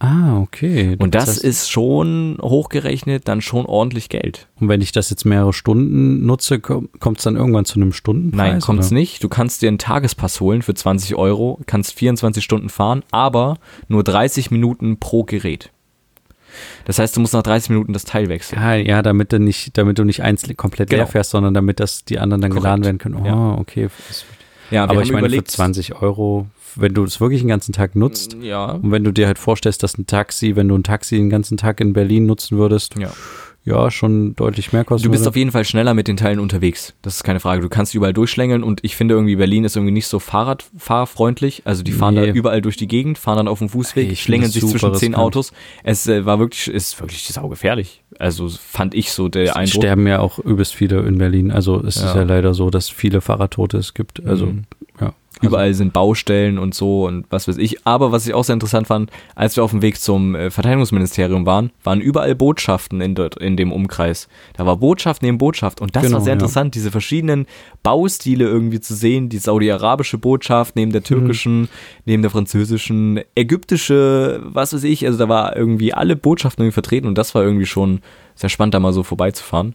Ah, 0.00 0.38
okay. 0.40 0.96
Und 0.98 1.14
das 1.14 1.28
heißt, 1.28 1.44
ist 1.44 1.70
schon 1.70 2.38
hochgerechnet 2.40 3.26
dann 3.28 3.40
schon 3.40 3.66
ordentlich 3.66 4.08
Geld. 4.08 4.46
Und 4.60 4.68
wenn 4.68 4.80
ich 4.80 4.92
das 4.92 5.10
jetzt 5.10 5.24
mehrere 5.24 5.52
Stunden 5.52 6.24
nutze, 6.26 6.60
kommt 6.60 7.18
es 7.18 7.24
dann 7.24 7.36
irgendwann 7.36 7.64
zu 7.64 7.76
einem 7.76 7.92
Stundenpreis? 7.92 8.52
Nein, 8.52 8.60
kommt's 8.60 8.88
oder? 8.88 8.94
nicht. 8.96 9.22
Du 9.24 9.28
kannst 9.28 9.62
dir 9.62 9.68
einen 9.68 9.78
Tagespass 9.78 10.40
holen 10.40 10.62
für 10.62 10.74
20 10.74 11.14
Euro, 11.16 11.58
kannst 11.66 11.94
24 11.94 12.42
Stunden 12.44 12.68
fahren, 12.68 13.02
aber 13.10 13.58
nur 13.88 14.04
30 14.04 14.50
Minuten 14.50 14.98
pro 14.98 15.24
Gerät. 15.24 15.70
Das 16.86 16.98
heißt, 16.98 17.16
du 17.16 17.20
musst 17.20 17.34
nach 17.34 17.42
30 17.42 17.70
Minuten 17.70 17.92
das 17.92 18.04
Teil 18.04 18.28
wechseln. 18.28 18.60
Ja, 18.60 18.74
ja, 18.74 19.02
damit 19.02 19.32
du 19.32 19.38
nicht, 19.38 19.76
damit 19.78 19.98
du 19.98 20.04
nicht 20.04 20.22
eins 20.22 20.42
komplett 20.56 20.90
Genau. 20.90 21.02
leer 21.02 21.06
fährst, 21.06 21.30
sondern 21.30 21.54
damit 21.54 21.78
das 21.78 22.04
die 22.04 22.18
anderen 22.18 22.40
dann 22.40 22.50
Korrekt. 22.50 22.64
geladen 22.64 22.84
werden 22.84 22.98
können. 22.98 23.14
Oh, 23.16 23.26
Ja. 23.26 23.54
okay. 23.58 23.88
Das- 24.08 24.24
Ja, 24.70 24.84
Aber 24.84 25.02
ich 25.02 25.10
meine, 25.10 25.26
überlegt, 25.26 25.50
für 25.50 25.56
20 25.56 26.02
Euro, 26.02 26.46
wenn 26.76 26.94
du 26.94 27.04
es 27.04 27.20
wirklich 27.20 27.40
den 27.40 27.48
ganzen 27.48 27.72
Tag 27.72 27.96
nutzt, 27.96 28.36
Ja, 28.40 28.72
und 28.72 28.90
wenn 28.90 29.04
du 29.04 29.12
dir 29.12 29.26
halt 29.26 29.38
vorstellst, 29.38 29.82
dass 29.82 29.96
ein 29.98 30.06
Taxi, 30.06 30.56
wenn 30.56 30.68
du 30.68 30.76
ein 30.76 30.82
Taxi 30.82 31.16
den 31.16 31.30
ganzen 31.30 31.56
Tag 31.56 31.80
in 31.80 31.92
Berlin 31.92 32.26
nutzen 32.26 32.58
würdest, 32.58 32.96
ja. 32.98 33.10
Ja, 33.68 33.90
schon 33.90 34.34
deutlich 34.34 34.72
mehr 34.72 34.84
kosten 34.84 35.04
Du 35.04 35.10
bist 35.10 35.22
würde. 35.22 35.30
auf 35.30 35.36
jeden 35.36 35.50
Fall 35.52 35.64
schneller 35.64 35.94
mit 35.94 36.08
den 36.08 36.16
Teilen 36.16 36.40
unterwegs. 36.40 36.94
Das 37.02 37.16
ist 37.16 37.22
keine 37.24 37.38
Frage. 37.40 37.60
Du 37.62 37.68
kannst 37.68 37.94
überall 37.94 38.12
durchschlängeln 38.12 38.62
und 38.64 38.80
ich 38.82 38.96
finde 38.96 39.14
irgendwie 39.14 39.36
Berlin 39.36 39.64
ist 39.64 39.76
irgendwie 39.76 39.92
nicht 39.92 40.06
so 40.06 40.18
Fahrradfahrfreundlich. 40.18 41.62
Also 41.64 41.82
die 41.82 41.92
fahren 41.92 42.14
Nee. 42.14 42.26
da 42.26 42.32
überall 42.32 42.62
durch 42.62 42.76
die 42.76 42.86
Gegend, 42.88 43.18
fahren 43.18 43.36
dann 43.36 43.48
auf 43.48 43.58
dem 43.58 43.68
Fußweg, 43.68 44.10
ich 44.10 44.22
schlängeln 44.22 44.50
sich 44.50 44.64
zwischen 44.66 44.94
zehn. 44.94 45.14
Autos. 45.14 45.52
Es 45.84 46.06
äh, 46.06 46.24
war 46.24 46.38
wirklich, 46.38 46.68
ist 46.68 46.98
wirklich 47.00 47.22
saugefährlich. 47.26 48.02
Also 48.18 48.48
fand 48.48 48.94
ich 48.94 49.12
so 49.12 49.28
der 49.28 49.44
Es 49.44 49.56
Eindruck. 49.56 49.82
sterben 49.82 50.06
ja 50.06 50.20
auch 50.20 50.38
übelst 50.38 50.74
viele 50.74 51.00
in 51.00 51.18
Berlin. 51.18 51.50
Also 51.50 51.80
es 51.84 51.96
ist 51.96 52.02
Ja. 52.04 52.16
ja 52.16 52.22
leider 52.22 52.54
so, 52.54 52.70
dass 52.70 52.88
viele 52.88 53.20
Fahrradtote 53.20 53.78
es 53.78 53.94
gibt. 53.94 54.24
Also, 54.26 54.46
Mhm. 54.46 54.64
Ja. 55.42 55.48
Überall 55.48 55.72
sind 55.74 55.92
Baustellen 55.92 56.58
und 56.58 56.74
so 56.74 57.06
und 57.06 57.26
was 57.30 57.46
weiß 57.48 57.58
ich. 57.58 57.86
Aber 57.86 58.12
was 58.12 58.26
ich 58.26 58.34
auch 58.34 58.44
sehr 58.44 58.54
interessant 58.54 58.86
fand, 58.88 59.10
als 59.34 59.56
wir 59.56 59.64
auf 59.64 59.70
dem 59.70 59.82
Weg 59.82 60.00
zum 60.00 60.34
äh, 60.34 60.50
Verteidigungsministerium 60.50 61.46
waren, 61.46 61.70
waren 61.84 62.00
überall 62.00 62.34
Botschaften 62.34 63.00
in, 63.00 63.14
dort, 63.14 63.36
in 63.36 63.56
dem 63.56 63.70
Umkreis. 63.72 64.28
Da 64.56 64.66
war 64.66 64.76
Botschaft 64.76 65.22
neben 65.22 65.38
Botschaft 65.38 65.80
und 65.80 65.94
das 65.94 66.02
Genau, 66.02 66.16
war 66.16 66.20
sehr 66.22 66.32
ja. 66.32 66.34
interessant, 66.34 66.74
diese 66.74 66.90
verschiedenen 66.90 67.46
Baustile 67.82 68.44
irgendwie 68.46 68.80
zu 68.80 68.94
sehen. 68.94 69.28
Die 69.28 69.38
saudi-arabische 69.38 70.18
Botschaft 70.18 70.76
neben 70.76 70.92
der 70.92 71.02
türkischen, 71.02 71.68
neben 72.04 72.22
der 72.22 72.30
französischen, 72.30 73.20
ägyptische, 73.34 74.40
was 74.44 74.72
weiß 74.72 74.84
ich. 74.84 75.04
Also 75.06 75.18
da 75.18 75.28
war 75.28 75.56
irgendwie 75.56 75.92
alle 75.92 76.16
Botschaften 76.16 76.62
irgendwie 76.64 76.74
vertreten 76.74 77.06
und 77.06 77.18
das 77.18 77.34
war 77.34 77.42
irgendwie 77.42 77.66
schon 77.66 78.00
sehr 78.34 78.48
spannend, 78.48 78.74
da 78.74 78.80
mal 78.80 78.92
so 78.92 79.02
vorbeizufahren. 79.02 79.74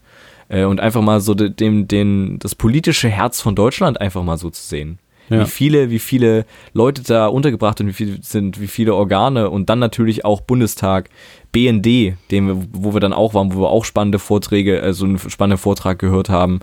Äh, 0.49 0.65
und 0.65 0.79
einfach 0.79 1.01
mal 1.01 1.21
so 1.21 1.33
de- 1.33 1.49
dem, 1.49 1.87
den, 1.87 2.39
das 2.39 2.55
politische 2.55 3.09
Herz 3.09 3.39
von 3.41 3.55
Deutschland 3.55 4.01
einfach 4.01 4.23
mal 4.23 4.37
so 4.37 4.49
zu 4.49 4.61
sehen 4.61 4.99
Ja. 5.29 5.41
wie 5.41 5.49
viele, 5.49 5.89
wie 5.89 5.99
viele 5.99 6.45
Leute 6.73 7.01
da 7.03 7.27
untergebracht 7.27 7.79
und 7.81 7.87
wie 7.87 7.93
viele 7.93 8.17
sind, 8.21 8.59
wie 8.59 8.67
viele 8.67 8.93
Organe 8.93 9.49
und 9.49 9.69
dann 9.69 9.79
natürlich 9.79 10.25
auch 10.25 10.41
Bundestag, 10.41 11.09
BND, 11.51 12.15
dem 12.31 12.67
wo 12.73 12.93
wir 12.93 12.99
dann 12.99 13.13
auch 13.13 13.33
waren, 13.33 13.53
wo 13.53 13.61
wir 13.61 13.69
auch 13.69 13.85
spannende 13.85 14.19
Vorträge, 14.19 14.81
also 14.81 15.05
einen 15.05 15.19
spannenden 15.19 15.59
Vortrag 15.59 15.99
gehört 15.99 16.29
haben, 16.29 16.59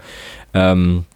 ähm, 0.52 1.04
äh, 1.04 1.09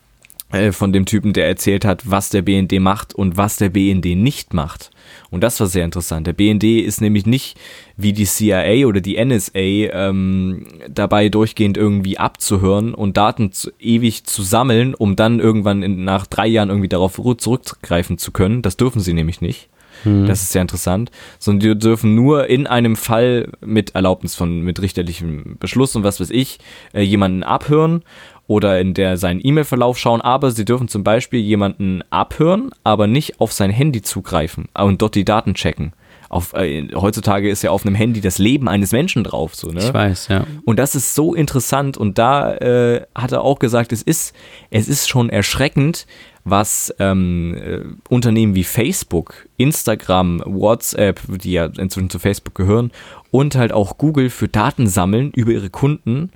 von 0.71 0.93
dem 0.93 1.05
Typen, 1.05 1.33
der 1.33 1.49
erzählt 1.49 1.85
hat, 1.85 2.09
was 2.09 2.29
der 2.29 2.43
BND 2.43 2.79
macht 2.81 3.13
und 3.13 3.37
was 3.37 3.57
der 3.57 3.71
BND 3.71 4.17
nicht 4.17 4.55
macht. 4.55 4.91
Und 5.31 5.43
das 5.43 5.59
war 5.59 5.67
sehr 5.67 5.85
interessant. 5.85 6.27
Der 6.27 6.33
BND 6.33 6.65
ist 6.65 7.01
nämlich 7.01 7.27
nicht 7.27 7.59
wie 7.97 8.13
die 8.13 8.25
CIA 8.25 8.87
oder 8.87 9.01
die 9.01 9.23
NSA 9.23 9.59
ähm, 9.59 10.67
dabei 10.89 11.29
durchgehend 11.29 11.77
irgendwie 11.77 12.19
abzuhören 12.19 12.95
und 12.95 13.17
Daten 13.17 13.51
zu, 13.51 13.73
ewig 13.81 14.25
zu 14.25 14.43
sammeln, 14.43 14.95
um 14.95 15.17
dann 15.17 15.41
irgendwann 15.41 15.83
in, 15.83 16.05
nach 16.05 16.27
drei 16.27 16.47
Jahren 16.47 16.69
irgendwie 16.69 16.89
darauf 16.89 17.21
zurückgreifen 17.39 18.19
zu 18.19 18.31
können. 18.31 18.63
Das 18.63 18.77
dürfen 18.77 19.01
sie 19.01 19.13
nämlich 19.13 19.41
nicht. 19.41 19.69
Das 20.05 20.43
ist 20.43 20.53
sehr 20.53 20.63
interessant. 20.63 21.11
Sondern 21.39 21.61
die 21.61 21.79
dürfen 21.79 22.15
nur 22.15 22.49
in 22.49 22.67
einem 22.67 22.97
Fall 22.97 23.51
mit 23.65 23.95
Erlaubnis 23.95 24.35
von, 24.35 24.61
mit 24.61 24.83
richterlichem 24.83 25.57
Beschluss 25.59 25.97
und 25.97 26.05
was 26.05 26.21
weiß 26.21 26.31
ich, 26.31 26.59
äh, 26.93 27.03
jemanden 27.03 27.43
abhören 27.43 28.03
oder 28.47 28.81
in 28.81 28.95
der 28.95 29.17
seinen 29.17 29.41
E-Mail-Verlauf 29.43 29.99
schauen, 29.99 30.21
aber 30.21 30.51
sie 30.51 30.65
dürfen 30.65 30.89
zum 30.89 31.05
Beispiel 31.05 31.41
jemanden 31.41 32.03
abhören, 32.11 32.71
aber 32.85 33.07
nicht 33.07 33.41
auf 33.41 33.53
sein 33.53 33.71
Handy 33.71 34.03
zugreifen 34.03 34.69
und 34.75 35.01
dort 35.01 35.15
die 35.15 35.25
Daten 35.25 35.55
checken. 35.55 35.93
Auf, 36.29 36.53
äh, 36.55 36.89
heutzutage 36.95 37.49
ist 37.49 37.63
ja 37.63 37.71
auf 37.71 37.87
einem 37.87 37.95
Handy 37.95 38.21
das 38.21 38.39
Leben 38.39 38.69
eines 38.69 38.93
Menschen 38.93 39.23
drauf, 39.25 39.55
so, 39.55 39.71
ne? 39.71 39.81
Ich 39.81 39.95
weiß, 39.95 40.29
ja. 40.29 40.47
Und 40.65 40.79
das 40.79 40.95
ist 40.95 41.15
so 41.15 41.33
interessant 41.33 41.97
und 41.97 42.19
da 42.19 42.55
äh, 42.55 43.03
hat 43.15 43.33
er 43.33 43.43
auch 43.43 43.59
gesagt, 43.59 43.93
es 43.93 44.03
ist, 44.03 44.35
es 44.71 44.89
ist 44.89 45.09
schon 45.09 45.31
erschreckend, 45.31 46.07
was 46.43 46.95
ähm, 46.99 47.55
äh, 47.55 47.81
Unternehmen 48.09 48.55
wie 48.55 48.65
Facebook, 48.65 49.47
Instagram, 49.57 50.43
WhatsApp, 50.45 51.21
die 51.29 51.53
ja 51.53 51.67
inzwischen 51.67 52.11
zu 52.11 52.19
Facebook 52.19 52.55
gehören, 52.55 52.91
und 53.31 53.55
halt 53.55 53.73
auch 53.73 53.97
Google 53.97 54.29
für 54.29 54.49
Daten 54.49 54.87
sammeln 54.87 55.31
über 55.31 55.53
ihre 55.53 55.71
Kunden 55.71 56.31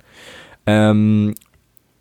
ähm, 0.65 1.35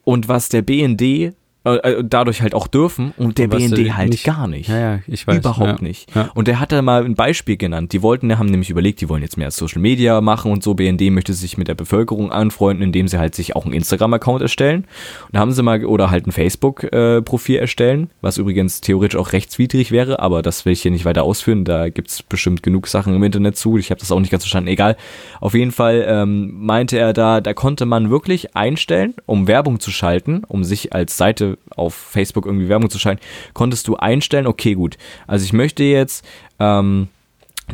und 0.09 0.27
was 0.27 0.49
der 0.49 0.62
BND 0.62 1.35
äh, 1.77 1.93
äh, 1.93 2.05
dadurch 2.05 2.43
halt 2.43 2.55
auch 2.55 2.67
dürfen 2.67 3.13
und 3.17 3.39
der 3.39 3.49
BND 3.49 3.97
halt 3.97 4.11
nicht- 4.11 4.25
gar 4.25 4.47
nicht. 4.47 4.69
Ja, 4.69 4.79
ja, 4.79 4.99
ich 5.07 5.27
weiß. 5.27 5.39
Überhaupt 5.39 5.81
ja. 5.81 5.87
nicht. 5.87 6.15
Ja. 6.15 6.31
Und 6.35 6.49
der 6.49 6.61
hat 6.61 6.73
da 6.73 6.83
mal 6.83 7.05
ein 7.05 7.15
Beispiel 7.15 7.57
genannt. 7.57 7.93
Die 7.93 8.03
wollten, 8.03 8.39
haben 8.39 8.47
nämlich 8.47 8.71
überlegt, 8.71 9.01
die 9.01 9.09
wollen 9.09 9.23
jetzt 9.23 9.37
mehr 9.37 9.51
Social 9.51 9.81
Media 9.81 10.21
machen 10.21 10.53
und 10.53 10.63
so. 10.63 10.75
BND 10.75 11.11
möchte 11.11 11.33
sich 11.33 11.57
mit 11.59 11.69
der 11.69 11.75
Bevölkerung 11.75 12.33
anfreunden, 12.33 12.83
indem 12.83 13.09
sie 13.09 13.19
halt 13.19 13.35
sich 13.35 13.57
auch 13.57 13.65
einen 13.65 13.75
Instagram-Account 13.75 14.43
erstellen. 14.43 14.85
Und 15.27 15.35
da 15.35 15.41
haben 15.41 15.53
sie 15.53 15.63
mal, 15.63 15.85
oder 15.85 16.11
halt 16.11 16.27
ein 16.27 16.33
Facebook-Profil 16.33 17.57
erstellen, 17.57 18.11
was 18.21 18.39
übrigens 18.39 18.81
theoretisch 18.81 19.19
auch 19.19 19.33
rechtswidrig 19.33 19.91
wäre, 19.91 20.21
aber 20.21 20.43
das 20.43 20.65
will 20.65 20.73
ich 20.73 20.83
hier 20.83 20.91
nicht 20.91 21.05
weiter 21.05 21.23
ausführen. 21.23 21.65
Da 21.65 21.89
gibt's 21.89 22.23
bestimmt 22.23 22.63
genug 22.63 22.87
Sachen 22.87 23.15
im 23.15 23.23
Internet 23.23 23.57
zu. 23.57 23.79
Ich 23.79 23.91
habe 23.91 24.01
das 24.01 24.11
auch 24.13 24.21
nicht 24.21 24.31
ganz 24.31 24.45
verstanden. 24.45 24.69
Egal. 24.69 24.97
Auf 25.41 25.55
jeden 25.55 25.73
Fall 25.73 26.05
ähm, 26.07 26.65
meinte 26.65 26.99
er 26.99 27.13
da, 27.13 27.41
da 27.41 27.55
konnte 27.55 27.87
man 27.87 28.11
wirklich 28.11 28.57
einstellen, 28.57 29.15
um 29.27 29.47
Werbung 29.47 29.81
zu 29.81 29.91
schalten, 29.91 30.43
um 30.49 30.65
sich 30.65 30.93
als 30.93 31.17
Seite 31.17 31.58
auf 31.75 31.94
Facebook 31.94 32.47
irgendwie 32.47 32.68
Werbung 32.68 32.90
zu 32.90 32.99
schalten, 32.99 33.23
konntest 33.55 33.88
du 33.88 33.97
einstellen, 33.97 34.47
okay, 34.47 34.75
gut. 34.75 34.97
Also 35.27 35.44
ich 35.44 35.53
möchte 35.53 35.85
jetzt, 35.85 36.25
ähm, 36.59 37.09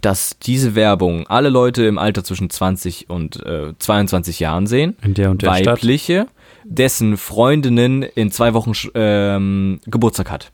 dass 0.01 0.39
diese 0.39 0.75
Werbung 0.75 1.27
alle 1.29 1.49
Leute 1.49 1.85
im 1.85 1.99
Alter 1.99 2.25
zwischen 2.25 2.51
20 2.51 3.09
und 3.09 3.45
äh, 3.45 3.73
22 3.79 4.41
Jahren 4.41 4.67
sehen. 4.67 4.97
In 5.03 5.15
der 5.15 5.31
und 5.31 5.43
der 5.43 5.55
Stadt. 5.55 5.67
Weibliche, 5.67 6.27
dessen 6.65 7.17
Freundinnen 7.17 8.03
in 8.03 8.31
zwei 8.31 8.55
Wochen 8.55 8.73
ähm, 8.95 9.81
Geburtstag 9.87 10.31
hat. 10.31 10.51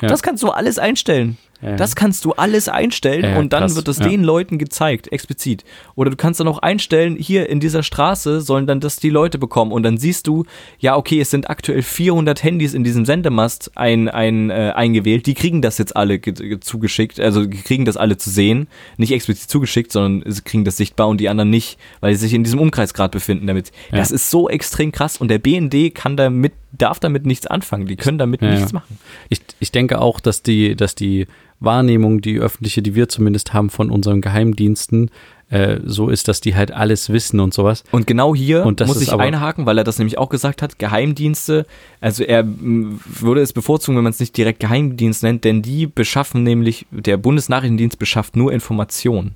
Ja. 0.00 0.08
Das 0.08 0.22
kannst 0.22 0.42
du 0.42 0.50
alles 0.50 0.78
einstellen. 0.78 1.38
Ja. 1.62 1.76
Das 1.76 1.94
kannst 1.96 2.24
du 2.24 2.32
alles 2.32 2.68
einstellen 2.68 3.24
Ja, 3.24 3.38
und 3.38 3.52
dann 3.52 3.60
krass, 3.62 3.76
wird 3.76 3.88
es 3.88 3.98
den 3.98 4.22
Leuten 4.24 4.58
gezeigt, 4.58 5.10
explizit. 5.12 5.64
Oder 5.94 6.10
du 6.10 6.16
kannst 6.16 6.40
dann 6.40 6.48
auch 6.48 6.58
einstellen, 6.58 7.16
hier 7.16 7.48
in 7.48 7.60
dieser 7.60 7.82
Straße 7.82 8.40
sollen 8.40 8.66
dann 8.66 8.80
das 8.80 8.96
die 8.96 9.10
Leute 9.10 9.38
bekommen 9.38 9.70
und 9.72 9.82
dann 9.84 9.96
siehst 9.96 10.26
du, 10.26 10.44
ja 10.78 10.96
okay, 10.96 11.20
es 11.20 11.30
sind 11.30 11.48
aktuell 11.48 11.82
400 11.82 12.42
Handys 12.42 12.74
in 12.74 12.82
diesem 12.84 13.04
Sendemast 13.04 13.70
ein, 13.76 14.08
ein, 14.08 14.50
äh, 14.50 14.72
eingewählt, 14.74 15.26
die 15.26 15.34
kriegen 15.34 15.62
das 15.62 15.78
jetzt 15.78 15.94
alle 15.96 16.18
ge- 16.18 16.32
ge- 16.34 16.60
zugeschickt, 16.60 17.20
also 17.20 17.46
die 17.46 17.58
kriegen 17.62 17.84
das 17.84 17.96
alle 17.96 18.16
zu 18.16 18.28
sehen, 18.30 18.66
nicht 18.96 19.12
explizit 19.12 19.48
zugeschickt, 19.48 19.92
sondern 19.92 20.30
sie 20.30 20.42
kriegen 20.42 20.64
das 20.64 20.76
sichtbar 20.76 21.08
und 21.08 21.18
die 21.20 21.28
anderen 21.28 21.50
nicht, 21.50 21.78
weil 22.00 22.14
sie 22.14 22.20
sich 22.22 22.34
in 22.34 22.42
diesem 22.44 22.58
Umkreis 22.60 22.92
gerade 22.94 23.10
befinden 23.12 23.46
damit. 23.46 23.70
Ja. 23.90 23.98
Das 23.98 24.10
ist 24.10 24.30
so 24.30 24.48
extrem 24.48 24.90
krass 24.90 25.16
und 25.18 25.28
der 25.28 25.38
BND 25.38 25.94
kann 25.94 26.16
damit, 26.16 26.52
darf 26.72 27.00
damit 27.00 27.26
nichts 27.26 27.46
anfangen, 27.46 27.86
die 27.86 27.96
können 27.96 28.18
damit 28.18 28.42
Ja, 28.42 28.50
nichts 28.50 28.72
machen. 28.72 28.98
Ich, 29.28 29.40
ich 29.60 29.72
denke 29.72 30.00
auch, 30.00 30.20
dass 30.20 30.42
die, 30.42 30.74
dass 30.74 30.94
die 30.94 31.26
Wahrnehmung, 31.60 32.20
die 32.20 32.38
öffentliche, 32.38 32.82
die 32.82 32.94
wir 32.94 33.08
zumindest 33.08 33.52
haben 33.52 33.70
von 33.70 33.90
unseren 33.90 34.20
Geheimdiensten, 34.20 35.10
äh, 35.50 35.80
so 35.84 36.08
ist, 36.08 36.28
dass 36.28 36.40
die 36.40 36.56
halt 36.56 36.72
alles 36.72 37.10
wissen 37.10 37.38
und 37.38 37.52
sowas. 37.52 37.84
Und 37.92 38.06
genau 38.06 38.34
hier 38.34 38.64
Und 38.64 38.80
das 38.80 38.88
muss 38.88 39.02
ich 39.02 39.12
einhaken, 39.12 39.66
weil 39.66 39.76
er 39.76 39.84
das 39.84 39.98
nämlich 39.98 40.16
auch 40.16 40.30
gesagt 40.30 40.62
hat, 40.62 40.78
Geheimdienste, 40.78 41.66
also 42.00 42.24
er 42.24 42.44
würde 42.46 43.42
es 43.42 43.52
bevorzugen, 43.52 43.96
wenn 43.96 44.04
man 44.04 44.12
es 44.12 44.20
nicht 44.20 44.36
direkt 44.36 44.60
Geheimdienst 44.60 45.22
nennt, 45.22 45.44
denn 45.44 45.60
die 45.60 45.86
beschaffen 45.86 46.42
nämlich, 46.42 46.86
der 46.90 47.18
Bundesnachrichtendienst 47.18 47.98
beschafft 47.98 48.34
nur 48.34 48.50
Informationen. 48.50 49.34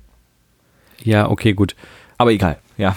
Ja, 1.03 1.29
okay, 1.29 1.53
gut. 1.53 1.75
Aber 2.17 2.31
egal, 2.31 2.57
ja. 2.77 2.95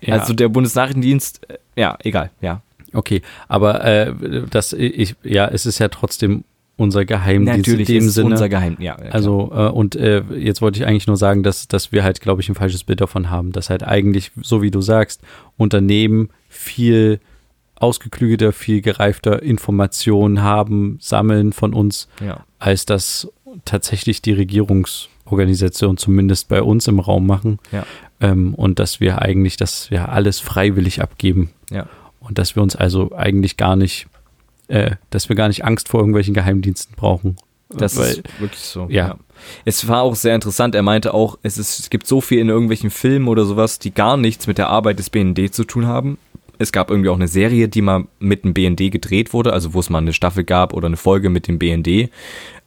Ja. 0.00 0.14
Also 0.14 0.32
der 0.32 0.48
Bundesnachrichtendienst, 0.48 1.50
äh, 1.50 1.58
ja, 1.76 1.98
egal, 2.02 2.30
ja. 2.40 2.62
Okay, 2.92 3.22
aber 3.48 3.84
äh, 3.84 4.14
das, 4.50 4.72
ich, 4.72 5.16
ja, 5.22 5.46
es 5.48 5.66
ist 5.66 5.78
ja 5.78 5.88
trotzdem 5.88 6.44
unser 6.78 7.04
Geheimdienst 7.04 7.58
Natürlich 7.58 7.88
in 7.88 7.94
dem 7.96 8.06
ist 8.06 8.14
Sinne. 8.14 8.30
unser 8.30 8.48
Geheim, 8.48 8.76
ja. 8.78 8.96
ja. 9.02 9.10
Also, 9.10 9.50
äh, 9.52 9.68
und 9.68 9.96
äh, 9.96 10.22
jetzt 10.36 10.62
wollte 10.62 10.78
ich 10.78 10.86
eigentlich 10.86 11.08
nur 11.08 11.16
sagen, 11.16 11.42
dass, 11.42 11.66
dass 11.66 11.90
wir 11.90 12.04
halt, 12.04 12.20
glaube 12.20 12.40
ich, 12.40 12.48
ein 12.48 12.54
falsches 12.54 12.84
Bild 12.84 13.00
davon 13.00 13.30
haben, 13.30 13.50
dass 13.50 13.68
halt 13.68 13.82
eigentlich, 13.82 14.30
so 14.40 14.62
wie 14.62 14.70
du 14.70 14.80
sagst, 14.80 15.20
Unternehmen 15.56 16.30
viel 16.48 17.18
ausgeklügelter, 17.74 18.52
viel 18.52 18.80
gereifter 18.80 19.42
Informationen 19.42 20.42
haben, 20.42 20.98
sammeln 21.00 21.52
von 21.52 21.74
uns, 21.74 22.08
ja. 22.24 22.44
als 22.60 22.86
das 22.86 23.28
tatsächlich 23.64 24.22
die 24.22 24.32
Regierungsorganisation 24.32 25.96
zumindest 25.96 26.48
bei 26.48 26.62
uns 26.62 26.86
im 26.86 27.00
Raum 27.00 27.26
machen. 27.26 27.58
Ja. 27.72 27.84
Ähm, 28.20 28.54
und 28.54 28.78
dass 28.78 29.00
wir 29.00 29.20
eigentlich, 29.22 29.56
dass 29.56 29.90
wir 29.90 30.10
alles 30.10 30.38
freiwillig 30.38 31.02
abgeben. 31.02 31.50
Ja. 31.70 31.86
Und 32.28 32.38
dass 32.38 32.54
wir 32.54 32.62
uns 32.62 32.76
also 32.76 33.12
eigentlich 33.16 33.56
gar 33.56 33.74
nicht, 33.74 34.06
äh, 34.68 34.92
dass 35.10 35.28
wir 35.28 35.36
gar 35.36 35.48
nicht 35.48 35.64
Angst 35.64 35.88
vor 35.88 36.00
irgendwelchen 36.00 36.34
Geheimdiensten 36.34 36.94
brauchen. 36.94 37.36
Das 37.70 37.96
Weil, 37.96 38.10
ist 38.10 38.40
wirklich 38.40 38.60
so. 38.60 38.86
ja. 38.90 39.16
Es 39.64 39.86
war 39.88 40.02
auch 40.02 40.16
sehr 40.16 40.34
interessant. 40.34 40.74
Er 40.74 40.82
meinte 40.82 41.14
auch, 41.14 41.38
es, 41.42 41.58
ist, 41.58 41.78
es 41.78 41.90
gibt 41.90 42.06
so 42.06 42.20
viel 42.20 42.38
in 42.38 42.48
irgendwelchen 42.48 42.90
Filmen 42.90 43.28
oder 43.28 43.44
sowas, 43.44 43.78
die 43.78 43.92
gar 43.92 44.16
nichts 44.16 44.46
mit 44.46 44.58
der 44.58 44.68
Arbeit 44.68 44.98
des 44.98 45.10
BND 45.10 45.54
zu 45.54 45.64
tun 45.64 45.86
haben. 45.86 46.18
Es 46.58 46.72
gab 46.72 46.90
irgendwie 46.90 47.08
auch 47.08 47.16
eine 47.16 47.28
Serie, 47.28 47.68
die 47.68 47.82
mal 47.82 48.06
mit 48.18 48.44
dem 48.44 48.54
BND 48.54 48.90
gedreht 48.90 49.32
wurde, 49.32 49.52
also 49.52 49.74
wo 49.74 49.80
es 49.80 49.90
mal 49.90 49.98
eine 49.98 50.12
Staffel 50.12 50.44
gab 50.44 50.74
oder 50.74 50.86
eine 50.86 50.96
Folge 50.96 51.30
mit 51.30 51.48
dem 51.48 51.58
BND, 51.58 52.10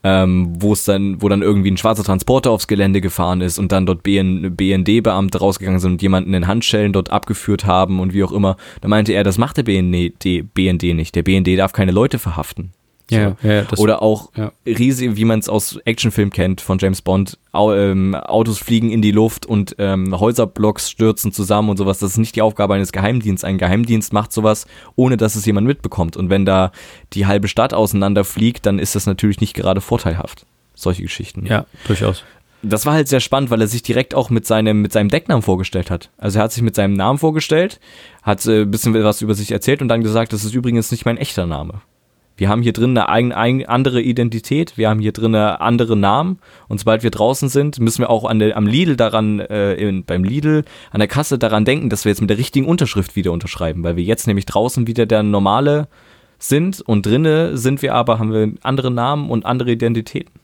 ähm, 0.02 0.52
wo 0.58 0.72
es 0.72 0.84
dann, 0.84 1.20
wo 1.20 1.28
dann 1.28 1.42
irgendwie 1.42 1.70
ein 1.70 1.76
schwarzer 1.76 2.04
Transporter 2.04 2.50
aufs 2.50 2.66
Gelände 2.66 3.00
gefahren 3.00 3.40
ist 3.40 3.58
und 3.58 3.72
dann 3.72 3.86
dort 3.86 4.02
BN, 4.02 4.56
BND-Beamte 4.56 5.38
rausgegangen 5.38 5.80
sind 5.80 5.92
und 5.92 6.02
jemanden 6.02 6.34
in 6.34 6.46
Handschellen 6.46 6.92
dort 6.92 7.10
abgeführt 7.10 7.66
haben 7.66 8.00
und 8.00 8.12
wie 8.12 8.24
auch 8.24 8.32
immer. 8.32 8.56
Da 8.80 8.88
meinte 8.88 9.12
er, 9.12 9.24
das 9.24 9.38
macht 9.38 9.58
der 9.58 9.62
BND, 9.62 10.18
BND 10.54 10.94
nicht. 10.94 11.14
Der 11.14 11.22
BND 11.22 11.58
darf 11.58 11.72
keine 11.72 11.92
Leute 11.92 12.18
verhaften. 12.18 12.72
So. 13.12 13.18
Ja, 13.18 13.36
ja, 13.42 13.62
das, 13.62 13.78
Oder 13.78 14.02
auch 14.02 14.30
ja. 14.36 14.52
riesig, 14.66 15.16
wie 15.16 15.24
man 15.24 15.38
es 15.38 15.48
aus 15.48 15.76
Actionfilmen 15.84 16.32
kennt 16.32 16.60
von 16.60 16.78
James 16.78 17.02
Bond, 17.02 17.38
Au, 17.52 17.72
ähm, 17.72 18.14
Autos 18.14 18.58
fliegen 18.58 18.90
in 18.90 19.02
die 19.02 19.10
Luft 19.10 19.44
und 19.44 19.76
ähm, 19.78 20.18
Häuserblocks 20.18 20.90
stürzen 20.90 21.32
zusammen 21.32 21.68
und 21.68 21.76
sowas. 21.76 21.98
Das 21.98 22.12
ist 22.12 22.18
nicht 22.18 22.36
die 22.36 22.42
Aufgabe 22.42 22.74
eines 22.74 22.92
Geheimdienstes. 22.92 23.44
Ein 23.46 23.58
Geheimdienst 23.58 24.12
macht 24.12 24.32
sowas, 24.32 24.66
ohne 24.96 25.16
dass 25.16 25.36
es 25.36 25.44
jemand 25.44 25.66
mitbekommt. 25.66 26.16
Und 26.16 26.30
wenn 26.30 26.46
da 26.46 26.72
die 27.12 27.26
halbe 27.26 27.48
Stadt 27.48 27.74
auseinanderfliegt, 27.74 28.64
dann 28.64 28.78
ist 28.78 28.94
das 28.94 29.06
natürlich 29.06 29.40
nicht 29.40 29.54
gerade 29.54 29.80
vorteilhaft. 29.80 30.46
Solche 30.74 31.02
Geschichten. 31.02 31.46
ja, 31.46 31.66
durchaus. 31.86 32.24
Das 32.62 32.86
war 32.86 32.94
halt 32.94 33.08
sehr 33.08 33.20
spannend, 33.20 33.50
weil 33.50 33.60
er 33.60 33.66
sich 33.66 33.82
direkt 33.82 34.14
auch 34.14 34.30
mit 34.30 34.46
seinem, 34.46 34.80
mit 34.82 34.92
seinem 34.92 35.08
Decknamen 35.08 35.42
vorgestellt 35.42 35.90
hat. 35.90 36.10
Also 36.16 36.38
er 36.38 36.44
hat 36.44 36.52
sich 36.52 36.62
mit 36.62 36.76
seinem 36.76 36.94
Namen 36.94 37.18
vorgestellt, 37.18 37.80
hat 38.22 38.46
äh, 38.46 38.62
ein 38.62 38.70
bisschen 38.70 38.94
was 38.94 39.20
über 39.20 39.34
sich 39.34 39.50
erzählt 39.50 39.82
und 39.82 39.88
dann 39.88 40.02
gesagt, 40.02 40.32
das 40.32 40.44
ist 40.44 40.54
übrigens 40.54 40.92
nicht 40.92 41.04
mein 41.04 41.16
echter 41.16 41.46
Name. 41.46 41.82
Wir 42.36 42.48
haben 42.48 42.62
hier 42.62 42.72
drin 42.72 42.90
eine 42.90 43.08
eigen, 43.08 43.32
eigen, 43.32 43.66
andere 43.66 44.00
Identität, 44.00 44.76
wir 44.76 44.88
haben 44.88 45.00
hier 45.00 45.12
drin 45.12 45.34
andere 45.34 45.96
Namen 45.96 46.38
und 46.68 46.78
sobald 46.78 47.02
wir 47.02 47.10
draußen 47.10 47.48
sind, 47.48 47.78
müssen 47.78 48.00
wir 48.00 48.10
auch 48.10 48.24
an 48.24 48.38
der, 48.38 48.56
am 48.56 48.66
Lidl 48.66 48.96
daran, 48.96 49.40
äh, 49.40 49.74
in, 49.74 50.04
beim 50.04 50.24
Lidl 50.24 50.64
an 50.90 51.00
der 51.00 51.08
Kasse 51.08 51.38
daran 51.38 51.64
denken, 51.64 51.90
dass 51.90 52.04
wir 52.04 52.10
jetzt 52.10 52.20
mit 52.20 52.30
der 52.30 52.38
richtigen 52.38 52.66
Unterschrift 52.66 53.16
wieder 53.16 53.32
unterschreiben, 53.32 53.84
weil 53.84 53.96
wir 53.96 54.04
jetzt 54.04 54.26
nämlich 54.26 54.46
draußen 54.46 54.86
wieder 54.86 55.06
der 55.06 55.22
normale 55.22 55.88
sind 56.38 56.80
und 56.80 57.06
drinne 57.06 57.56
sind 57.56 57.82
wir 57.82 57.94
aber, 57.94 58.18
haben 58.18 58.32
wir 58.32 58.52
andere 58.62 58.90
Namen 58.90 59.30
und 59.30 59.46
andere 59.46 59.70
Identitäten. 59.70 60.40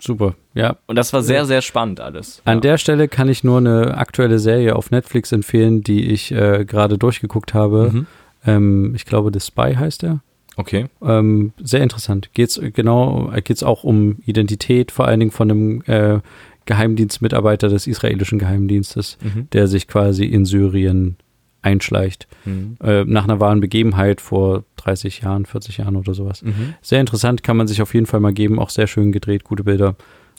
Super. 0.00 0.34
Ja. 0.54 0.78
Und 0.86 0.96
das 0.96 1.12
war 1.12 1.22
sehr, 1.22 1.44
sehr 1.44 1.62
spannend 1.62 2.00
alles. 2.00 2.42
An 2.44 2.56
ja. 2.56 2.60
der 2.60 2.78
Stelle 2.78 3.06
kann 3.06 3.28
ich 3.28 3.44
nur 3.44 3.58
eine 3.58 3.96
aktuelle 3.96 4.40
Serie 4.40 4.74
auf 4.74 4.90
Netflix 4.90 5.30
empfehlen, 5.30 5.82
die 5.82 6.10
ich 6.10 6.32
äh, 6.32 6.64
gerade 6.64 6.98
durchgeguckt 6.98 7.54
habe. 7.54 7.90
Mhm. 7.92 8.06
Ähm, 8.44 8.92
ich 8.96 9.04
glaube, 9.04 9.30
The 9.32 9.38
Spy 9.38 9.76
heißt 9.76 10.02
er. 10.02 10.20
Okay. 10.56 10.86
Ähm, 11.02 11.52
sehr 11.62 11.82
interessant. 11.82 12.30
Geht's 12.34 12.60
genau, 12.74 13.30
äh, 13.32 13.40
geht's 13.42 13.62
auch 13.62 13.84
um 13.84 14.18
Identität, 14.26 14.90
vor 14.90 15.06
allen 15.06 15.20
Dingen 15.20 15.30
von 15.32 15.50
einem 15.50 15.82
äh, 15.86 16.20
Geheimdienstmitarbeiter 16.66 17.68
des 17.68 17.86
israelischen 17.86 18.38
Geheimdienstes, 18.38 19.18
Mhm. 19.22 19.48
der 19.52 19.66
sich 19.68 19.88
quasi 19.88 20.24
in 20.24 20.44
Syrien 20.44 21.16
einschleicht. 21.62 22.26
Mhm. 22.44 22.76
Äh, 22.82 23.04
nach 23.04 23.24
einer 23.24 23.38
wahren 23.40 23.60
Begebenheit 23.60 24.20
vor 24.20 24.64
30 24.76 25.20
Jahren, 25.20 25.46
40 25.46 25.78
Jahren 25.78 25.96
oder 25.96 26.12
sowas. 26.14 26.42
Mhm. 26.42 26.74
Sehr 26.82 27.00
interessant, 27.00 27.42
kann 27.44 27.56
man 27.56 27.68
sich 27.68 27.82
auf 27.82 27.94
jeden 27.94 28.06
Fall 28.06 28.20
mal 28.20 28.32
geben. 28.32 28.58
Auch 28.58 28.70
sehr 28.70 28.86
schön 28.88 29.12
gedreht, 29.12 29.44
gute 29.44 29.62
Bilder. 29.64 29.94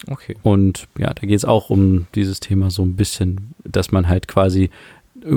Okay. 0.07 0.35
Und 0.43 0.87
ja, 0.97 1.13
da 1.13 1.25
geht 1.25 1.37
es 1.37 1.45
auch 1.45 1.69
um 1.69 2.07
dieses 2.15 2.39
Thema 2.41 2.71
so 2.71 2.83
ein 2.83 2.95
bisschen, 2.95 3.53
dass 3.63 3.91
man 3.91 4.09
halt 4.09 4.27
quasi 4.27 4.65
äh, 4.65 4.69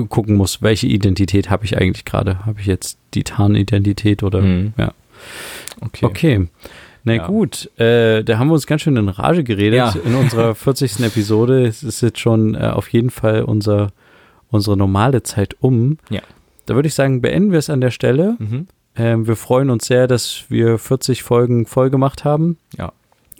gucken 0.09 0.35
muss, 0.35 0.61
welche 0.61 0.87
Identität 0.87 1.49
habe 1.49 1.65
ich 1.65 1.77
eigentlich 1.77 2.05
gerade? 2.05 2.45
Habe 2.45 2.59
ich 2.59 2.65
jetzt 2.65 2.97
die 3.13 3.23
Tarnidentität 3.23 4.23
oder? 4.23 4.41
Mhm. 4.41 4.73
Ja. 4.77 4.91
Okay. 5.81 6.05
Okay. 6.05 6.47
Na 7.03 7.13
Ja. 7.13 7.27
gut, 7.27 7.69
äh, 7.79 8.23
da 8.23 8.37
haben 8.37 8.47
wir 8.49 8.53
uns 8.53 8.67
ganz 8.67 8.81
schön 8.81 8.97
in 8.97 9.07
Rage 9.09 9.43
geredet 9.43 9.77
Ja. 9.77 9.95
in 10.05 10.15
unserer 10.15 10.55
40. 10.55 10.99
Episode. 11.05 11.65
Es 11.65 11.83
ist 11.83 12.01
jetzt 12.01 12.19
schon 12.19 12.55
äh, 12.55 12.59
auf 12.73 12.89
jeden 12.89 13.09
Fall 13.09 13.43
unser, 13.43 13.91
unsere 14.49 14.75
normale 14.75 15.23
Zeit 15.23 15.55
um. 15.61 15.97
Ja. 16.09 16.21
Da 16.65 16.75
würde 16.75 16.87
ich 16.87 16.93
sagen, 16.95 17.21
beenden 17.21 17.51
wir 17.51 17.59
es 17.59 17.69
an 17.69 17.79
der 17.79 17.91
Stelle. 17.91 18.35
Mhm. 18.39 18.67
Ähm, 18.97 19.27
wir 19.27 19.35
freuen 19.37 19.69
uns 19.69 19.85
sehr, 19.85 20.07
dass 20.07 20.43
wir 20.49 20.77
40 20.79 21.23
Folgen 21.23 21.65
voll 21.65 21.89
gemacht 21.89 22.25
haben 22.25 22.57
Ja. 22.77 22.91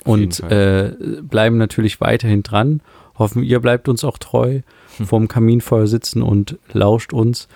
und 0.05 0.39
äh, 0.49 0.91
bleiben 1.23 1.57
natürlich 1.57 1.99
weiterhin 1.99 2.43
dran. 2.43 2.79
Hoffen, 3.19 3.43
ihr 3.43 3.59
bleibt 3.59 3.89
uns 3.89 4.03
auch 4.05 4.17
treu. 4.19 4.61
vorm 5.05 5.27
Kaminfeuer 5.27 5.87
sitzen 5.87 6.21
und 6.21 6.57
lauscht 6.73 7.13
uns. 7.13 7.47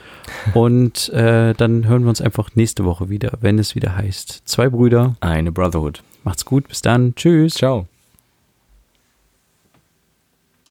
Und 0.53 1.09
äh, 1.09 1.53
dann 1.53 1.87
hören 1.87 2.03
wir 2.03 2.09
uns 2.09 2.21
einfach 2.21 2.49
nächste 2.55 2.85
Woche 2.85 3.09
wieder, 3.09 3.37
wenn 3.41 3.59
es 3.59 3.75
wieder 3.75 3.95
heißt. 3.95 4.43
Zwei 4.45 4.69
Brüder. 4.69 5.15
Eine 5.19 5.51
Brotherhood. 5.51 6.03
Macht's 6.23 6.45
gut, 6.45 6.67
bis 6.67 6.81
dann. 6.81 7.15
Tschüss. 7.15 7.55
Ciao. 7.55 7.90